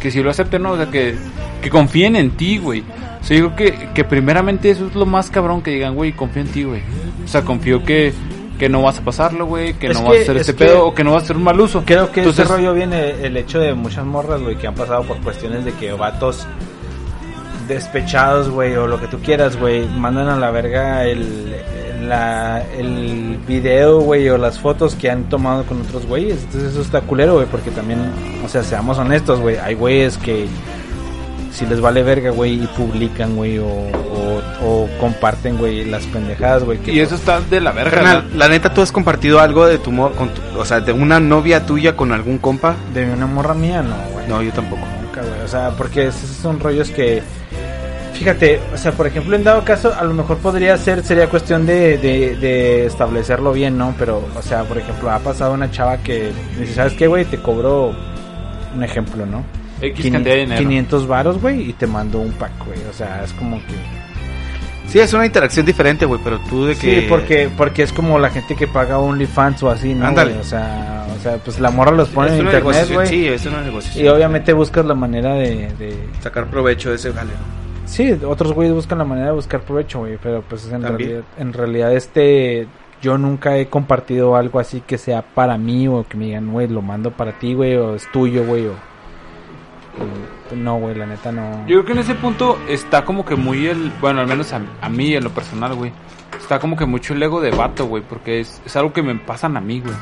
que 0.00 0.10
sí 0.10 0.22
lo 0.22 0.30
acepten, 0.30 0.62
¿no? 0.62 0.72
O 0.72 0.76
sea, 0.76 0.86
que, 0.86 1.14
que 1.62 1.70
confíen 1.70 2.16
en 2.16 2.30
ti, 2.32 2.58
güey. 2.58 2.82
O 3.20 3.24
sea, 3.24 3.36
yo 3.38 3.50
creo 3.54 3.72
que, 3.78 3.88
que 3.94 4.04
primeramente 4.04 4.70
eso 4.70 4.86
es 4.86 4.94
lo 4.94 5.06
más 5.06 5.30
cabrón 5.30 5.60
que 5.62 5.72
digan, 5.72 5.94
güey, 5.94 6.12
confío 6.12 6.42
en 6.42 6.48
ti, 6.48 6.64
güey. 6.64 6.82
O 7.24 7.28
sea, 7.28 7.42
confío 7.42 7.82
que, 7.84 8.12
que 8.58 8.68
no 8.68 8.82
vas 8.82 8.98
a 8.98 9.02
pasarlo, 9.04 9.46
güey, 9.46 9.74
que 9.74 9.88
Es 9.88 9.94
no 9.94 10.04
que- 10.04 10.08
vas 10.10 10.18
a 10.18 10.22
hacer 10.22 10.36
es 10.36 10.48
este 10.48 10.64
pedo 10.64 10.86
o 10.86 10.94
que 10.94 11.04
no 11.04 11.12
vas 11.12 11.22
a 11.22 11.24
hacer 11.24 11.36
un 11.36 11.44
mal 11.44 11.60
uso. 11.60 11.82
Creo 11.84 12.10
que 12.12 12.20
Entonces, 12.20 12.44
ese 12.44 12.54
rollo 12.54 12.72
viene 12.74 13.10
el 13.24 13.36
hecho 13.36 13.58
de 13.58 13.74
muchas 13.74 14.04
morras, 14.06 14.40
güey, 14.40 14.56
que 14.56 14.66
han 14.66 14.74
pasado 14.74 15.02
por 15.02 15.18
cuestiones 15.20 15.64
de 15.64 15.72
que 15.72 15.92
vatos 15.92 16.46
despechados, 17.66 18.48
güey, 18.48 18.74
o 18.76 18.86
lo 18.86 19.00
que 19.00 19.08
tú 19.08 19.18
quieras, 19.18 19.56
güey, 19.58 19.86
mandan 19.86 20.28
a 20.28 20.36
la 20.36 20.50
verga 20.50 21.04
el, 21.04 21.54
la, 22.02 22.62
el 22.76 23.38
video, 23.46 24.00
güey, 24.00 24.28
o 24.28 24.38
las 24.38 24.58
fotos 24.58 24.94
que 24.94 25.10
han 25.10 25.24
tomado 25.28 25.64
con 25.64 25.80
otros 25.82 26.06
güeyes. 26.06 26.38
Entonces 26.44 26.72
eso 26.72 26.80
está 26.82 27.00
culero, 27.00 27.34
güey, 27.34 27.46
porque 27.46 27.70
también, 27.70 28.00
o 28.44 28.48
sea, 28.48 28.62
seamos 28.62 28.98
honestos, 28.98 29.40
güey, 29.40 29.56
hay 29.56 29.74
güeyes 29.74 30.16
que 30.18 30.46
si 31.52 31.66
les 31.66 31.80
vale 31.80 32.02
verga, 32.04 32.30
güey, 32.30 32.62
y 32.62 32.66
publican, 32.68 33.34
güey, 33.34 33.58
o, 33.58 33.66
o, 33.66 34.40
o 34.64 34.88
comparten, 35.00 35.58
güey, 35.58 35.84
las 35.86 36.04
pendejadas, 36.06 36.62
güey. 36.62 36.78
Y 36.86 37.00
eso 37.00 37.16
está 37.16 37.40
de 37.40 37.60
la 37.60 37.72
verga. 37.72 37.90
Carnal, 37.96 38.24
¿no? 38.30 38.38
la 38.38 38.48
neta, 38.48 38.72
¿tú 38.72 38.80
has 38.80 38.92
compartido 38.92 39.40
algo 39.40 39.66
de 39.66 39.78
tu, 39.78 39.90
mo- 39.90 40.10
con 40.12 40.28
tu- 40.28 40.40
o 40.58 40.64
sea, 40.64 40.80
de 40.80 40.92
una 40.92 41.18
novia 41.18 41.66
tuya 41.66 41.96
con 41.96 42.12
algún 42.12 42.38
compa? 42.38 42.76
De 42.94 43.10
una 43.10 43.26
morra 43.26 43.54
mía, 43.54 43.82
no, 43.82 43.96
güey. 44.12 44.28
No, 44.28 44.40
yo 44.42 44.52
tampoco. 44.52 44.82
Nunca, 45.02 45.20
güey. 45.22 45.40
O 45.44 45.48
sea, 45.48 45.70
porque 45.70 46.06
esos 46.06 46.28
son 46.30 46.60
rollos 46.60 46.90
que. 46.90 47.22
Fíjate, 48.18 48.60
o 48.74 48.76
sea, 48.76 48.92
por 48.92 49.06
ejemplo, 49.06 49.36
en 49.36 49.44
dado 49.44 49.64
caso, 49.64 49.92
a 49.98 50.02
lo 50.04 50.12
mejor 50.12 50.38
podría 50.38 50.76
ser, 50.76 51.04
sería 51.04 51.28
cuestión 51.28 51.64
de, 51.66 51.98
de, 51.98 52.36
de 52.36 52.86
establecerlo 52.86 53.52
bien, 53.52 53.78
¿no? 53.78 53.94
Pero, 53.98 54.26
o 54.36 54.42
sea, 54.42 54.64
por 54.64 54.76
ejemplo, 54.78 55.10
ha 55.10 55.18
pasado 55.20 55.52
una 55.54 55.70
chava 55.70 55.98
que 55.98 56.32
dice, 56.58 56.74
¿sabes 56.74 56.94
qué, 56.94 57.06
güey? 57.06 57.24
Te 57.24 57.38
cobró 57.38 57.94
un 58.74 58.82
ejemplo, 58.84 59.24
¿no? 59.24 59.44
X 59.80 60.04
Quin- 60.04 60.12
cantidad 60.12 60.34
de 60.34 60.40
dinero. 60.40 60.60
500 60.60 61.06
varos, 61.06 61.40
güey, 61.40 61.70
y 61.70 61.72
te 61.74 61.86
mandó 61.86 62.18
un 62.18 62.32
pack, 62.32 62.50
güey. 62.66 62.78
O 62.90 62.92
sea, 62.92 63.22
es 63.24 63.32
como 63.34 63.58
que... 63.58 63.74
Sí, 64.88 64.98
es 64.98 65.12
una 65.12 65.26
interacción 65.26 65.64
diferente, 65.66 66.04
güey, 66.06 66.20
pero 66.24 66.40
tú 66.48 66.64
de 66.66 66.74
que... 66.74 67.02
Sí, 67.02 67.06
porque, 67.08 67.48
porque 67.56 67.82
es 67.82 67.92
como 67.92 68.18
la 68.18 68.30
gente 68.30 68.56
que 68.56 68.66
paga 68.66 68.98
OnlyFans 68.98 69.62
o 69.62 69.70
así, 69.70 69.94
¿no? 69.94 70.06
Ándale. 70.06 70.32
O 70.38 70.42
sea, 70.42 71.06
o 71.16 71.22
sea, 71.22 71.36
pues 71.36 71.60
la 71.60 71.70
morra 71.70 71.92
los 71.92 72.08
pone 72.08 72.28
es 72.28 72.40
en 72.40 72.46
internet, 72.46 72.88
güey. 72.92 73.06
Sí, 73.06 73.28
es 73.28 73.44
una 73.46 73.60
negociación. 73.60 74.04
Y 74.04 74.08
obviamente 74.08 74.52
buscas 74.54 74.84
la 74.86 74.94
manera 74.94 75.34
de- 75.34 75.68
de, 75.78 75.94
Sacar 76.22 76.46
provecho 76.46 76.88
de 76.90 76.96
ese 76.96 77.12
jale. 77.12 77.30
Sí, 77.88 78.12
otros 78.24 78.52
güeyes 78.52 78.74
buscan 78.74 78.98
la 78.98 79.04
manera 79.04 79.28
de 79.28 79.32
buscar 79.32 79.60
provecho, 79.62 80.00
güey, 80.00 80.18
pero 80.22 80.42
pues 80.42 80.64
en 80.66 80.82
También. 80.82 80.96
realidad, 80.98 81.22
en 81.38 81.52
realidad 81.52 81.92
este, 81.94 82.68
yo 83.00 83.16
nunca 83.18 83.56
he 83.56 83.66
compartido 83.68 84.36
algo 84.36 84.60
así 84.60 84.82
que 84.86 84.98
sea 84.98 85.22
para 85.22 85.56
mí 85.56 85.88
o 85.88 86.04
que 86.08 86.16
me 86.18 86.26
digan, 86.26 86.52
güey, 86.52 86.68
lo 86.68 86.82
mando 86.82 87.10
para 87.10 87.32
ti, 87.38 87.54
güey, 87.54 87.76
o 87.76 87.94
es 87.94 88.06
tuyo, 88.12 88.44
güey, 88.44 88.66
o... 88.66 88.72
o- 88.72 90.54
No, 90.56 90.78
güey, 90.78 90.94
la 90.94 91.06
neta 91.06 91.32
no. 91.32 91.60
Yo 91.66 91.76
creo 91.82 91.84
que 91.86 91.92
en 91.92 91.98
ese 91.98 92.14
punto 92.14 92.58
está 92.68 93.04
como 93.04 93.24
que 93.24 93.36
muy 93.36 93.66
el. 93.66 93.90
Bueno, 94.00 94.20
al 94.20 94.26
menos 94.26 94.52
a, 94.52 94.60
a 94.80 94.88
mí, 94.88 95.14
en 95.14 95.24
lo 95.24 95.30
personal, 95.30 95.74
güey. 95.74 95.92
Está 96.40 96.58
como 96.58 96.76
que 96.76 96.86
mucho 96.86 97.12
el 97.14 97.22
ego 97.22 97.40
de 97.40 97.50
vato, 97.50 97.86
güey. 97.86 98.02
Porque 98.02 98.40
es, 98.40 98.62
es 98.64 98.74
algo 98.76 98.92
que 98.92 99.02
me 99.02 99.14
pasan 99.16 99.56
a 99.58 99.60
mí, 99.60 99.80
güey. 99.80 99.94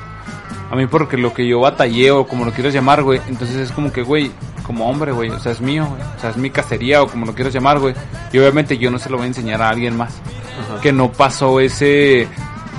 A 0.70 0.76
mí, 0.76 0.86
porque 0.86 1.16
lo 1.16 1.32
que 1.34 1.46
yo 1.48 1.60
batallé 1.60 2.10
o 2.12 2.26
como 2.28 2.44
lo 2.44 2.52
quieras 2.52 2.74
llamar, 2.74 3.02
güey. 3.02 3.20
Entonces 3.28 3.56
es 3.56 3.72
como 3.72 3.90
que, 3.92 4.02
güey, 4.02 4.30
como 4.66 4.88
hombre, 4.88 5.12
güey. 5.12 5.30
O 5.30 5.38
sea, 5.38 5.52
es 5.52 5.60
mío, 5.60 5.86
güey. 5.86 6.02
O 6.16 6.20
sea, 6.20 6.30
es 6.30 6.36
mi 6.36 6.50
cacería 6.50 7.02
o 7.02 7.08
como 7.08 7.26
lo 7.26 7.34
quieras 7.34 7.54
llamar, 7.54 7.78
güey. 7.78 7.94
Y 8.32 8.38
obviamente 8.38 8.78
yo 8.78 8.90
no 8.90 8.98
se 8.98 9.08
lo 9.08 9.16
voy 9.16 9.24
a 9.24 9.28
enseñar 9.28 9.62
a 9.62 9.68
alguien 9.68 9.96
más. 9.96 10.14
Que 10.82 10.92
no 10.92 11.12
pasó 11.12 11.60
ese. 11.60 12.28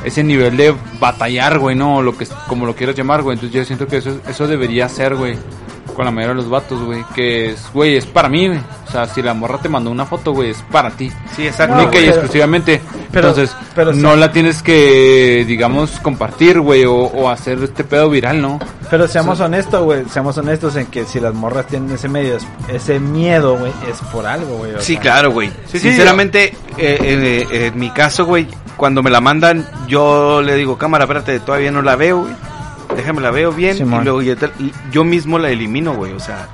Ese 0.04 0.24
nivel 0.24 0.56
de 0.56 0.76
batallar, 1.00 1.58
güey, 1.58 1.76
no, 1.76 2.04
lo 2.04 2.16
que, 2.16 2.28
como 2.48 2.68
lo 2.68 2.76
quieras 2.76 2.96
llamar, 2.96 3.24
güey. 3.24 3.34
Entonces 3.36 3.56
yo 3.56 3.66
siento 3.66 3.88
que 3.88 3.98
eso, 3.98 4.20
eso 4.28 4.48
debería 4.48 4.88
ser, 4.88 5.16
güey 5.16 5.38
con 5.98 6.06
la 6.06 6.12
mayoría 6.12 6.36
de 6.36 6.42
los 6.42 6.50
vatos, 6.50 6.80
güey, 6.84 7.04
que 7.16 7.50
es, 7.50 7.70
güey, 7.74 7.98
es 7.98 8.06
para 8.06 8.30
mí, 8.30 8.48
güey. 8.48 8.60
O 8.88 8.92
sea, 8.92 9.08
si 9.08 9.24
la 9.24 9.34
morra 9.34 9.58
te 9.58 9.68
mandó 9.68 9.90
una 9.90 10.06
foto, 10.06 10.32
güey, 10.32 10.52
es 10.52 10.64
para 10.72 10.92
ti. 10.92 11.12
Sí, 11.36 11.48
exacto. 11.48 11.76
No, 11.76 11.82
Única 11.82 11.98
y 11.98 12.02
pero- 12.04 12.14
exclusivamente. 12.14 12.82
pero- 13.12 13.30
Entonces, 13.30 13.56
pero 13.74 13.94
no 13.94 14.16
la 14.16 14.32
tienes 14.32 14.62
que, 14.62 15.44
digamos, 15.48 16.00
compartir, 16.02 16.60
güey, 16.60 16.86
o, 16.86 16.94
o 16.96 17.30
hacer 17.30 17.58
este 17.64 17.84
pedo 17.84 18.12
viral, 18.12 18.40
¿no? 18.42 18.60
Pero 18.92 19.08
seamos 19.08 19.40
honestos, 19.40 19.84
güey, 19.84 20.06
seamos 20.10 20.38
honestos 20.38 20.76
en 20.76 20.86
que 20.86 21.04
si 21.06 21.20
las 21.20 21.34
morras 21.34 21.66
tienen 21.66 21.92
ese 21.92 22.08
medio, 22.08 22.38
ese 22.72 23.00
miedo, 23.00 23.58
güey, 23.58 23.72
es 23.92 23.98
por 24.12 24.28
algo, 24.28 24.58
güey. 24.58 24.76
o 24.76 24.80
Sí, 24.80 24.94
sea, 24.94 25.02
claro, 25.02 25.32
güey. 25.32 25.50
Sí, 25.66 25.80
sí, 25.80 25.90
Sinceramente, 25.90 26.56
eh, 26.78 26.98
eh, 27.02 27.48
eh, 27.52 27.66
en 27.74 27.80
mi 27.80 27.90
caso, 27.90 28.24
güey, 28.26 28.48
cuando 28.78 29.02
me 29.02 29.10
la 29.10 29.20
mandan, 29.20 29.68
yo 29.88 30.44
le 30.44 30.54
digo, 30.56 30.78
cámara, 30.78 31.06
espérate, 31.06 31.40
todavía 31.40 31.72
no 31.72 31.82
la 31.82 31.96
veo, 31.96 32.20
güey. 32.22 32.34
Déjame 32.98 33.22
la 33.22 33.32
veo 33.32 33.52
bien 33.54 33.78
Simón. 33.78 34.02
y 34.02 34.04
luego 34.04 34.22
yo, 34.22 34.36
te- 34.36 34.52
yo 34.92 35.04
mismo 35.06 35.40
la 35.40 35.50
elimino, 35.50 35.94
güey, 35.94 36.12
o 36.14 36.20
sea, 36.20 36.50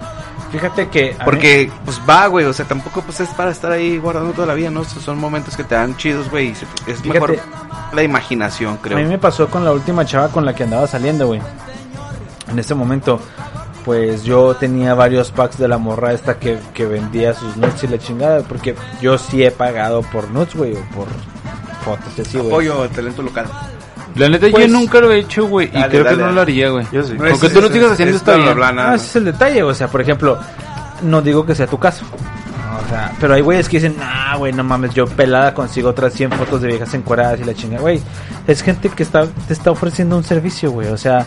Fíjate 0.52 0.88
que... 0.90 1.14
mí- 1.14 1.18
porque 1.26 1.72
pues 1.84 2.00
va, 2.08 2.28
güey, 2.28 2.46
o 2.46 2.54
sea, 2.54 2.66
tampoco 2.66 3.02
pues 3.02 3.20
es 3.22 3.30
para 3.30 3.50
estar 3.50 3.72
ahí 3.72 3.98
guardando 3.98 4.34
toda 4.34 4.46
la 4.46 4.54
vida, 4.54 4.70
¿no? 4.70 4.84
Son 4.84 5.18
momentos 5.18 5.58
que 5.58 5.64
te 5.64 5.74
dan 5.74 5.98
chidos, 5.98 6.30
güey, 6.30 6.50
y 6.50 6.56
se- 6.56 6.66
es 6.86 7.02
Fíjate. 7.02 7.10
mejor 7.20 7.38
la 7.92 8.04
imaginación, 8.04 8.78
creo. 8.78 8.98
A 8.98 9.02
mí 9.02 9.08
me 9.08 9.18
pasó 9.18 9.48
con 9.48 9.66
la 9.66 9.72
última 9.72 10.06
chava 10.06 10.28
con 10.30 10.46
la 10.46 10.54
que 10.54 10.64
andaba 10.64 10.86
saliendo, 10.86 11.26
güey. 11.26 11.42
En 12.52 12.60
ese 12.60 12.76
momento, 12.76 13.20
pues 13.86 14.24
yo 14.24 14.54
tenía 14.56 14.94
varios 14.94 15.32
packs 15.32 15.58
de 15.58 15.68
la 15.68 15.78
morra 15.80 16.14
esta 16.14 16.38
que, 16.38 16.60
que 16.74 16.86
vendía 16.86 17.34
sus 17.34 17.58
nuts 17.58 17.84
y 17.84 17.88
la 17.88 17.98
chingada, 17.98 18.42
porque 18.44 18.76
yo 19.02 19.18
sí 19.18 19.44
he 19.44 19.50
pagado 19.50 20.02
por 20.04 20.30
nuts, 20.30 20.54
güey, 20.56 20.74
o 20.74 20.82
por 20.96 21.08
fotos 21.84 22.20
así, 22.20 22.38
güey. 22.38 22.48
Apoyo 22.50 22.84
el 22.84 22.90
talento 22.92 23.24
local. 23.24 23.48
La 24.16 24.30
neta, 24.30 24.48
Pues- 24.52 24.68
yo 24.68 24.72
nunca 24.74 25.00
lo 25.00 25.12
he 25.12 25.20
hecho, 25.20 25.48
güey, 25.48 25.68
y 25.68 25.72
creo 25.72 26.04
dale, 26.04 26.18
que 26.18 26.24
no 26.24 26.32
lo 26.32 26.42
haría, 26.42 26.70
güey. 26.70 26.86
Yo 26.92 27.04
sí. 27.04 27.14
No, 27.18 27.26
Aunque 27.26 27.48
es- 27.48 27.54
tú 27.54 27.60
es- 27.60 27.72
sigas 27.72 27.92
haciendo, 27.92 28.16
es 28.16 28.22
está 28.22 28.36
bla, 28.36 28.44
bla, 28.44 28.46
bien. 28.46 28.58
bla, 28.58 28.72
nada. 28.72 28.92
Ah, 28.92 28.96
ese 28.96 29.06
es 29.06 29.16
el 29.16 29.26
detalle, 29.26 29.64
o 29.64 29.74
sea, 29.74 29.88
por 29.88 30.02
ejemplo, 30.02 30.38
no 31.02 31.22
digo 31.22 31.46
que 31.46 31.56
sea 31.56 31.66
tu 31.68 31.80
caso. 31.80 32.06
O 32.86 32.90
sea, 32.90 33.14
pero 33.20 33.34
hay 33.36 33.42
güeyes 33.42 33.70
que 33.70 33.78
dicen, 33.78 33.96
nah, 34.00 34.36
güey, 34.38 34.52
no 34.54 34.64
mames, 34.64 34.94
yo 34.94 35.06
pelada 35.06 35.54
consigo 35.54 35.90
otras 35.90 36.14
100 36.14 36.32
fotos 36.32 36.62
de 36.62 36.68
viejas 36.70 36.94
encueradas 36.94 37.40
y 37.40 37.44
la 37.44 37.54
chinga, 37.54 37.80
güey. 37.80 38.02
Es 38.48 38.62
gente 38.62 38.90
que 38.90 39.04
está, 39.04 39.26
te 39.48 39.54
está 39.54 39.72
ofreciendo 39.72 40.18
un 40.18 40.24
servicio, 40.24 40.72
güey. 40.72 40.90
O 40.90 40.98
sea, 40.98 41.26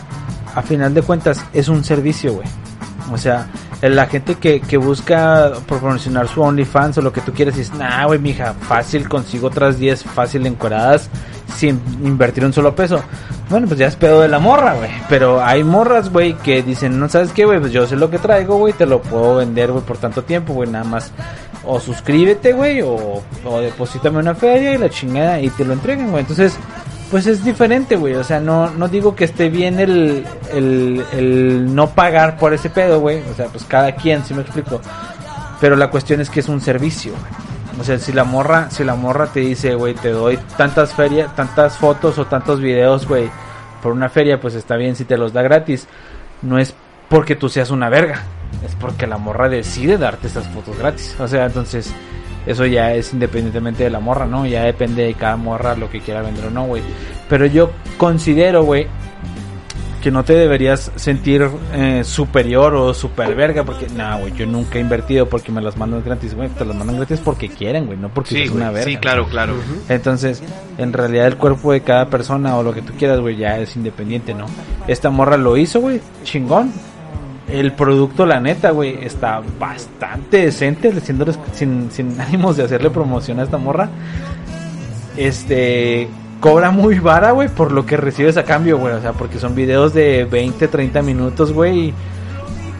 a 0.55 0.61
final 0.61 0.93
de 0.93 1.01
cuentas, 1.01 1.43
es 1.53 1.67
un 1.69 1.83
servicio, 1.83 2.33
güey. 2.33 2.47
O 3.11 3.17
sea, 3.17 3.47
la 3.81 4.05
gente 4.07 4.35
que, 4.35 4.59
que 4.59 4.75
busca 4.77 5.53
promocionar 5.67 6.27
su 6.27 6.41
OnlyFans 6.41 6.97
o 6.97 7.01
lo 7.01 7.13
que 7.13 7.21
tú 7.21 7.31
quieras, 7.33 7.55
dices, 7.55 7.73
nah, 7.77 8.05
güey, 8.05 8.19
mija, 8.19 8.53
fácil, 8.67 9.07
consigo 9.07 9.47
otras 9.47 9.79
10 9.79 10.03
fácil 10.03 10.45
encueradas 10.45 11.09
sin 11.55 11.81
invertir 12.03 12.45
un 12.45 12.53
solo 12.53 12.75
peso. 12.75 13.01
Bueno, 13.49 13.67
pues 13.67 13.79
ya 13.79 13.87
es 13.87 13.95
pedo 13.95 14.21
de 14.21 14.27
la 14.27 14.39
morra, 14.39 14.73
güey. 14.75 14.89
Pero 15.09 15.43
hay 15.43 15.63
morras, 15.63 16.11
güey, 16.11 16.33
que 16.33 16.61
dicen, 16.61 16.99
no 16.99 17.07
sabes 17.09 17.31
qué, 17.31 17.45
güey, 17.45 17.59
pues 17.59 17.71
yo 17.71 17.87
sé 17.87 17.95
lo 17.95 18.09
que 18.09 18.19
traigo, 18.19 18.57
güey, 18.57 18.73
te 18.73 18.85
lo 18.85 19.01
puedo 19.01 19.37
vender, 19.37 19.71
güey, 19.71 19.83
por 19.83 19.97
tanto 19.97 20.23
tiempo, 20.23 20.53
güey, 20.53 20.69
nada 20.69 20.83
más. 20.83 21.11
O 21.63 21.79
suscríbete, 21.79 22.53
güey, 22.53 22.81
o, 22.81 23.21
o 23.45 23.59
deposítame 23.59 24.19
una 24.19 24.35
feria 24.35 24.73
y 24.73 24.77
la 24.77 24.89
chingada 24.89 25.39
y 25.41 25.49
te 25.49 25.65
lo 25.65 25.73
entregan, 25.73 26.11
güey. 26.11 26.21
Entonces, 26.21 26.57
pues 27.09 27.25
es 27.25 27.43
diferente, 27.43 27.95
güey. 27.95 28.15
O 28.15 28.23
sea, 28.23 28.39
no, 28.39 28.69
no 28.71 28.87
digo 28.87 29.15
que 29.15 29.25
esté 29.25 29.49
bien 29.49 29.79
el, 29.79 30.25
el, 30.53 31.03
el 31.13 31.75
no 31.75 31.89
pagar 31.89 32.37
por 32.37 32.53
ese 32.53 32.69
pedo, 32.69 32.99
güey. 32.99 33.21
O 33.31 33.35
sea, 33.35 33.47
pues 33.47 33.63
cada 33.63 33.95
quien, 33.95 34.23
si 34.25 34.33
me 34.33 34.41
explico. 34.41 34.81
Pero 35.59 35.75
la 35.75 35.89
cuestión 35.89 36.21
es 36.21 36.29
que 36.29 36.41
es 36.41 36.49
un 36.49 36.61
servicio, 36.61 37.13
güey. 37.13 37.56
O 37.79 37.83
sea, 37.83 37.99
si 37.99 38.11
la 38.11 38.23
morra, 38.23 38.69
si 38.71 38.83
la 38.83 38.95
morra 38.95 39.27
te 39.27 39.41
dice, 39.41 39.75
güey, 39.75 39.93
te 39.93 40.09
doy 40.09 40.37
tantas 40.57 40.93
ferias, 40.93 41.35
tantas 41.35 41.77
fotos 41.77 42.17
o 42.17 42.25
tantos 42.25 42.59
videos, 42.59 43.07
güey, 43.07 43.29
por 43.83 43.91
una 43.91 44.09
feria, 44.09 44.39
pues 44.39 44.55
está 44.55 44.75
bien 44.75 44.95
si 44.95 45.05
te 45.05 45.17
los 45.17 45.33
da 45.33 45.43
gratis. 45.43 45.87
No 46.41 46.57
es 46.57 46.73
porque 47.09 47.35
tú 47.35 47.49
seas 47.49 47.69
una 47.69 47.89
verga, 47.89 48.23
es 48.65 48.75
porque 48.75 49.07
la 49.07 49.17
morra 49.17 49.47
decide 49.47 49.97
darte 49.97 50.27
esas 50.27 50.47
fotos 50.47 50.77
gratis. 50.77 51.15
O 51.19 51.27
sea, 51.27 51.45
entonces, 51.45 51.93
eso 52.47 52.65
ya 52.65 52.93
es 52.93 53.13
independientemente 53.13 53.83
de 53.83 53.89
la 53.89 53.99
morra, 53.99 54.25
¿no? 54.25 54.45
Ya 54.45 54.63
depende 54.63 55.03
de 55.03 55.13
cada 55.13 55.35
morra 55.35 55.75
lo 55.75 55.89
que 55.89 56.01
quiera 56.01 56.21
vender 56.21 56.45
o 56.45 56.51
no, 56.51 56.65
güey. 56.65 56.81
Pero 57.29 57.45
yo 57.45 57.71
considero, 57.97 58.63
güey, 58.63 58.87
que 60.07 60.11
no 60.11 60.23
te 60.23 60.35
deberías 60.35 60.89
sentir 60.95 61.45
eh, 61.73 62.01
superior 62.05 62.73
o 62.75 62.93
super 62.93 63.35
verga 63.35 63.65
porque, 63.65 63.87
no, 63.89 64.19
güey, 64.19 64.31
yo 64.35 64.45
nunca 64.45 64.77
he 64.77 64.81
invertido 64.81 65.27
porque 65.27 65.51
me 65.51 65.61
las 65.61 65.75
mandan 65.75 66.01
gratis, 66.01 66.33
güey, 66.33 66.47
te 66.47 66.63
las 66.63 66.77
mandan 66.77 66.95
gratis 66.95 67.19
porque 67.19 67.49
quieren, 67.49 67.87
güey, 67.87 67.97
no 67.97 68.07
porque 68.07 68.29
Sí, 68.29 68.41
es 68.43 68.51
una 68.51 68.71
verga. 68.71 68.89
sí, 68.89 68.95
claro, 68.95 69.27
claro. 69.27 69.55
Entonces, 69.89 70.41
en 70.77 70.93
realidad 70.93 71.27
el 71.27 71.35
cuerpo 71.35 71.73
de 71.73 71.81
cada 71.81 72.05
persona 72.09 72.55
o 72.55 72.63
lo 72.63 72.73
que 72.73 72.81
tú 72.81 72.93
quieras, 72.97 73.19
güey, 73.19 73.35
ya 73.35 73.59
es 73.59 73.75
independiente, 73.75 74.33
¿no? 74.33 74.45
Esta 74.87 75.09
morra 75.09 75.35
lo 75.35 75.57
hizo, 75.57 75.81
güey, 75.81 75.99
chingón. 76.23 76.71
El 77.49 77.73
producto, 77.73 78.25
la 78.25 78.39
neta, 78.39 78.71
güey, 78.71 78.99
está 79.03 79.41
bastante 79.59 80.37
decente, 80.45 80.89
diciéndoles 80.89 81.37
sin, 81.51 81.91
sin 81.91 82.21
ánimos 82.21 82.55
de 82.55 82.63
hacerle 82.63 82.91
promoción 82.91 83.41
a 83.41 83.43
esta 83.43 83.57
morra. 83.57 83.89
Este, 85.17 86.07
cobra 86.39 86.71
muy 86.71 86.99
vara, 86.99 87.31
güey, 87.31 87.49
por 87.49 87.71
lo 87.71 87.85
que 87.85 87.97
recibes 87.97 88.37
a 88.37 88.43
cambio, 88.43 88.77
güey. 88.77 88.93
O 88.93 89.01
sea, 89.01 89.13
porque 89.13 89.39
son 89.39 89.55
videos 89.55 89.93
de 89.93 90.25
20, 90.25 90.67
30 90.67 91.01
minutos, 91.01 91.53
güey. 91.53 91.93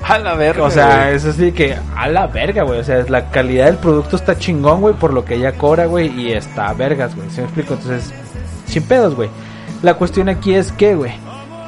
A 0.03 0.17
la 0.19 0.35
verga. 0.35 0.63
o 0.63 0.71
sea, 0.71 1.03
güey. 1.03 1.15
es 1.15 1.25
así 1.25 1.51
que 1.51 1.75
a 1.95 2.07
la 2.07 2.27
verga, 2.27 2.63
güey. 2.63 2.79
O 2.79 2.83
sea, 2.83 3.03
la 3.09 3.29
calidad 3.29 3.65
del 3.65 3.77
producto 3.77 4.15
está 4.15 4.37
chingón, 4.37 4.81
güey, 4.81 4.93
por 4.93 5.13
lo 5.13 5.25
que 5.25 5.35
ella 5.35 5.53
cobra, 5.53 5.85
güey, 5.85 6.07
y 6.19 6.31
está 6.31 6.69
a 6.69 6.73
vergas, 6.73 7.15
güey. 7.15 7.29
¿Sí 7.29 7.41
me 7.41 7.45
explico? 7.45 7.73
Entonces, 7.73 8.13
sin 8.65 8.83
pedos, 8.83 9.15
güey. 9.15 9.29
La 9.81 9.95
cuestión 9.95 10.29
aquí 10.29 10.55
es 10.55 10.71
que, 10.71 10.95
güey, 10.95 11.13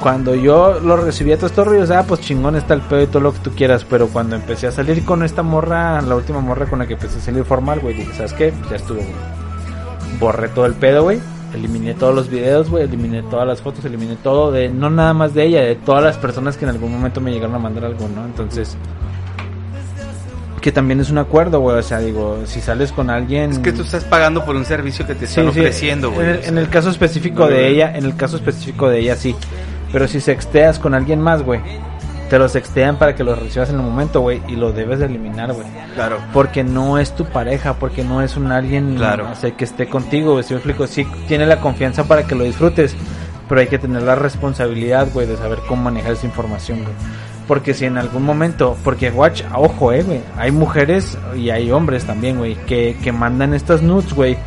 cuando 0.00 0.34
yo 0.34 0.80
lo 0.80 0.96
recibía 0.96 1.36
todos 1.36 1.52
estos 1.52 1.66
rollos, 1.66 1.90
ah, 1.90 2.04
pues 2.08 2.20
chingón 2.20 2.56
está 2.56 2.74
el 2.74 2.80
pedo 2.80 3.02
y 3.02 3.06
todo 3.06 3.20
lo 3.20 3.32
que 3.32 3.38
tú 3.40 3.50
quieras, 3.54 3.84
pero 3.88 4.08
cuando 4.08 4.34
empecé 4.34 4.66
a 4.66 4.72
salir 4.72 5.04
con 5.04 5.22
esta 5.22 5.42
morra, 5.42 6.00
la 6.00 6.16
última 6.16 6.40
morra 6.40 6.66
con 6.66 6.78
la 6.78 6.86
que 6.86 6.94
empecé 6.94 7.18
a 7.18 7.22
salir 7.22 7.44
formal, 7.44 7.80
güey, 7.80 7.94
dije, 7.94 8.14
¿sabes 8.14 8.32
qué? 8.32 8.52
Ya 8.70 8.76
estuvo, 8.76 8.98
güey. 8.98 10.18
Borré 10.18 10.48
todo 10.48 10.66
el 10.66 10.74
pedo, 10.74 11.04
güey. 11.04 11.20
Eliminé 11.54 11.94
todos 11.94 12.14
los 12.14 12.28
videos, 12.30 12.70
güey, 12.70 12.84
eliminé 12.84 13.22
todas 13.24 13.46
las 13.46 13.60
fotos, 13.60 13.84
eliminé 13.84 14.16
todo 14.22 14.52
de, 14.52 14.68
no 14.68 14.88
nada 14.88 15.12
más 15.14 15.34
de 15.34 15.44
ella, 15.46 15.62
de 15.62 15.74
todas 15.74 16.02
las 16.04 16.16
personas 16.16 16.56
que 16.56 16.64
en 16.64 16.70
algún 16.70 16.92
momento 16.92 17.20
me 17.20 17.32
llegaron 17.32 17.56
a 17.56 17.58
mandar 17.58 17.84
algo, 17.86 18.08
¿no? 18.08 18.24
Entonces, 18.24 18.76
que 20.60 20.70
también 20.72 21.00
es 21.00 21.10
un 21.10 21.18
acuerdo, 21.18 21.60
güey, 21.60 21.78
o 21.78 21.82
sea, 21.82 21.98
digo, 22.00 22.40
si 22.44 22.60
sales 22.60 22.92
con 22.92 23.08
alguien... 23.08 23.50
Es 23.50 23.58
que 23.58 23.72
tú 23.72 23.82
estás 23.82 24.04
pagando 24.04 24.44
por 24.44 24.54
un 24.56 24.64
servicio 24.66 25.06
que 25.06 25.14
te 25.14 25.26
Sí, 25.26 25.40
están 25.40 25.48
ofreciendo, 25.48 26.10
güey. 26.12 26.28
En, 26.28 26.34
el- 26.36 26.44
en 26.44 26.58
el 26.58 26.68
caso 26.68 26.90
específico 26.90 27.46
de 27.46 27.66
ella, 27.68 27.96
en 27.96 28.04
el 28.04 28.14
caso 28.14 28.36
específico 28.36 28.88
de 28.90 28.98
ella, 29.00 29.16
sí. 29.16 29.34
Pero 29.90 30.06
si 30.06 30.20
sexteas 30.20 30.78
con 30.78 30.94
alguien 30.94 31.20
más, 31.20 31.42
güey, 31.42 31.60
te 32.30 32.38
lo 32.38 32.48
sextean 32.48 32.96
para 32.96 33.16
que 33.16 33.24
lo 33.24 33.34
recibas 33.34 33.70
en 33.70 33.76
el 33.76 33.82
momento, 33.82 34.20
güey, 34.20 34.40
y 34.46 34.54
lo 34.54 34.72
debes 34.72 35.00
de 35.00 35.06
eliminar, 35.06 35.52
güey. 35.52 35.66
Claro. 35.96 36.18
Porque 36.32 36.62
no 36.62 36.96
es 36.98 37.12
tu 37.14 37.24
pareja, 37.24 37.74
porque 37.74 38.04
no 38.04 38.22
es 38.22 38.36
un 38.36 38.52
alguien 38.52 38.94
Claro. 38.94 39.34
sea, 39.34 39.50
que 39.50 39.64
esté 39.64 39.88
contigo, 39.88 40.32
güey. 40.32 40.44
Si 40.44 40.54
me 40.54 40.58
explico, 40.58 40.86
sí 40.86 41.04
tiene 41.26 41.44
la 41.44 41.60
confianza 41.60 42.04
para 42.04 42.26
que 42.28 42.36
lo 42.36 42.44
disfrutes, 42.44 42.96
pero 43.48 43.60
hay 43.60 43.66
que 43.66 43.80
tener 43.80 44.02
la 44.02 44.14
responsabilidad, 44.14 45.08
güey, 45.12 45.26
de 45.26 45.36
saber 45.36 45.58
cómo 45.66 45.82
manejar 45.82 46.12
esa 46.12 46.26
información, 46.26 46.84
güey. 46.84 46.94
Porque 47.48 47.74
si 47.74 47.86
en 47.86 47.98
algún 47.98 48.22
momento, 48.22 48.76
porque 48.84 49.10
watch, 49.10 49.42
ojo, 49.52 49.90
eh, 49.92 50.04
güey, 50.04 50.20
hay 50.38 50.52
mujeres 50.52 51.18
y 51.36 51.50
hay 51.50 51.72
hombres 51.72 52.04
también, 52.04 52.38
güey, 52.38 52.54
que, 52.66 52.96
que 53.02 53.10
mandan 53.10 53.54
estas 53.54 53.82
nudes, 53.82 54.14
güey, 54.14 54.38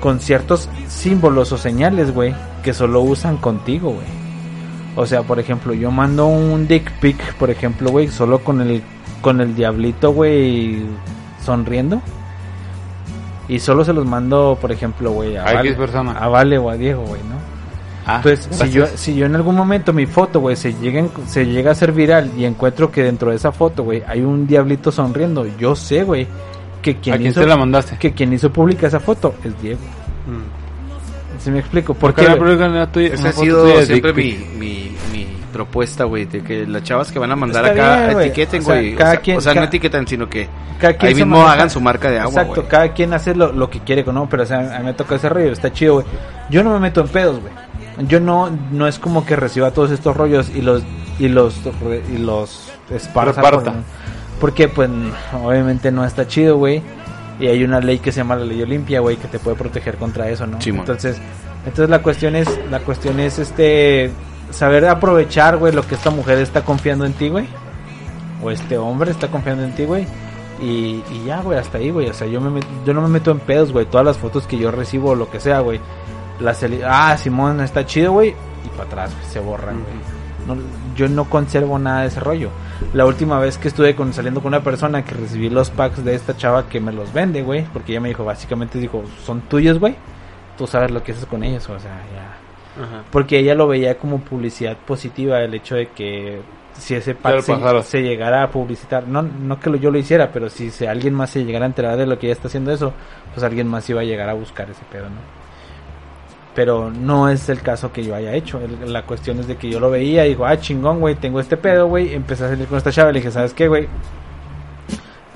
con 0.00 0.20
ciertos 0.20 0.70
símbolos 0.88 1.52
o 1.52 1.58
señales, 1.58 2.14
güey, 2.14 2.34
que 2.62 2.72
solo 2.72 3.02
usan 3.02 3.36
contigo, 3.36 3.90
güey. 3.90 4.25
O 4.96 5.06
sea, 5.06 5.22
por 5.22 5.38
ejemplo, 5.38 5.74
yo 5.74 5.90
mando 5.90 6.26
un 6.26 6.66
dick 6.66 6.90
pic, 7.00 7.34
por 7.34 7.50
ejemplo, 7.50 7.90
güey, 7.90 8.08
solo 8.08 8.38
con 8.40 8.60
el 8.62 8.82
con 9.20 9.40
el 9.40 9.54
diablito, 9.54 10.10
güey, 10.12 10.82
sonriendo. 11.44 12.00
Y 13.48 13.58
solo 13.60 13.84
se 13.84 13.92
los 13.92 14.04
mando, 14.06 14.58
por 14.60 14.72
ejemplo, 14.72 15.12
güey, 15.12 15.36
a, 15.36 15.44
Vale, 15.44 15.76
a 16.18 16.28
Vale 16.28 16.58
o 16.58 16.70
a 16.70 16.76
Diego, 16.76 17.02
güey, 17.02 17.20
¿no? 17.22 17.36
Ah, 18.04 18.16
Entonces, 18.24 18.48
si 18.56 18.70
yo, 18.70 18.86
si 18.86 19.14
yo 19.16 19.26
en 19.26 19.34
algún 19.34 19.54
momento 19.56 19.92
mi 19.92 20.06
foto, 20.06 20.40
güey, 20.40 20.54
se, 20.56 20.74
llega 20.74 21.00
en- 21.00 21.10
se 21.26 21.44
llega 21.44 21.72
a 21.72 21.74
ser 21.74 21.92
viral 21.92 22.30
y 22.36 22.44
encuentro 22.44 22.90
que 22.90 23.02
dentro 23.02 23.30
de 23.30 23.36
esa 23.36 23.52
foto, 23.52 23.82
güey, 23.84 24.02
hay 24.06 24.20
un 24.22 24.46
diablito 24.46 24.90
sonriendo, 24.92 25.44
yo 25.58 25.74
sé, 25.74 26.04
güey, 26.04 26.26
que 26.82 26.96
quien 26.98 27.14
¿A 27.16 27.18
quién 27.18 27.30
hizo, 27.30 27.44
la 27.44 27.56
mandaste? 27.56 27.96
que 27.98 28.12
quien 28.12 28.32
hizo 28.32 28.50
pública 28.52 28.86
esa 28.86 29.00
foto 29.00 29.34
es 29.44 29.60
Diego. 29.60 29.80
Mm. 30.26 31.40
¿Sí 31.42 31.50
me 31.50 31.58
explico? 31.58 31.94
¿Por 31.94 32.14
¿Por 32.14 32.24
qué 32.24 32.28
la 32.68 32.86
tuya? 32.90 33.08
Esa 33.14 33.28
ha 33.28 33.32
foto 33.32 33.44
sido 33.44 33.82
siempre 33.82 34.12
dick 34.12 34.24
mi, 34.24 34.32
pic? 34.32 34.48
mi, 34.56 34.58
mi 34.58 34.85
propuesta, 35.56 36.04
güey, 36.04 36.24
de 36.26 36.42
que 36.42 36.66
las 36.66 36.82
chavas 36.82 37.10
que 37.10 37.18
van 37.18 37.32
a 37.32 37.36
mandar 37.36 37.64
Está 37.66 37.74
acá 37.82 38.00
bien, 38.02 38.12
güey. 38.14 38.26
etiqueten, 38.28 38.60
O 38.60 38.64
sea, 38.64 38.74
güey. 38.74 38.94
O 38.94 38.98
sea, 38.98 39.16
quien- 39.16 39.36
o 39.38 39.40
sea, 39.40 39.54
no 39.54 39.62
etiquetan, 39.64 40.06
sino 40.06 40.28
que 40.28 40.48
Cada 40.80 40.92
quien 40.94 41.08
ahí 41.08 41.14
mismo 41.14 41.36
maneja- 41.36 41.52
hagan 41.52 41.70
su 41.70 41.80
marca 41.80 42.10
de 42.10 42.18
agua, 42.20 42.42
Exacto, 42.42 42.68
cada 42.68 42.92
quien 42.92 43.12
hace 43.14 43.34
lo, 43.34 43.52
lo 43.52 43.70
que 43.70 43.80
quiere, 43.80 44.04
¿no? 44.04 44.28
Pero 44.28 44.42
o 44.42 44.46
sea, 44.46 44.76
a 44.76 44.78
mí 44.80 44.84
me 44.84 44.92
toca 44.94 45.14
ese 45.16 45.28
rollo, 45.28 45.50
está 45.52 45.72
chido, 45.72 45.94
güey. 45.94 46.06
Yo 46.50 46.62
no 46.62 46.72
me 46.72 46.78
meto 46.80 47.00
en 47.00 47.08
pedos, 47.08 47.40
güey. 47.40 47.52
Yo 48.08 48.20
no, 48.20 48.50
no 48.72 48.86
es 48.86 48.98
como 48.98 49.24
que 49.24 49.36
reciba 49.36 49.70
todos 49.70 49.90
estos 49.90 50.14
rollos 50.16 50.50
y 50.54 50.60
los, 50.60 50.82
y 51.18 51.28
los, 51.28 51.58
y 52.12 52.18
los 52.18 52.70
esparza. 52.90 53.40
Por- 53.40 53.62
porque, 54.40 54.68
pues, 54.68 54.90
obviamente 55.42 55.90
no 55.90 56.04
está 56.04 56.26
chido, 56.28 56.58
güey. 56.58 56.82
Y 57.40 57.46
hay 57.48 57.64
una 57.64 57.80
ley 57.80 57.98
que 57.98 58.12
se 58.12 58.18
llama 58.20 58.36
la 58.36 58.44
ley 58.44 58.62
Olimpia, 58.62 59.00
güey, 59.00 59.16
que 59.16 59.28
te 59.28 59.38
puede 59.38 59.56
proteger 59.56 59.96
contra 59.96 60.28
eso, 60.28 60.46
¿no? 60.46 60.60
Simón. 60.60 60.80
Entonces, 60.80 61.18
entonces 61.64 61.88
la 61.90 62.00
cuestión 62.00 62.34
es, 62.36 62.48
la 62.70 62.80
cuestión 62.80 63.18
es, 63.20 63.38
este, 63.38 64.10
saber 64.50 64.86
aprovechar, 64.86 65.56
güey, 65.56 65.72
lo 65.72 65.86
que 65.86 65.94
esta 65.94 66.10
mujer 66.10 66.38
está 66.38 66.64
confiando 66.64 67.04
en 67.04 67.12
ti, 67.12 67.28
güey. 67.28 67.46
O 68.42 68.50
este 68.50 68.78
hombre 68.78 69.10
está 69.10 69.28
confiando 69.28 69.64
en 69.64 69.74
ti, 69.74 69.84
güey. 69.84 70.06
Y, 70.60 71.02
y 71.10 71.24
ya, 71.26 71.40
güey, 71.42 71.58
hasta 71.58 71.78
ahí, 71.78 71.90
güey. 71.90 72.08
O 72.08 72.14
sea, 72.14 72.26
yo, 72.26 72.40
me 72.40 72.60
yo 72.84 72.94
no 72.94 73.02
me 73.02 73.08
meto 73.08 73.30
en 73.30 73.40
pedos, 73.40 73.72
güey. 73.72 73.86
Todas 73.86 74.06
las 74.06 74.18
fotos 74.18 74.46
que 74.46 74.58
yo 74.58 74.70
recibo, 74.70 75.14
lo 75.14 75.30
que 75.30 75.40
sea, 75.40 75.60
güey. 75.60 75.80
Ah, 76.84 77.16
Simón 77.16 77.60
está 77.60 77.84
chido, 77.86 78.12
güey. 78.12 78.34
Y 78.64 78.68
para 78.70 78.84
atrás, 78.84 79.10
se 79.30 79.40
borran, 79.40 79.82
güey. 79.82 80.56
Yo 80.94 81.08
no 81.08 81.28
conservo 81.28 81.78
nada 81.78 82.02
de 82.02 82.08
ese 82.08 82.20
rollo. 82.20 82.50
La 82.92 83.04
última 83.04 83.38
vez 83.38 83.58
que 83.58 83.68
estuve 83.68 83.96
con, 83.96 84.12
saliendo 84.12 84.40
con 84.40 84.48
una 84.48 84.62
persona 84.62 85.04
que 85.04 85.14
recibí 85.14 85.50
los 85.50 85.70
packs 85.70 86.04
de 86.04 86.14
esta 86.14 86.36
chava 86.36 86.68
que 86.68 86.80
me 86.80 86.92
los 86.92 87.12
vende, 87.12 87.42
güey. 87.42 87.64
Porque 87.64 87.92
ella 87.92 88.00
me 88.00 88.08
dijo, 88.08 88.24
básicamente 88.24 88.78
dijo, 88.78 89.02
son 89.24 89.42
tuyos, 89.42 89.78
güey. 89.78 89.96
Tú 90.56 90.66
sabes 90.66 90.90
lo 90.90 91.02
que 91.02 91.12
haces 91.12 91.26
con 91.26 91.42
ellos, 91.42 91.68
o 91.68 91.78
sea, 91.78 92.02
ya. 92.14 92.45
Ajá. 92.76 93.04
Porque 93.10 93.38
ella 93.38 93.54
lo 93.54 93.66
veía 93.68 93.98
como 93.98 94.20
publicidad 94.20 94.76
positiva, 94.76 95.40
el 95.40 95.54
hecho 95.54 95.76
de 95.76 95.88
que 95.88 96.40
si 96.78 96.94
ese 96.94 97.14
pack 97.14 97.40
se, 97.82 98.02
llegara 98.02 98.42
a 98.42 98.50
publicitar, 98.50 99.08
no, 99.08 99.22
no 99.22 99.58
que 99.58 99.70
lo, 99.70 99.76
yo 99.76 99.90
lo 99.90 99.98
hiciera, 99.98 100.30
pero 100.30 100.48
si 100.50 100.70
alguien 100.86 101.14
más 101.14 101.30
se 101.30 101.44
llegara 101.44 101.64
a 101.64 101.68
enterar 101.68 101.96
de 101.96 102.06
lo 102.06 102.18
que 102.18 102.26
ella 102.26 102.34
está 102.34 102.48
haciendo 102.48 102.70
eso, 102.72 102.92
pues 103.32 103.42
alguien 103.44 103.66
más 103.66 103.88
iba 103.88 104.02
a 104.02 104.04
llegar 104.04 104.28
a 104.28 104.34
buscar 104.34 104.70
ese 104.70 104.82
pedo, 104.92 105.04
¿no? 105.04 105.36
Pero 106.54 106.90
no 106.90 107.28
es 107.28 107.48
el 107.48 107.60
caso 107.60 107.92
que 107.92 108.02
yo 108.02 108.14
haya 108.14 108.32
hecho. 108.34 108.60
El- 108.60 108.92
la 108.92 109.02
cuestión 109.02 109.38
es 109.40 109.46
de 109.46 109.56
que 109.56 109.68
yo 109.70 109.78
lo 109.80 109.90
veía 109.90 110.24
y 110.26 110.30
digo, 110.30 110.46
ah, 110.46 110.58
chingón, 110.58 111.00
güey, 111.00 111.14
tengo 111.14 111.38
este 111.40 111.56
pedo, 111.58 111.86
güey. 111.86 112.14
Empecé 112.14 112.44
a 112.44 112.48
salir 112.48 112.66
con 112.66 112.78
esta 112.78 112.90
chava 112.90 113.10
y 113.10 113.12
le 113.14 113.18
dije, 113.20 113.30
¿sabes 113.30 113.52
qué, 113.52 113.68
güey? 113.68 113.88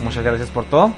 Muchas 0.03 0.25
gracias 0.25 0.49
por 0.51 0.65
todo. 0.65 0.95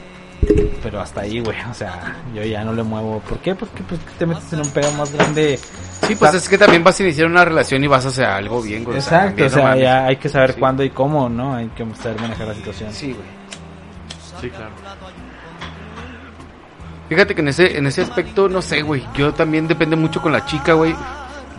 Pero 0.82 1.00
hasta 1.00 1.20
ahí, 1.20 1.38
güey. 1.40 1.56
O 1.70 1.74
sea, 1.74 2.16
yo 2.34 2.42
ya 2.42 2.64
no 2.64 2.72
le 2.72 2.82
muevo. 2.82 3.20
¿Por 3.20 3.38
qué? 3.38 3.54
Porque 3.54 3.82
pues, 3.84 4.00
te 4.18 4.26
metes 4.26 4.52
en 4.52 4.60
un 4.60 4.70
pedo 4.72 4.90
más 4.92 5.12
grande. 5.12 5.58
Sí, 6.06 6.16
pues 6.16 6.34
es 6.34 6.48
que 6.48 6.58
también 6.58 6.82
vas 6.82 6.98
a 6.98 7.02
iniciar 7.04 7.28
una 7.28 7.44
relación 7.44 7.84
y 7.84 7.86
vas 7.86 8.04
a 8.04 8.08
hacer 8.08 8.24
algo 8.24 8.60
bien, 8.60 8.82
güey. 8.82 8.96
Exacto, 8.96 9.26
también, 9.28 9.46
o 9.46 9.50
sea, 9.50 9.76
ya 9.76 10.06
hay 10.06 10.16
que 10.16 10.28
saber 10.28 10.54
Sí. 10.54 10.58
cuándo 10.60 10.82
y 10.82 10.90
cómo, 10.90 11.28
¿no? 11.28 11.54
Hay 11.54 11.68
que 11.68 11.86
saber 11.94 12.20
manejar 12.20 12.48
la 12.48 12.54
situación. 12.54 12.92
Sí, 12.92 13.12
güey. 13.12 13.26
Sí, 14.40 14.50
claro. 14.50 14.72
Fíjate 17.08 17.34
que 17.34 17.42
en 17.42 17.48
ese, 17.48 17.76
en 17.76 17.86
ese 17.86 18.02
aspecto, 18.02 18.48
no 18.48 18.62
sé, 18.62 18.82
güey. 18.82 19.04
Yo 19.14 19.32
también 19.34 19.68
depende 19.68 19.96
mucho 19.96 20.20
con 20.22 20.32
la 20.32 20.44
chica, 20.46 20.72
güey. 20.72 20.94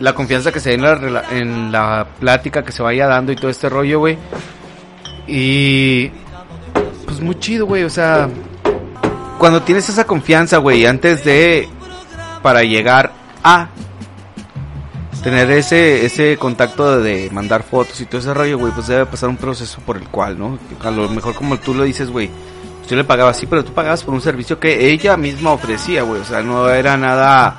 La 0.00 0.12
confianza 0.12 0.50
que 0.50 0.58
se 0.60 0.70
dé 0.70 0.74
en 0.74 0.82
la, 0.82 0.96
rela- 0.96 1.24
en 1.30 1.70
la 1.72 2.06
plática 2.18 2.62
que 2.64 2.72
se 2.72 2.82
vaya 2.82 3.06
dando 3.06 3.30
y 3.32 3.36
todo 3.36 3.50
este 3.50 3.68
rollo, 3.68 4.00
güey. 4.00 4.18
Y. 5.26 6.08
Pues 7.06 7.20
muy 7.20 7.38
chido, 7.38 7.66
güey. 7.66 7.84
O 7.84 7.90
sea, 7.90 8.28
cuando 9.38 9.62
tienes 9.62 9.88
esa 9.88 10.04
confianza, 10.04 10.58
güey, 10.58 10.86
antes 10.86 11.24
de. 11.24 11.68
Para 12.42 12.62
llegar 12.62 13.12
a. 13.42 13.68
Tener 15.22 15.50
ese, 15.52 16.04
ese 16.04 16.36
contacto 16.36 17.00
de 17.00 17.30
mandar 17.32 17.62
fotos 17.62 17.98
y 18.02 18.04
todo 18.04 18.20
ese 18.20 18.34
rollo, 18.34 18.58
güey, 18.58 18.72
pues 18.72 18.88
debe 18.88 19.06
pasar 19.06 19.30
un 19.30 19.38
proceso 19.38 19.80
por 19.80 19.96
el 19.96 20.06
cual, 20.08 20.38
¿no? 20.38 20.58
A 20.82 20.90
lo 20.90 21.08
mejor 21.08 21.34
como 21.34 21.56
tú 21.56 21.72
lo 21.72 21.84
dices, 21.84 22.10
güey, 22.10 22.28
pues 22.78 22.90
yo 22.90 22.96
le 22.98 23.04
pagaba 23.04 23.30
así, 23.30 23.46
pero 23.46 23.64
tú 23.64 23.72
pagabas 23.72 24.04
por 24.04 24.12
un 24.12 24.20
servicio 24.20 24.60
que 24.60 24.90
ella 24.90 25.16
misma 25.16 25.52
ofrecía, 25.52 26.02
güey. 26.02 26.20
O 26.20 26.24
sea, 26.26 26.42
no 26.42 26.68
era 26.68 26.98
nada 26.98 27.58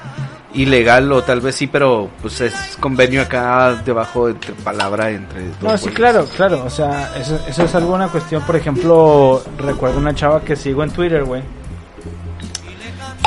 ilegal 0.55 1.11
o 1.11 1.23
tal 1.23 1.41
vez 1.41 1.55
sí, 1.55 1.67
pero 1.67 2.09
pues 2.21 2.41
es 2.41 2.53
convenio 2.79 3.23
acá 3.23 3.81
debajo 3.83 4.29
entre 4.29 4.53
palabra 4.53 5.09
entre 5.09 5.47
dos. 5.47 5.63
No, 5.63 5.77
sí, 5.77 5.89
claro, 5.89 6.25
claro. 6.35 6.63
O 6.65 6.69
sea, 6.69 7.13
eso, 7.17 7.39
eso 7.47 7.63
es 7.63 7.75
alguna 7.75 8.07
cuestión. 8.07 8.43
Por 8.43 8.55
ejemplo, 8.55 9.43
recuerdo 9.57 9.97
una 9.97 10.13
chava 10.13 10.41
que 10.41 10.55
sigo 10.55 10.83
en 10.83 10.91
Twitter, 10.91 11.23
güey. 11.23 11.41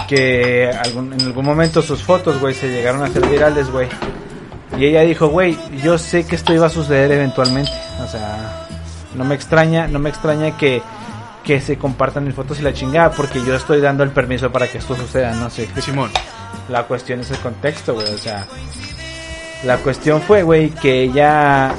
Que 0.08 0.70
algún- 0.84 1.12
en 1.12 1.20
algún 1.20 1.44
momento 1.44 1.82
sus 1.82 2.02
fotos, 2.02 2.40
güey, 2.40 2.54
se 2.54 2.68
llegaron 2.70 3.02
a 3.02 3.06
hacer 3.06 3.26
virales, 3.28 3.70
güey. 3.70 3.88
Y 4.78 4.86
ella 4.86 5.02
dijo, 5.02 5.28
güey, 5.28 5.56
yo 5.82 5.98
sé 5.98 6.24
que 6.26 6.34
esto 6.36 6.52
iba 6.54 6.66
a 6.66 6.70
suceder 6.70 7.12
eventualmente. 7.12 7.70
O 8.02 8.06
sea, 8.08 8.66
no 9.14 9.24
me 9.24 9.34
extraña, 9.34 9.86
no 9.86 9.98
me 9.98 10.08
extraña 10.08 10.56
que, 10.56 10.82
que 11.44 11.60
se 11.60 11.76
compartan 11.76 12.24
mis 12.24 12.34
fotos 12.34 12.58
y 12.58 12.62
la 12.62 12.72
chingada, 12.72 13.10
porque 13.10 13.44
yo 13.44 13.54
estoy 13.54 13.80
dando 13.80 14.02
el 14.02 14.10
permiso 14.10 14.50
para 14.50 14.66
que 14.68 14.78
esto 14.78 14.96
suceda, 14.96 15.32
no 15.34 15.50
sé. 15.50 15.68
Simón. 15.80 16.10
La 16.68 16.84
cuestión 16.84 17.20
es 17.20 17.30
el 17.30 17.38
contexto, 17.38 17.94
güey. 17.94 18.12
O 18.14 18.18
sea, 18.18 18.46
la 19.64 19.76
cuestión 19.78 20.22
fue, 20.22 20.42
güey, 20.42 20.70
que 20.70 21.02
ella 21.02 21.74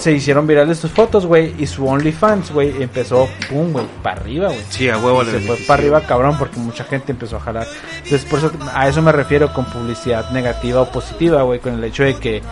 se 0.00 0.12
hicieron 0.12 0.46
virales 0.46 0.78
sus 0.78 0.90
fotos, 0.90 1.26
güey, 1.26 1.54
y 1.58 1.66
su 1.66 1.86
OnlyFans, 1.86 2.52
güey, 2.52 2.82
empezó, 2.82 3.28
pum, 3.48 3.72
güey, 3.72 3.86
para 4.02 4.20
arriba, 4.20 4.48
güey. 4.48 4.60
Sí, 4.70 4.88
a 4.88 4.96
huevo 4.96 5.22
Y 5.22 5.26
le 5.26 5.32
se 5.32 5.40
fue 5.40 5.56
para 5.66 5.82
arriba, 5.82 6.00
cabrón, 6.00 6.36
porque 6.38 6.58
mucha 6.58 6.84
gente 6.84 7.12
empezó 7.12 7.36
a 7.36 7.40
jalar. 7.40 7.66
Entonces, 7.96 8.24
por 8.24 8.38
eso, 8.38 8.50
a 8.72 8.88
eso 8.88 9.02
me 9.02 9.12
refiero 9.12 9.52
con 9.52 9.66
publicidad 9.66 10.30
negativa 10.30 10.80
o 10.80 10.90
positiva, 10.90 11.42
güey, 11.42 11.60
con 11.60 11.74
el 11.74 11.84
hecho 11.84 12.04
de 12.04 12.14
que 12.16 12.42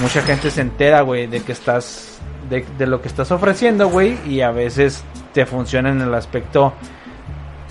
mucha 0.00 0.22
gente 0.22 0.50
se 0.50 0.62
entera, 0.62 1.02
güey, 1.02 1.26
de 1.26 1.42
que 1.42 1.52
estás, 1.52 2.18
de, 2.48 2.64
de 2.78 2.86
lo 2.86 3.02
que 3.02 3.08
estás 3.08 3.30
ofreciendo, 3.30 3.88
güey, 3.88 4.18
y 4.26 4.40
a 4.40 4.50
veces 4.50 5.04
te 5.34 5.44
funciona 5.44 5.90
en 5.90 6.00
el 6.00 6.14
aspecto, 6.14 6.72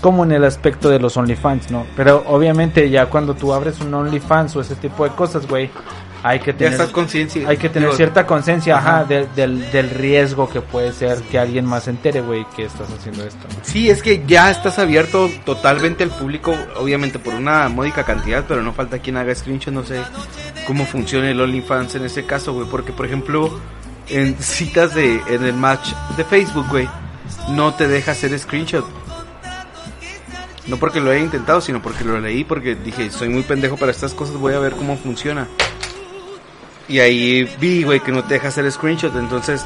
como 0.00 0.22
en 0.22 0.32
el 0.32 0.44
aspecto 0.44 0.88
de 0.88 1.00
los 1.00 1.16
OnlyFans, 1.16 1.72
¿no? 1.72 1.84
Pero 1.96 2.22
obviamente 2.28 2.88
ya 2.90 3.06
cuando 3.06 3.34
tú 3.34 3.52
abres 3.52 3.80
un 3.80 3.92
OnlyFans 3.92 4.54
o 4.54 4.60
ese 4.60 4.76
tipo 4.76 5.02
de 5.02 5.10
cosas, 5.10 5.48
güey, 5.48 5.68
hay 6.26 6.40
que 6.40 6.52
tener 6.52 6.90
conciencia. 6.90 7.48
hay 7.48 7.56
que 7.56 7.68
tener 7.68 7.88
digo, 7.88 7.96
cierta 7.96 8.26
conciencia, 8.26 8.78
ajá, 8.78 9.00
Ajá. 9.00 9.04
del, 9.04 9.28
del, 9.36 9.70
del 9.70 9.90
riesgo 9.90 10.48
que 10.48 10.60
puede 10.60 10.92
ser 10.92 11.22
que 11.22 11.38
alguien 11.38 11.64
más 11.64 11.84
se 11.84 11.90
entere, 11.90 12.20
güey, 12.20 12.44
que 12.56 12.64
estás 12.64 12.90
haciendo 12.90 13.24
esto. 13.24 13.46
Sí, 13.62 13.88
es 13.90 14.02
que 14.02 14.24
ya 14.26 14.50
estás 14.50 14.80
abierto 14.80 15.30
totalmente 15.44 16.02
al 16.02 16.10
público, 16.10 16.52
obviamente 16.76 17.20
por 17.20 17.34
una 17.34 17.68
módica 17.68 18.02
cantidad, 18.04 18.44
pero 18.48 18.60
no 18.62 18.72
falta 18.72 18.98
quien 18.98 19.16
haga 19.16 19.32
screenshot, 19.34 19.72
no 19.72 19.84
sé 19.84 20.00
cómo 20.66 20.84
funciona 20.84 21.30
el 21.30 21.40
OnlyFans 21.40 21.94
en 21.94 22.04
este 22.04 22.26
caso, 22.26 22.52
güey, 22.52 22.66
porque 22.68 22.92
por 22.92 23.06
ejemplo, 23.06 23.60
en 24.08 24.36
citas 24.38 24.94
de, 24.96 25.20
en 25.28 25.44
el 25.44 25.54
match 25.54 25.92
de 26.16 26.24
Facebook, 26.24 26.66
güey, 26.68 26.88
no 27.50 27.74
te 27.74 27.86
deja 27.86 28.12
hacer 28.12 28.36
screenshot. 28.36 28.84
No 30.66 30.78
porque 30.78 31.00
lo 31.00 31.12
haya 31.12 31.20
intentado, 31.20 31.60
sino 31.60 31.80
porque 31.80 32.02
lo 32.02 32.20
leí, 32.20 32.42
porque 32.42 32.74
dije, 32.74 33.10
soy 33.12 33.28
muy 33.28 33.42
pendejo 33.44 33.76
para 33.76 33.92
estas 33.92 34.12
cosas, 34.14 34.36
voy 34.36 34.54
a 34.54 34.58
ver 34.58 34.72
cómo 34.72 34.96
funciona. 34.96 35.46
Y 36.88 37.00
ahí 37.00 37.44
vi, 37.60 37.82
güey, 37.82 38.00
que 38.00 38.12
no 38.12 38.22
te 38.24 38.34
deja 38.34 38.48
hacer 38.48 38.70
screenshot, 38.70 39.14
entonces 39.16 39.64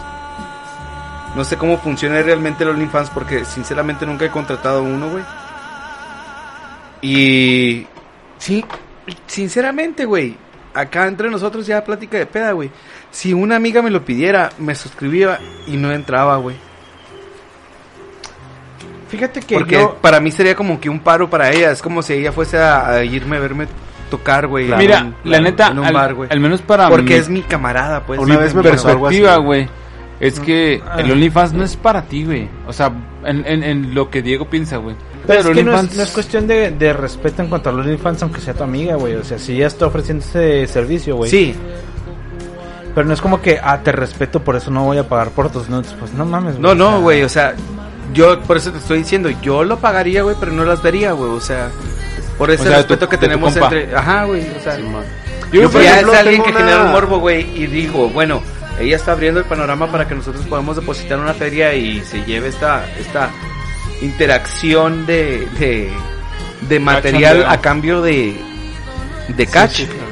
no 1.36 1.44
sé 1.44 1.56
cómo 1.56 1.78
funciona 1.78 2.20
realmente 2.22 2.64
el 2.64 2.70
OnlyFans 2.70 3.10
porque 3.10 3.44
sinceramente 3.44 4.06
nunca 4.06 4.24
he 4.24 4.30
contratado 4.30 4.82
uno, 4.82 5.10
güey. 5.10 5.24
Y 7.02 7.86
sí, 8.38 8.64
sinceramente, 9.26 10.04
güey, 10.04 10.36
acá 10.74 11.06
entre 11.06 11.30
nosotros 11.30 11.66
ya 11.66 11.84
plática 11.84 12.18
de 12.18 12.26
peda, 12.26 12.52
güey. 12.52 12.70
Si 13.10 13.32
una 13.32 13.56
amiga 13.56 13.82
me 13.82 13.90
lo 13.90 14.04
pidiera, 14.04 14.50
me 14.58 14.74
suscribía 14.74 15.38
y 15.66 15.76
no 15.76 15.92
entraba, 15.92 16.36
güey. 16.36 16.56
Fíjate 19.08 19.40
que 19.40 19.54
Porque 19.56 19.74
yo, 19.74 19.96
para 20.00 20.20
mí 20.20 20.30
sería 20.30 20.54
como 20.54 20.80
que 20.80 20.88
un 20.88 21.00
paro 21.00 21.28
para 21.28 21.50
ella. 21.50 21.72
Es 21.72 21.82
como 21.82 22.00
si 22.00 22.12
ella 22.14 22.32
fuese 22.32 22.58
a, 22.58 22.88
a 22.88 23.04
irme 23.04 23.38
a 23.38 23.40
verme 23.40 23.66
tocar, 24.10 24.46
güey. 24.46 24.66
Mira, 24.76 25.02
un- 25.24 25.30
la 25.30 25.40
neta, 25.40 25.68
en 25.68 25.78
un 25.78 25.86
al, 25.86 25.94
bar, 25.94 26.14
güey. 26.14 26.28
al 26.30 26.40
menos 26.40 26.60
para 26.60 26.88
Porque 26.90 27.14
mi 27.14 27.20
es 27.20 27.28
mi 27.30 27.42
camarada, 27.42 28.02
pues. 28.04 28.20
Una 28.20 28.34
Sí, 28.34 28.40
vez 28.40 28.54
me 28.54 28.62
pero- 28.62 28.74
perspectiva, 28.74 29.36
güey. 29.36 29.64
güey, 29.64 29.68
es 30.20 30.38
que 30.40 30.82
Ah. 30.86 30.96
el 31.00 31.10
OnlyFans 31.12 31.52
no 31.54 31.64
es 31.64 31.76
para 31.76 32.02
ti, 32.02 32.24
güey. 32.26 32.48
O 32.66 32.72
sea, 32.74 32.92
en, 33.24 33.46
en, 33.46 33.62
en 33.62 33.94
lo 33.94 34.10
que 34.10 34.20
Diego 34.20 34.44
piensa, 34.46 34.76
güey. 34.76 34.94
pero 35.26 35.40
es 35.40 35.46
el 35.46 35.54
que 35.54 35.62
no 35.64 35.72
es, 35.74 35.80
OnlyFans- 35.84 35.96
no 35.96 36.02
es 36.02 36.10
cuestión 36.10 36.46
de, 36.46 36.70
de 36.72 36.92
respeto 36.92 37.42
en 37.42 37.48
cuanto 37.48 37.70
a 37.70 37.72
los 37.72 37.86
OnlyFans, 37.86 38.22
aunque 38.22 38.40
sea 38.40 38.52
tu 38.54 38.64
amiga, 38.64 38.96
güey. 38.96 39.14
O 39.14 39.22
sea, 39.24 39.38
si 39.38 39.54
ella 39.56 39.68
está 39.68 39.86
ofreciendo 39.86 40.24
ese 40.24 40.66
servicio, 40.66 41.16
güey. 41.16 41.30
Sí, 41.30 41.54
Pero 42.94 43.06
no 43.06 43.14
es 43.14 43.20
como 43.20 43.40
que, 43.40 43.58
ah, 43.62 43.78
te 43.84 43.92
respeto, 43.92 44.40
por 44.42 44.56
eso 44.56 44.70
no 44.72 44.84
voy 44.84 44.98
a 44.98 45.08
pagar 45.08 45.30
por 45.30 45.48
tus 45.50 45.68
nudes. 45.68 45.94
Pues 45.98 46.12
no 46.12 46.24
mames, 46.24 46.58
No, 46.58 46.70
o 46.70 46.72
sea, 46.74 46.78
no, 46.78 47.00
güey, 47.00 47.22
o 47.22 47.28
sea, 47.28 47.54
yo 48.12 48.40
por 48.40 48.56
eso 48.56 48.72
te 48.72 48.78
estoy 48.78 48.98
diciendo, 48.98 49.30
yo 49.42 49.62
lo 49.62 49.78
pagaría, 49.78 50.22
güey, 50.24 50.34
pero 50.40 50.50
no 50.50 50.64
las 50.64 50.82
vería, 50.82 51.12
güey, 51.12 51.30
o 51.30 51.40
sea, 51.40 51.70
por 52.40 52.50
ese 52.50 52.62
O 52.62 52.64
sea, 52.64 52.70
de 52.72 52.76
respeto 52.78 53.04
tu- 53.04 53.10
que 53.10 53.18
tenemos 53.18 53.54
entre, 53.54 53.94
ajá, 53.94 54.24
güey, 54.24 54.40
o 54.58 54.60
sea, 54.62 54.78
Yo, 54.78 55.60
yo 55.62 55.70
por 55.70 55.82
ya 55.82 55.90
ejemplo, 55.92 56.12
es 56.14 56.18
alguien 56.20 56.42
que 56.42 56.50
una- 56.50 56.58
genera 56.60 56.84
un 56.84 56.90
morbo, 56.92 57.18
güey, 57.18 57.40
y 57.54 57.66
digo, 57.66 58.08
bueno, 58.08 58.42
ella 58.80 58.96
está 58.96 59.12
abriendo 59.12 59.40
el 59.40 59.46
panorama 59.46 59.92
para 59.92 60.08
que 60.08 60.14
nosotros 60.14 60.46
podamos 60.46 60.76
depositar 60.76 61.18
una 61.18 61.34
feria 61.34 61.74
y 61.74 62.00
se 62.00 62.24
lleve 62.24 62.48
esta, 62.48 62.86
esta 62.98 63.28
interacción 64.00 65.04
de, 65.06 65.46
de, 65.58 65.90
de 66.62 66.80
material 66.80 67.44
a 67.46 67.60
cambio 67.60 68.00
de, 68.00 68.34
de 69.28 69.46
catch. 69.46 69.72
Sí, 69.72 69.82
sí, 69.82 69.88
claro. 69.88 70.10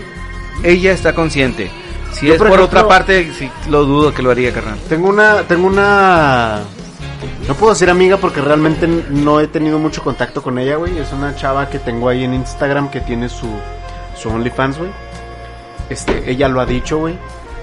Ella 0.64 0.92
está 0.92 1.14
consciente. 1.14 1.70
Si 2.12 2.26
Yo, 2.26 2.34
es 2.34 2.38
por 2.38 2.48
por, 2.48 2.58
ejemplo- 2.58 2.78
otra 2.80 2.88
parte, 2.88 3.32
sí, 3.38 3.50
lo 3.70 3.84
dudo 3.84 4.12
que 4.12 4.22
lo 4.22 4.30
haría, 4.30 4.52
carnal. 4.52 4.78
Tengo 4.88 5.08
una, 5.08 5.42
tengo 5.44 5.66
una, 5.66 6.60
no 7.48 7.54
puedo 7.54 7.72
decir 7.72 7.88
amiga 7.88 8.18
porque 8.18 8.42
realmente 8.42 8.86
no 8.86 9.40
he 9.40 9.48
tenido 9.48 9.78
mucho 9.78 10.02
contacto 10.04 10.42
con 10.42 10.58
ella, 10.58 10.76
güey. 10.76 10.98
Es 10.98 11.14
una 11.14 11.34
chava 11.34 11.70
que 11.70 11.78
tengo 11.78 12.10
ahí 12.10 12.22
en 12.22 12.34
Instagram 12.34 12.90
que 12.90 13.00
tiene 13.00 13.30
su, 13.30 13.48
su 14.14 14.28
OnlyFans, 14.28 14.76
güey. 14.76 14.90
Este, 15.88 16.30
ella 16.30 16.46
lo 16.48 16.60
ha 16.60 16.66
dicho, 16.66 16.98
güey. 16.98 17.18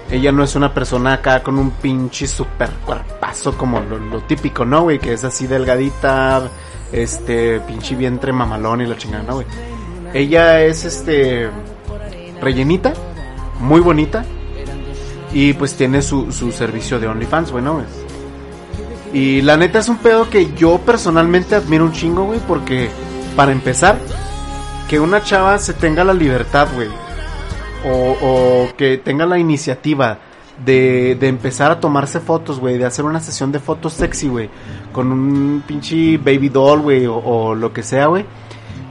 Ella 0.10 0.32
no 0.32 0.44
es 0.44 0.56
una 0.56 0.74
persona 0.74 1.14
acá 1.14 1.44
con 1.44 1.60
un 1.60 1.70
pinche 1.70 2.26
super 2.26 2.72
cuerpazo 2.84 3.56
como 3.56 3.80
lo, 3.80 4.00
lo 4.00 4.22
típico, 4.24 4.66
¿no, 4.66 4.82
güey? 4.82 4.98
Que 4.98 5.14
es 5.14 5.24
así 5.24 5.46
delgadita, 5.46 6.50
este, 6.92 7.60
pinche 7.60 7.96
vientre 7.96 8.34
mamalón 8.34 8.82
y 8.82 8.88
la 8.88 8.98
chingada, 8.98 9.24
¿no, 9.24 9.36
güey? 9.36 9.48
Ella 10.16 10.64
es, 10.64 10.84
este, 10.84 11.48
rellenita, 12.42 12.92
muy 13.60 13.82
bonita. 13.82 14.26
Y 15.32 15.54
pues 15.54 15.76
tiene 15.76 16.02
su, 16.02 16.32
su 16.32 16.52
servicio 16.52 17.00
de 17.00 17.08
OnlyFans, 17.08 17.52
güey, 17.52 17.64
¿no? 17.64 17.74
güey? 17.76 18.05
Y 19.16 19.42
la 19.42 19.56
neta 19.56 19.80
es 19.80 19.88
un 19.88 19.96
pedo 19.96 20.30
que 20.30 20.54
yo 20.56 20.78
personalmente 20.80 21.56
admiro 21.56 21.86
un 21.86 21.94
chingo, 21.94 22.26
güey, 22.26 22.42
porque 22.46 22.90
para 23.38 23.54
empezar, 23.54 23.98
que 24.90 25.00
una 25.00 25.24
chava 25.24 25.58
se 25.58 25.74
tenga 25.74 26.04
la 26.04 26.14
libertad, 26.14 26.68
güey, 26.76 26.90
o, 27.86 28.18
o 28.22 28.76
que 28.76 28.98
tenga 28.98 29.26
la 29.26 29.40
iniciativa 29.40 30.20
de, 30.66 31.18
empezar 31.22 31.72
a 31.72 31.80
tomarse 31.80 32.20
fotos, 32.20 32.60
güey, 32.60 32.78
de 32.78 32.84
hacer 32.84 33.06
una 33.06 33.22
sesión 33.22 33.54
de 33.54 33.60
fotos 33.60 33.94
sexy, 33.94 34.28
güey, 34.28 34.50
con 34.92 35.10
un 35.14 35.64
pinche 35.66 36.18
baby 36.18 36.50
doll, 36.50 36.82
güey, 36.82 37.06
o, 37.06 37.16
o 37.16 37.56
lo 37.56 37.72
que 37.72 37.84
sea, 37.84 38.08
güey, 38.08 38.26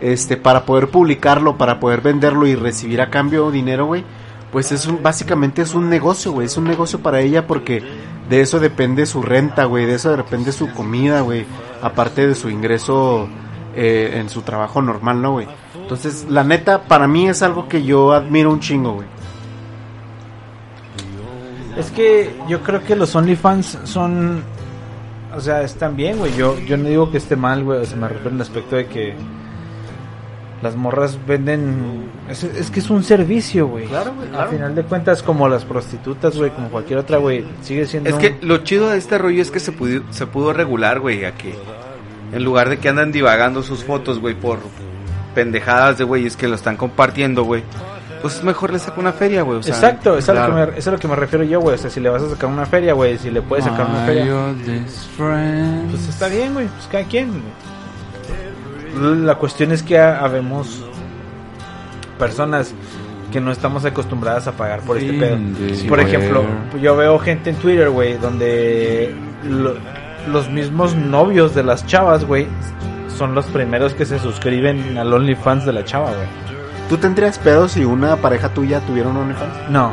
este, 0.01 0.39
para 0.39 0.65
poder 0.65 0.89
publicarlo, 0.89 1.59
para 1.59 1.79
poder 1.81 2.01
venderlo 2.01 2.47
y 2.47 2.55
recibir 2.55 3.03
a 3.03 3.11
cambio 3.11 3.51
dinero, 3.51 3.85
güey, 3.85 4.03
pues 4.53 4.73
es 4.73 4.87
un, 4.87 5.03
básicamente 5.03 5.61
es 5.61 5.75
un 5.75 5.91
negocio, 5.91 6.33
güey, 6.33 6.47
es 6.47 6.57
un 6.57 6.65
negocio 6.65 7.01
para 7.01 7.21
ella 7.21 7.47
porque 7.47 7.83
de 8.29 8.41
eso 8.41 8.61
depende 8.61 9.07
su 9.07 9.23
renta, 9.23 9.65
güey, 9.65 9.87
de 9.87 9.95
eso 9.95 10.17
depende 10.17 10.53
su 10.53 10.71
comida, 10.73 11.21
güey, 11.21 11.47
aparte 11.83 12.27
de 12.27 12.35
su 12.35 12.49
ingreso 12.49 13.29
eh, 13.77 14.15
en 14.15 14.29
su 14.29 14.43
trabajo 14.43 14.81
normal, 14.81 15.21
¿no, 15.21 15.33
güey? 15.33 15.49
Entonces, 15.75 16.27
la 16.31 16.45
neta, 16.45 16.83
para 16.85 17.07
mí 17.07 17.29
es 17.29 17.43
algo 17.43 17.69
que 17.69 17.83
yo 17.83 18.13
admiro 18.13 18.51
un 18.51 18.61
chingo, 18.61 18.95
güey. 18.95 19.09
Es 21.77 21.91
que 21.91 22.35
yo 22.49 22.63
creo 22.63 22.83
que 22.85 22.95
los 22.97 23.15
OnlyFans 23.15 23.81
son. 23.85 24.43
O 25.37 25.41
sea, 25.41 25.63
están 25.63 25.97
bien, 25.97 26.19
güey. 26.19 26.35
Yo, 26.37 26.59
yo 26.61 26.77
no 26.77 26.89
digo 26.89 27.11
que 27.11 27.19
esté 27.19 27.35
mal, 27.35 27.65
güey. 27.65 27.81
O 27.81 27.85
sea, 27.85 27.97
me 27.97 28.09
refiero 28.09 28.31
al 28.31 28.41
aspecto 28.41 28.77
de 28.77 28.87
que. 28.87 29.15
Las 30.65 30.75
morras 30.77 31.19
venden. 31.29 32.07
Es, 32.29 32.43
es 32.43 32.71
que 32.71 32.81
es 32.81 32.89
un 32.89 33.05
servicio, 33.05 33.67
güey. 33.69 33.85
Claro, 33.85 34.15
güey, 34.15 34.27
Al 34.29 34.33
claro. 34.35 34.51
final 34.51 34.75
de 34.75 34.83
cuentas, 34.85 35.23
como 35.23 35.47
las 35.49 35.65
prostitutas, 35.67 36.37
güey, 36.37 36.51
como 36.51 36.71
cualquier 36.71 36.99
otra, 37.01 37.19
güey, 37.19 37.45
sigue 37.63 37.85
siendo. 37.87 38.09
Es 38.09 38.15
un- 38.17 38.21
que 38.23 38.37
lo 38.41 38.57
chido 38.65 38.89
de 38.89 38.97
este 38.97 39.19
rollo 39.19 39.43
es 39.43 39.51
que 39.51 39.61
se 39.61 39.73
pudo, 39.73 40.01
se 40.11 40.27
pudo 40.27 40.55
regular, 40.55 41.01
güey, 41.01 41.27
a 41.27 41.33
que 41.35 41.55
en 42.33 42.43
lugar 42.43 42.71
de 42.71 42.79
que 42.79 42.89
andan 42.89 43.13
divagando 43.13 43.63
sus 43.63 43.85
fotos, 43.85 44.19
güey, 44.21 44.35
por 44.35 44.59
pendejadas 45.35 45.99
de 45.99 46.05
güeyes 46.05 46.37
que 46.37 46.49
lo 46.49 46.55
están 46.55 46.77
compartiendo, 46.79 47.43
güey, 47.45 47.63
pues 48.23 48.43
mejor 48.43 48.73
le 48.73 48.79
saca 48.79 48.99
una 49.01 49.13
feria, 49.13 49.43
güey. 49.43 49.59
O 49.59 49.63
sea, 49.63 49.75
Exacto, 49.75 50.17
es 50.17 50.27
a, 50.31 50.33
lo 50.33 50.39
claro. 50.47 50.67
que 50.67 50.73
me, 50.73 50.79
es 50.79 50.89
a 50.89 50.91
lo 50.93 50.99
que 50.99 51.09
me 51.09 51.17
refiero 51.17 51.45
yo, 51.45 51.61
güey. 51.61 51.75
O 51.75 51.79
sea, 51.79 51.91
si 51.91 52.01
le 52.01 52.09
vas 52.09 52.23
a 52.23 52.31
sacar 52.31 52.49
una 52.49 52.65
feria, 52.65 52.95
güey, 52.95 53.19
si 53.19 53.31
le 53.31 53.43
puedes 53.43 53.67
sacar 53.67 53.87
una 53.87 54.07
feria. 54.07 54.25
Pues 55.19 56.09
está 56.09 56.29
bien, 56.29 56.55
güey, 56.55 56.67
pues 56.69 56.87
cada 56.91 57.05
quien. 57.05 57.43
La 59.01 59.35
cuestión 59.37 59.73
es 59.73 59.83
que 59.83 59.99
ha- 59.99 60.19
habemos 60.25 60.85
personas 62.19 62.73
que 63.33 63.41
no 63.41 63.51
estamos 63.51 63.85
acostumbradas 63.85 64.47
a 64.47 64.53
pagar 64.53 64.81
por 64.81 64.97
este 64.99 65.13
pedo. 65.15 65.37
Sí, 65.75 65.87
Por 65.89 65.99
ejemplo, 66.01 66.45
yo 66.81 66.97
veo 66.97 67.19
gente 67.19 67.51
en 67.51 67.57
Twitter, 67.57 67.91
güey, 67.91 68.17
donde 68.19 69.15
lo- 69.49 69.75
los 70.31 70.49
mismos 70.51 70.95
novios 70.95 71.55
de 71.55 71.65
las 71.65 71.85
chavas, 71.87 72.25
güey, 72.25 72.47
son 73.19 73.35
los 73.35 73.47
primeros 73.47 73.95
que 73.95 74.07
se 74.07 74.19
suscriben 74.19 74.97
al 74.97 75.13
OnlyFans 75.13 75.67
de 75.67 75.73
la 75.73 75.85
chava, 75.85 76.07
güey. 76.11 76.29
¿Tú 76.89 76.97
tendrías 76.99 77.39
pedos 77.39 77.73
si 77.73 77.85
una 77.85 78.17
pareja 78.17 78.49
tuya 78.51 78.81
tuviera 78.81 79.09
un 79.09 79.17
OnlyFans? 79.17 79.71
No. 79.71 79.93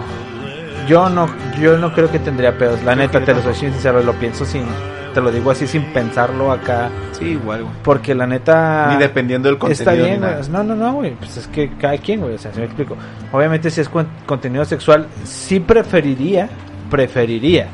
Yo 0.88 1.10
no, 1.10 1.28
yo 1.60 1.78
no 1.78 1.94
creo 1.94 2.12
que 2.12 2.20
tendría 2.20 2.58
pedos. 2.58 2.84
La 2.84 2.96
neta, 2.96 3.24
te 3.24 3.34
lo 3.34 3.42
soy 3.42 3.56
sincero, 3.56 4.04
lo 4.04 4.14
pienso 4.14 4.46
sin, 4.46 4.66
te 5.14 5.22
lo 5.22 5.32
digo 5.32 5.52
así 5.52 5.68
sin 5.68 5.84
pensarlo 5.94 6.52
acá. 6.52 6.90
Sí, 7.12 7.26
igual, 7.26 7.64
güey. 7.64 7.76
Porque 7.84 8.16
la 8.16 8.26
neta. 8.28 8.88
Ni 8.92 8.98
dependiendo 8.98 9.50
del 9.50 9.58
contenido. 9.58 9.92
Está 9.92 10.04
bien, 10.06 10.20
güey. 10.22 10.50
No, 10.50 10.64
no, 10.64 10.76
no, 10.76 10.94
güey. 10.94 11.12
Pues 11.16 11.38
es 11.38 11.48
que 11.48 11.70
cada 11.78 11.98
quien, 11.98 12.22
güey. 12.22 12.36
O 12.36 12.38
sea, 12.38 12.52
si 12.54 12.60
me 12.60 12.66
explico. 12.66 12.96
Obviamente, 13.32 13.70
si 13.70 13.82
es 13.82 13.90
con- 13.90 14.08
contenido 14.26 14.66
sexual, 14.66 15.08
sí 15.24 15.60
preferiría, 15.60 16.50
preferiría 16.90 17.68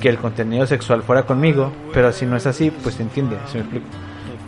que 0.00 0.08
el 0.08 0.18
contenido 0.18 0.66
sexual 0.66 1.02
fuera 1.02 1.22
conmigo. 1.24 1.72
Pero 1.92 2.12
si 2.12 2.26
no 2.26 2.36
es 2.36 2.46
así, 2.46 2.70
pues 2.70 2.94
se 2.96 3.02
entiende, 3.02 3.36
si 3.46 3.54
me 3.58 3.60
explico. 3.60 3.86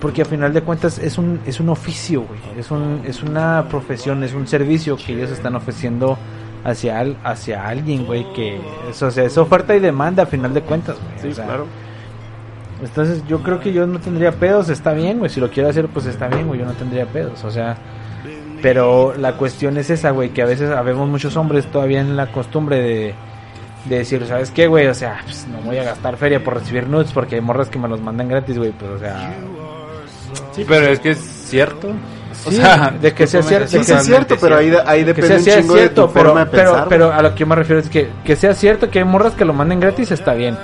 Porque 0.00 0.22
a 0.22 0.24
final 0.24 0.52
de 0.52 0.62
cuentas 0.62 0.98
es 0.98 1.16
un, 1.16 1.40
es 1.46 1.60
un 1.60 1.68
oficio, 1.68 2.22
güey. 2.22 2.40
Es, 2.58 2.70
un, 2.72 3.02
es 3.04 3.22
una 3.22 3.66
profesión, 3.68 4.24
es 4.24 4.34
un 4.34 4.48
servicio 4.48 4.96
que 4.96 5.12
ellos 5.12 5.30
están 5.30 5.54
ofreciendo 5.54 6.18
hacia, 6.64 6.98
al- 6.98 7.16
hacia 7.22 7.68
alguien, 7.68 8.04
güey. 8.04 8.26
Que 8.32 8.58
es, 8.90 9.00
o 9.00 9.10
sea, 9.12 9.24
es 9.24 9.38
oferta 9.38 9.76
y 9.76 9.80
demanda 9.80 10.24
a 10.24 10.26
final 10.26 10.52
de 10.54 10.62
cuentas, 10.62 10.96
güey. 10.96 11.20
Sí, 11.22 11.28
O 11.28 11.34
sea, 11.34 11.44
claro. 11.44 11.66
Entonces 12.82 13.22
yo 13.28 13.42
creo 13.42 13.60
que 13.60 13.72
yo 13.72 13.86
no 13.86 13.98
tendría 14.00 14.32
pedos, 14.32 14.68
está 14.68 14.92
bien, 14.92 15.18
güey. 15.18 15.30
Si 15.30 15.40
lo 15.40 15.50
quiero 15.50 15.68
hacer, 15.68 15.88
pues 15.88 16.06
está 16.06 16.28
bien, 16.28 16.46
güey. 16.46 16.60
Yo 16.60 16.66
no 16.66 16.72
tendría 16.72 17.06
pedos, 17.06 17.42
o 17.44 17.50
sea. 17.50 17.76
Pero 18.60 19.14
la 19.18 19.32
cuestión 19.36 19.76
es 19.76 19.90
esa, 19.90 20.10
güey, 20.10 20.30
que 20.30 20.42
a 20.42 20.46
veces 20.46 20.70
habemos 20.70 21.08
muchos 21.08 21.36
hombres 21.36 21.66
todavía 21.66 22.00
en 22.00 22.16
la 22.16 22.28
costumbre 22.30 22.80
de, 22.80 23.14
de 23.86 23.98
decir, 23.98 24.24
¿sabes 24.28 24.50
qué, 24.52 24.68
güey? 24.68 24.86
O 24.86 24.94
sea, 24.94 25.20
pues 25.24 25.46
no 25.48 25.58
voy 25.58 25.78
a 25.78 25.84
gastar 25.84 26.16
feria 26.16 26.42
por 26.44 26.54
recibir 26.54 26.86
nudes 26.86 27.10
porque 27.12 27.34
hay 27.36 27.40
morras 27.40 27.68
que 27.68 27.78
me 27.80 27.88
los 27.88 28.00
mandan 28.00 28.28
gratis, 28.28 28.56
güey. 28.58 28.70
Pues, 28.70 28.90
o 28.92 28.98
sea, 28.98 29.34
Sí, 30.52 30.64
pero 30.66 30.86
es 30.86 31.00
que 31.00 31.10
es 31.10 31.18
cierto. 31.18 31.88
O 32.44 32.50
sea, 32.50 32.92
de 33.00 33.12
que 33.12 33.26
sea 33.26 33.42
cierto. 33.42 33.68
Sí, 33.68 33.78
de 33.78 33.84
sí 33.84 33.92
que- 33.92 33.98
es 33.98 34.04
cierto, 34.06 34.36
pero 34.40 34.56
ahí, 34.56 34.70
depende 35.04 35.26
sea, 35.28 35.36
un 35.38 35.42
sea 35.44 35.60
chingo 35.60 35.74
de 35.74 35.80
cierto, 35.80 36.06
tu 36.06 36.12
pero, 36.12 36.24
forma 36.26 36.44
de 36.44 36.50
pero, 36.50 36.86
pero 36.88 37.12
a 37.12 37.22
lo 37.22 37.32
que 37.34 37.40
yo 37.40 37.46
me 37.46 37.54
refiero 37.56 37.80
es 37.80 37.88
que, 37.88 38.08
que 38.24 38.36
sea 38.36 38.54
cierto 38.54 38.90
que 38.90 38.98
hay 39.00 39.04
morras 39.04 39.34
que 39.34 39.44
lo 39.44 39.52
manden 39.52 39.80
gratis 39.80 40.10
está 40.10 40.34
bien. 40.34 40.56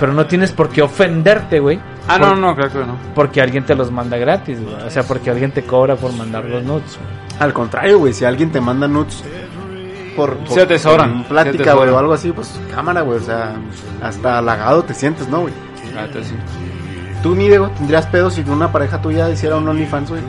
Pero 0.00 0.12
no 0.14 0.26
tienes 0.26 0.50
por 0.52 0.70
qué 0.70 0.80
ofenderte, 0.82 1.60
güey. 1.60 1.78
Ah, 2.08 2.16
por- 2.18 2.28
no, 2.28 2.34
no, 2.36 2.56
claro 2.56 2.72
que 2.72 2.78
no. 2.78 2.96
Porque 3.14 3.40
alguien 3.42 3.64
te 3.64 3.74
los 3.74 3.90
manda 3.92 4.16
gratis, 4.16 4.58
güey. 4.60 4.74
O 4.86 4.90
sea, 4.90 5.02
porque 5.04 5.30
alguien 5.30 5.52
te 5.52 5.62
cobra 5.64 5.94
por 5.96 6.12
mandar 6.14 6.44
los 6.46 6.64
nudes. 6.64 6.96
güey. 6.96 7.20
Al 7.38 7.52
contrario, 7.52 7.98
güey, 7.98 8.12
si 8.14 8.24
alguien 8.24 8.50
te 8.50 8.60
manda 8.60 8.88
nudes 8.88 9.22
por, 10.16 10.36
por 10.38 10.48
Se 10.54 10.62
atesoran, 10.62 11.24
plática, 11.24 11.74
güey, 11.74 11.88
o 11.90 11.98
algo 11.98 12.12
así, 12.14 12.32
pues 12.32 12.58
cámara, 12.74 13.02
güey, 13.02 13.18
o 13.18 13.22
sea, 13.22 13.52
hasta 14.02 14.38
halagado 14.38 14.82
te 14.82 14.92
sientes, 14.94 15.28
¿no, 15.28 15.42
güey? 15.42 15.54
Neta, 15.94 16.22
sí. 16.24 16.34
Tú, 17.22 17.34
ni 17.34 17.48
Diego, 17.48 17.68
tendrías 17.70 18.06
pedos 18.06 18.34
si 18.34 18.40
una 18.42 18.72
pareja 18.72 19.00
tuya 19.00 19.28
hiciera 19.30 19.56
un 19.56 19.68
OnlyFans, 19.68 20.10
güey. 20.10 20.22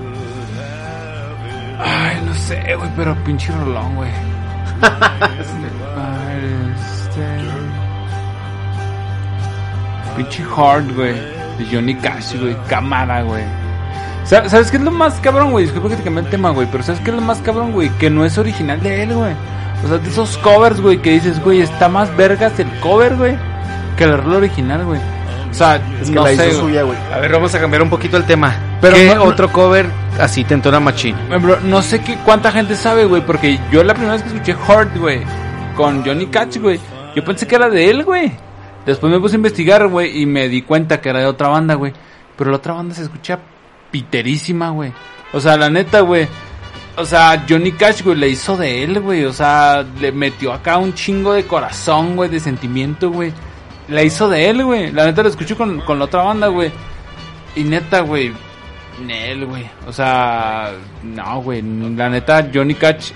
Ay, 1.79 2.21
no 2.25 2.33
sé, 2.35 2.75
güey, 2.75 2.89
pero 2.95 3.15
pinche 3.23 3.51
rolón, 3.53 3.95
güey. 3.95 4.09
Pinche 10.23 10.43
hard, 10.55 10.93
güey. 10.95 11.13
De 11.57 11.65
Johnny 11.71 11.95
Cash, 11.95 12.35
güey. 12.39 12.55
Cámara, 12.67 13.21
güey. 13.23 13.43
Sa- 14.23 14.47
¿Sabes 14.49 14.69
qué 14.71 14.77
es 14.77 14.83
lo 14.83 14.91
más 14.91 15.15
cabrón, 15.15 15.51
güey? 15.51 15.65
Disculpa 15.65 15.89
que 15.89 15.95
te 15.97 16.03
cambié 16.03 16.23
el 16.23 16.29
tema, 16.29 16.51
güey. 16.51 16.67
Pero 16.71 16.83
¿sabes 16.83 17.01
qué 17.01 17.09
es 17.09 17.15
lo 17.15 17.21
más 17.21 17.39
cabrón, 17.39 17.71
güey? 17.71 17.89
Que 17.97 18.09
no 18.09 18.23
es 18.25 18.37
original 18.37 18.79
de 18.81 19.03
él, 19.03 19.13
güey. 19.15 19.33
O 19.83 19.87
sea, 19.87 19.97
de 19.97 20.09
esos 20.09 20.37
covers, 20.37 20.79
güey, 20.79 20.99
que 21.01 21.11
dices, 21.11 21.43
güey, 21.43 21.61
está 21.61 21.89
más 21.89 22.15
vergas 22.15 22.59
el 22.59 22.67
cover, 22.81 23.15
güey, 23.15 23.35
que 23.97 24.03
el 24.03 24.15
rol 24.17 24.35
original, 24.35 24.85
güey. 24.85 24.99
O 25.49 25.53
sea, 25.53 25.77
Es 25.99 26.07
que 26.07 26.15
no 26.15 26.23
la 26.23 26.33
hizo 26.33 26.43
sé, 26.43 26.51
suya, 26.53 26.83
güey. 26.83 26.97
A 27.13 27.17
ver, 27.17 27.31
vamos 27.31 27.53
a 27.55 27.59
cambiar 27.59 27.81
un 27.81 27.89
poquito 27.89 28.15
el 28.15 28.23
tema. 28.25 28.53
Pero 28.79 28.95
¿Qué 28.95 29.15
no- 29.15 29.23
otro 29.23 29.51
cover 29.51 29.87
así 30.19 30.43
te 30.43 30.53
entona 30.53 30.79
machín? 30.79 31.15
Bro, 31.41 31.59
no 31.63 31.81
sé 31.81 31.99
qué, 32.01 32.15
cuánta 32.23 32.51
gente 32.51 32.75
sabe, 32.75 33.05
güey, 33.05 33.25
porque 33.25 33.59
yo 33.71 33.83
la 33.83 33.93
primera 33.95 34.13
vez 34.13 34.21
que 34.23 34.29
escuché 34.29 34.53
Heart, 34.53 34.95
güey, 34.97 35.21
con 35.75 36.05
Johnny 36.05 36.27
Cash, 36.27 36.57
güey, 36.57 36.79
yo 37.15 37.25
pensé 37.25 37.47
que 37.47 37.55
era 37.55 37.69
de 37.69 37.89
él, 37.89 38.03
güey. 38.05 38.31
Después 38.85 39.11
me 39.11 39.19
puse 39.19 39.35
a 39.35 39.37
investigar, 39.37 39.87
güey, 39.87 40.21
y 40.21 40.25
me 40.25 40.49
di 40.49 40.63
cuenta 40.63 41.01
que 41.01 41.09
era 41.09 41.19
de 41.19 41.25
otra 41.25 41.49
banda, 41.49 41.75
güey. 41.75 41.93
Pero 42.35 42.49
la 42.51 42.57
otra 42.57 42.73
banda 42.73 42.95
se 42.95 43.03
escucha 43.03 43.39
piterísima, 43.91 44.69
güey. 44.71 44.91
O 45.33 45.39
sea, 45.39 45.57
la 45.57 45.69
neta, 45.69 46.01
güey. 46.01 46.27
O 46.97 47.05
sea, 47.05 47.45
Johnny 47.47 47.71
Cash, 47.71 48.03
güey, 48.03 48.17
le 48.17 48.29
hizo 48.29 48.57
de 48.57 48.83
él, 48.83 48.99
güey. 48.99 49.25
O 49.25 49.33
sea, 49.33 49.85
le 49.99 50.11
metió 50.11 50.51
acá 50.51 50.77
un 50.77 50.93
chingo 50.93 51.33
de 51.33 51.45
corazón, 51.45 52.15
güey, 52.15 52.29
de 52.29 52.39
sentimiento, 52.39 53.11
güey. 53.11 53.31
La 53.87 54.03
hizo 54.03 54.29
de 54.29 54.49
él, 54.49 54.63
güey. 54.63 54.91
La 54.91 55.05
neta 55.05 55.23
lo 55.23 55.29
escuché 55.29 55.55
con, 55.55 55.81
con 55.81 55.99
la 55.99 56.05
otra 56.05 56.23
banda, 56.23 56.47
güey. 56.47 56.71
Y 57.55 57.63
neta, 57.63 58.01
güey. 58.01 58.33
Nel, 59.05 59.45
güey. 59.45 59.69
O 59.87 59.93
sea, 59.93 60.71
no, 61.03 61.41
güey. 61.41 61.61
La 61.61 62.09
neta, 62.09 62.49
Johnny 62.53 62.73
Cash. 62.75 63.11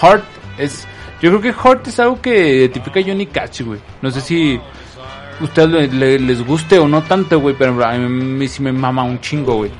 Heart 0.00 0.24
es. 0.58 0.86
Yo 1.20 1.30
creo 1.30 1.40
que 1.40 1.52
Heart 1.52 1.88
es 1.88 2.00
algo 2.00 2.20
que 2.20 2.56
identifica 2.60 3.00
a 3.00 3.02
Johnny 3.02 3.26
Cash, 3.26 3.62
güey. 3.62 3.80
No 4.00 4.10
sé 4.10 4.20
si 4.20 4.60
ustedes 5.40 5.68
le- 5.70 5.88
le- 5.88 6.18
les 6.18 6.44
guste 6.46 6.78
o 6.78 6.88
no 6.88 7.02
tanto, 7.02 7.38
güey. 7.40 7.54
Pero 7.58 7.84
a 7.84 7.92
mí 7.98 8.48
sí 8.48 8.62
me 8.62 8.72
mama 8.72 9.02
un 9.04 9.20
chingo, 9.20 9.56
güey. 9.56 9.70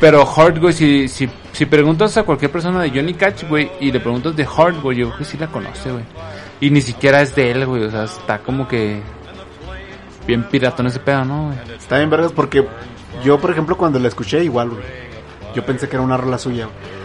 Pero 0.00 0.24
Heart, 0.24 0.58
güey, 0.58 0.72
si, 0.72 1.08
si, 1.08 1.28
si 1.52 1.66
preguntas 1.66 2.16
a 2.16 2.22
cualquier 2.22 2.50
persona 2.50 2.80
de 2.82 2.88
Johnny 2.90 3.12
Cash, 3.14 3.44
güey, 3.48 3.70
y 3.80 3.92
le 3.92 4.00
preguntas 4.00 4.34
de 4.34 4.44
Heart, 4.46 4.80
güey, 4.82 4.96
yo 4.98 5.06
creo 5.08 5.18
que 5.18 5.24
sí 5.26 5.36
la 5.36 5.48
conoce, 5.48 5.92
güey. 5.92 6.04
Y 6.62 6.70
ni 6.70 6.80
siquiera 6.80 7.20
es 7.20 7.34
de 7.34 7.50
él, 7.50 7.66
güey. 7.66 7.84
O 7.84 7.90
sea, 7.90 8.04
está 8.04 8.38
como 8.38 8.66
que. 8.66 9.00
Bien 10.26 10.44
piratón 10.44 10.86
ese 10.86 11.00
pedo, 11.00 11.24
¿no, 11.24 11.46
güey? 11.46 11.58
Está 11.76 11.98
bien, 11.98 12.08
vergas, 12.10 12.32
porque 12.32 12.64
yo, 13.24 13.38
por 13.40 13.50
ejemplo, 13.50 13.76
cuando 13.76 13.98
la 13.98 14.08
escuché, 14.08 14.42
igual, 14.44 14.70
güey. 14.70 14.82
Yo 15.54 15.64
pensé 15.64 15.88
que 15.88 15.96
era 15.96 16.04
una 16.04 16.16
rola 16.16 16.38
suya, 16.38 16.66
güey. 16.66 16.99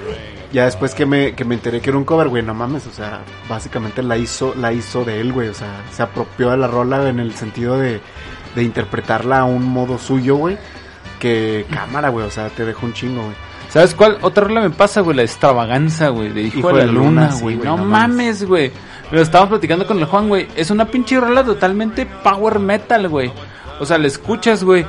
Ya 0.51 0.65
después 0.65 0.95
que 0.95 1.05
me, 1.05 1.33
que 1.33 1.45
me 1.45 1.55
enteré 1.55 1.81
que 1.81 1.89
era 1.89 1.97
un 1.97 2.05
cover, 2.05 2.29
güey, 2.29 2.43
no 2.43 2.53
mames, 2.53 2.87
o 2.87 2.91
sea, 2.91 3.21
básicamente 3.49 4.01
la 4.03 4.17
hizo, 4.17 4.53
la 4.55 4.71
hizo 4.71 5.03
de 5.03 5.19
él, 5.19 5.33
güey, 5.33 5.49
o 5.49 5.53
sea, 5.53 5.83
se 5.91 6.03
apropió 6.03 6.51
de 6.51 6.57
la 6.57 6.67
rola 6.67 7.09
en 7.09 7.19
el 7.19 7.33
sentido 7.33 7.77
de, 7.77 7.99
de 8.55 8.63
interpretarla 8.63 9.39
a 9.39 9.45
un 9.45 9.65
modo 9.65 9.97
suyo, 9.97 10.35
güey, 10.35 10.57
que 11.19 11.65
cámara, 11.69 12.09
güey, 12.09 12.25
o 12.25 12.31
sea, 12.31 12.49
te 12.49 12.65
dejó 12.65 12.85
un 12.85 12.93
chingo, 12.93 13.23
güey. 13.23 13.35
¿Sabes 13.69 13.93
cuál? 13.93 14.19
Otra 14.21 14.45
rola 14.45 14.61
me 14.61 14.69
pasa, 14.69 15.01
güey, 15.01 15.17
la 15.17 15.23
extravaganza, 15.23 16.09
güey, 16.09 16.29
de 16.29 16.43
Hijo, 16.43 16.71
de 16.71 16.85
la 16.85 16.91
Luna, 16.91 17.35
güey. 17.41 17.57
no 17.57 17.75
no 17.75 17.83
mames, 17.83 18.45
güey. 18.45 18.71
Lo 19.11 19.21
estábamos 19.21 19.49
platicando 19.49 19.85
con 19.85 19.99
el 19.99 20.05
Juan, 20.05 20.29
güey. 20.29 20.47
Es 20.55 20.71
una 20.71 20.85
pinche 20.85 21.19
rola 21.19 21.43
totalmente 21.43 22.05
power 22.05 22.59
metal, 22.59 23.09
güey. 23.09 23.31
O 23.79 23.85
sea, 23.85 23.97
la 23.97 24.07
escuchas, 24.07 24.63
güey. 24.63 24.85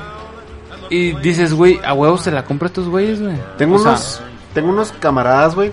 Y 0.88 1.12
dices, 1.16 1.52
güey, 1.52 1.80
a 1.84 1.94
huevos 1.94 2.22
se 2.22 2.30
la 2.30 2.44
compra 2.44 2.66
a 2.66 2.68
estos 2.68 2.88
güeyes, 2.88 3.20
güey. 3.20 3.36
Tengo 3.59 3.76
O 3.76 3.78
sea, 3.80 3.98
tengo 4.57 4.70
unos 4.70 4.90
camaradas, 4.92 5.54
güey. 5.54 5.70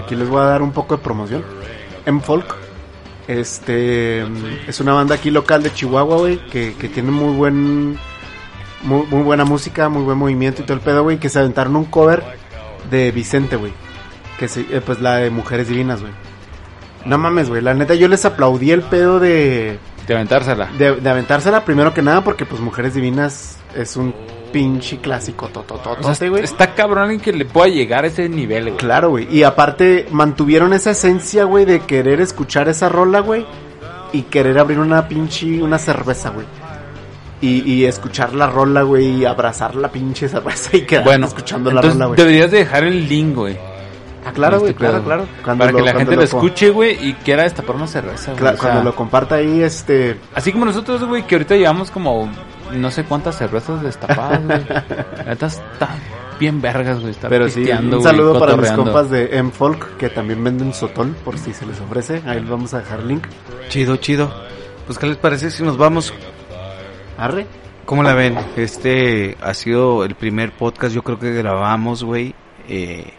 Aquí 0.00 0.14
les 0.14 0.28
voy 0.28 0.40
a 0.40 0.44
dar 0.44 0.62
un 0.62 0.70
poco 0.70 0.96
de 0.96 1.02
promoción. 1.02 1.42
M-Folk. 2.06 2.54
Este 3.26 4.24
mm, 4.24 4.68
es 4.68 4.78
una 4.78 4.92
banda 4.92 5.16
aquí 5.16 5.32
local 5.32 5.64
de 5.64 5.74
Chihuahua, 5.74 6.16
güey, 6.16 6.38
que, 6.46 6.74
que 6.74 6.88
tiene 6.88 7.10
muy 7.10 7.34
buen 7.34 7.98
muy, 8.84 9.04
muy 9.10 9.22
buena 9.24 9.44
música, 9.44 9.88
muy 9.88 10.04
buen 10.04 10.16
movimiento 10.16 10.62
y 10.62 10.64
todo 10.64 10.74
el 10.74 10.80
pedo, 10.80 11.02
güey, 11.02 11.18
que 11.18 11.28
se 11.28 11.40
aventaron 11.40 11.74
un 11.74 11.86
cover 11.86 12.22
de 12.88 13.10
Vicente, 13.10 13.56
güey. 13.56 13.72
Que 14.38 14.46
se, 14.46 14.60
eh, 14.60 14.80
pues 14.80 15.00
la 15.00 15.16
de 15.16 15.30
Mujeres 15.30 15.66
Divinas, 15.66 16.02
güey. 16.02 16.12
No 17.04 17.18
mames, 17.18 17.48
güey, 17.48 17.62
la 17.62 17.74
neta 17.74 17.94
yo 17.96 18.06
les 18.06 18.24
aplaudí 18.24 18.70
el 18.70 18.82
pedo 18.82 19.18
de 19.18 19.80
De 20.06 20.14
aventársela. 20.14 20.66
de, 20.78 20.94
de 20.94 21.10
aventársela 21.10 21.64
primero 21.64 21.92
que 21.92 22.02
nada 22.02 22.22
porque 22.22 22.46
pues 22.46 22.60
Mujeres 22.60 22.94
Divinas 22.94 23.58
es 23.74 23.96
un 23.96 24.14
pinche 24.56 24.96
clásico 24.98 25.48
totototote, 25.48 26.06
O 26.06 26.14
sea, 26.14 26.28
güey. 26.30 26.42
está 26.42 26.74
cabrón 26.74 27.10
en 27.10 27.20
que 27.20 27.30
le 27.32 27.44
pueda 27.44 27.68
llegar 27.68 28.04
a 28.04 28.06
ese 28.06 28.26
nivel, 28.28 28.64
güey. 28.64 28.76
Claro, 28.76 29.10
güey. 29.10 29.28
Y 29.30 29.42
aparte 29.42 30.06
mantuvieron 30.10 30.72
esa 30.72 30.92
esencia, 30.92 31.44
güey, 31.44 31.66
de 31.66 31.80
querer 31.80 32.22
escuchar 32.22 32.68
esa 32.70 32.88
rola, 32.88 33.20
güey. 33.20 33.44
Y 34.12 34.22
querer 34.22 34.58
abrir 34.58 34.78
una 34.78 35.06
pinche, 35.08 35.62
una 35.62 35.78
cerveza, 35.78 36.30
güey. 36.30 36.46
Y, 37.42 37.70
y 37.70 37.84
escuchar 37.84 38.32
la 38.32 38.46
rola, 38.46 38.80
güey, 38.82 39.06
y 39.20 39.24
abrazar 39.26 39.74
la 39.74 39.92
pinche 39.92 40.26
cerveza 40.26 40.74
y 40.74 40.82
quedar 40.86 41.04
Bueno, 41.04 41.26
escuchando 41.26 41.70
la 41.70 41.82
rola, 41.82 42.06
güey. 42.06 42.16
deberías 42.16 42.50
de 42.50 42.58
dejar 42.58 42.84
el 42.84 43.06
link, 43.06 43.34
güey. 43.34 43.58
Ah, 44.24 44.32
claro, 44.32 44.58
güey, 44.58 44.70
Este 44.70 44.78
claro, 44.80 44.94
pedo. 44.94 45.04
claro. 45.04 45.26
Cuando 45.44 45.64
Para 45.66 45.76
que 45.76 45.82
la 45.84 45.92
gente 45.92 46.16
lo 46.16 46.22
escuche, 46.22 46.70
güey, 46.70 47.08
y 47.08 47.12
quiera 47.12 47.42
destapar 47.42 47.76
una 47.76 47.86
cerveza, 47.86 48.32
güey. 48.32 48.42
Cla- 48.42 48.54
O 48.54 48.56
sea, 48.56 48.60
cuando 48.70 48.82
lo 48.84 48.96
comparta 48.96 49.34
ahí, 49.36 49.62
este... 49.62 50.16
Así 50.34 50.50
como 50.50 50.64
nosotros, 50.64 51.04
güey, 51.04 51.26
que 51.26 51.34
ahorita 51.34 51.54
llevamos 51.56 51.90
como 51.90 52.28
no 52.72 52.90
sé 52.90 53.04
cuántas 53.04 53.36
cervezas 53.38 53.82
destapadas, 53.82 54.44
güey. 54.44 54.64
La 55.16 55.24
neta 55.24 55.46
está 55.46 55.88
bien 56.38 56.60
vergas, 56.60 57.00
güey. 57.00 57.12
Está 57.12 57.28
Pero 57.28 57.48
sí, 57.48 57.68
un 57.70 57.90
güey, 57.90 58.02
saludo 58.02 58.38
para 58.38 58.56
mis 58.56 58.70
compas 58.72 59.10
de 59.10 59.36
M-Folk, 59.38 59.96
que 59.96 60.08
también 60.08 60.42
venden 60.42 60.72
sotón, 60.74 61.16
por 61.24 61.38
si 61.38 61.52
se 61.52 61.66
les 61.66 61.80
ofrece. 61.80 62.22
Ahí 62.26 62.40
les 62.40 62.48
vamos 62.48 62.74
a 62.74 62.78
dejar 62.80 63.02
link. 63.04 63.24
Chido, 63.68 63.96
chido. 63.96 64.32
Pues, 64.86 64.98
¿qué 64.98 65.06
les 65.06 65.16
parece 65.16 65.50
si 65.50 65.62
nos 65.62 65.76
vamos? 65.76 66.12
Arre. 67.18 67.46
¿Cómo 67.86 68.02
la 68.02 68.14
ven? 68.14 68.36
Este 68.56 69.36
ha 69.40 69.54
sido 69.54 70.04
el 70.04 70.14
primer 70.16 70.52
podcast, 70.52 70.92
yo 70.94 71.02
creo 71.02 71.18
que 71.20 71.32
grabamos, 71.32 72.02
güey, 72.02 72.34
eh, 72.68 73.12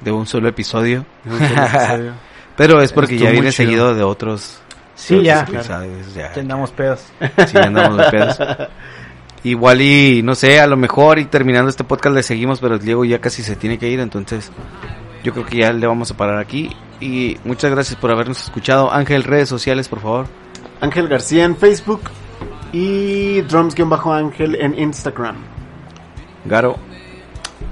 de 0.00 0.10
un 0.10 0.26
solo 0.26 0.48
episodio. 0.48 1.04
Pero 2.56 2.80
es 2.80 2.92
porque 2.92 3.14
Estuvo 3.14 3.26
ya 3.26 3.32
viene 3.32 3.50
chido. 3.50 3.66
seguido 3.66 3.94
de 3.94 4.02
otros. 4.02 4.60
Sí, 5.04 5.22
ya. 5.22 5.46
ya. 5.46 6.32
Ya 6.34 6.40
andamos 6.40 6.70
pedos. 6.70 7.04
Sí, 7.46 7.58
andamos 7.58 7.98
de 7.98 8.04
pedos. 8.10 8.38
Igual 9.42 9.82
y, 9.82 10.22
no 10.22 10.34
sé, 10.34 10.58
a 10.60 10.66
lo 10.66 10.78
mejor 10.78 11.18
y 11.18 11.26
terminando 11.26 11.68
este 11.68 11.84
podcast 11.84 12.16
le 12.16 12.22
seguimos, 12.22 12.60
pero 12.60 12.78
Diego 12.78 13.04
ya 13.04 13.20
casi 13.20 13.42
se 13.42 13.54
tiene 13.54 13.76
que 13.76 13.90
ir, 13.90 14.00
entonces 14.00 14.50
yo 15.22 15.32
creo 15.32 15.44
que 15.44 15.58
ya 15.58 15.74
le 15.74 15.86
vamos 15.86 16.10
a 16.10 16.16
parar 16.16 16.38
aquí. 16.38 16.70
Y 17.00 17.36
muchas 17.44 17.70
gracias 17.70 18.00
por 18.00 18.10
habernos 18.10 18.42
escuchado. 18.42 18.90
Ángel, 18.90 19.24
redes 19.24 19.50
sociales, 19.50 19.88
por 19.88 20.00
favor. 20.00 20.26
Ángel 20.80 21.06
García 21.06 21.44
en 21.44 21.54
Facebook 21.58 22.00
y 22.72 23.42
Drums-Ángel 23.42 24.54
en 24.54 24.78
Instagram. 24.78 25.36
Garo, 26.46 26.76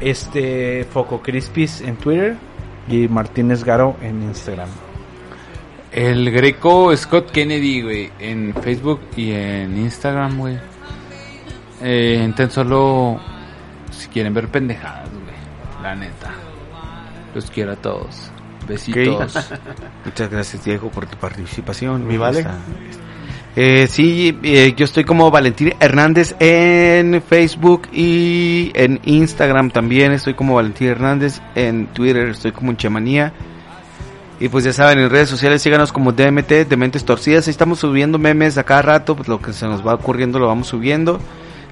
Este 0.01 0.85
Foco 0.85 1.23
Crispis 1.23 1.81
en 1.81 1.97
Twitter 1.97 2.37
y 2.89 3.09
Martínez 3.09 3.65
Garo 3.65 3.97
en 4.03 4.23
Instagram. 4.23 4.69
El 5.93 6.31
greco 6.31 6.97
Scott 6.97 7.31
Kennedy, 7.31 7.83
güey, 7.83 8.11
en 8.19 8.55
Facebook 8.63 9.01
y 9.17 9.33
en 9.33 9.77
Instagram, 9.77 10.39
güey. 10.39 10.59
Eh, 11.83 12.33
solo 12.49 13.21
si 13.91 14.09
quieren 14.09 14.33
ver 14.33 14.49
pendejadas, 14.49 15.11
güey. 15.11 15.83
La 15.83 15.95
neta. 15.95 16.31
Los 17.35 17.51
quiero 17.51 17.73
a 17.73 17.77
todos. 17.77 18.31
Besitos. 18.67 19.35
muchas 20.05 20.31
gracias 20.31 20.65
Diego 20.65 20.89
por 20.91 21.07
tu 21.07 21.17
participación. 21.19 22.07
Mi 22.07 22.17
vale. 22.17 22.41
Está- 22.41 22.59
Eh, 23.55 23.87
sí, 23.87 24.39
eh, 24.45 24.73
yo 24.75 24.87
estoy 24.87 25.05
como 25.05 25.31
Valentín 25.31 25.75
Hernández 25.79 26.35
en 26.41 27.21
Facebook 27.21 27.83
y 27.93 28.71
en 28.75 28.99
Instagram 29.05 29.71
también 29.71 30.13
estoy 30.13 30.33
como 30.33 30.55
Valentín 30.55 30.89
Hernández, 30.89 31.43
en 31.55 31.89
Twitter 31.89 32.29
estoy 32.29 32.53
como 32.53 32.71
en 32.71 32.79
Chemanía. 32.79 33.35
Y 34.43 34.49
pues 34.49 34.65
ya 34.65 34.73
saben, 34.73 34.99
en 34.99 35.09
redes 35.09 35.29
sociales 35.29 35.63
síganos 35.63 35.93
como 35.93 36.11
DMT, 36.11 36.67
Dementes 36.69 37.05
Torcidas. 37.05 37.47
Ahí 37.47 37.53
estamos 37.53 37.79
subiendo 37.79 38.19
memes 38.19 38.59
a 38.59 38.65
cada 38.65 38.83
rato, 38.83 39.15
pues 39.15 39.29
lo 39.29 39.41
que 39.41 39.53
se 39.53 39.67
nos 39.67 39.87
va 39.87 39.95
ocurriendo 39.95 40.41
lo 40.41 40.49
vamos 40.49 40.67
subiendo. 40.67 41.21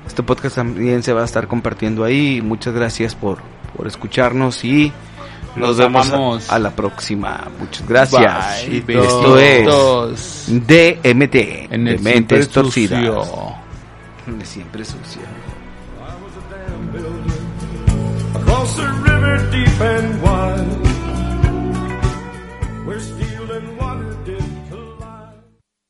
Este 0.07 0.23
podcast 0.23 0.55
también 0.55 1.03
se 1.03 1.13
va 1.13 1.23
a 1.23 1.25
estar 1.25 1.49
compartiendo 1.49 2.05
ahí. 2.05 2.41
Muchas 2.41 2.73
gracias 2.73 3.17
por, 3.17 3.39
por 3.77 3.89
escucharnos 3.89 4.65
y 4.65 4.93
nos 5.57 5.79
vemos 5.79 6.13
a, 6.49 6.55
a 6.55 6.59
la 6.61 6.71
próxima. 6.71 7.49
Muchas 7.59 7.89
gracias. 7.89 8.65
Bye, 8.69 8.85
Esto 9.03 9.41
es. 9.41 10.45
DMT, 10.49 11.35
En 11.73 11.85
de 11.87 11.91
el 11.95 12.01
Mentes 12.01 12.47
siempre 12.47 12.47
Torcidas. 12.47 13.27
sucio. 13.27 13.55
De 14.39 14.45
Siempre 14.45 14.85
sucio. 14.85 15.23
across 18.37 18.77
the 18.77 18.87
river 19.03 19.51
deep 19.51 19.81
and 19.81 20.23
wide. 20.23 21.00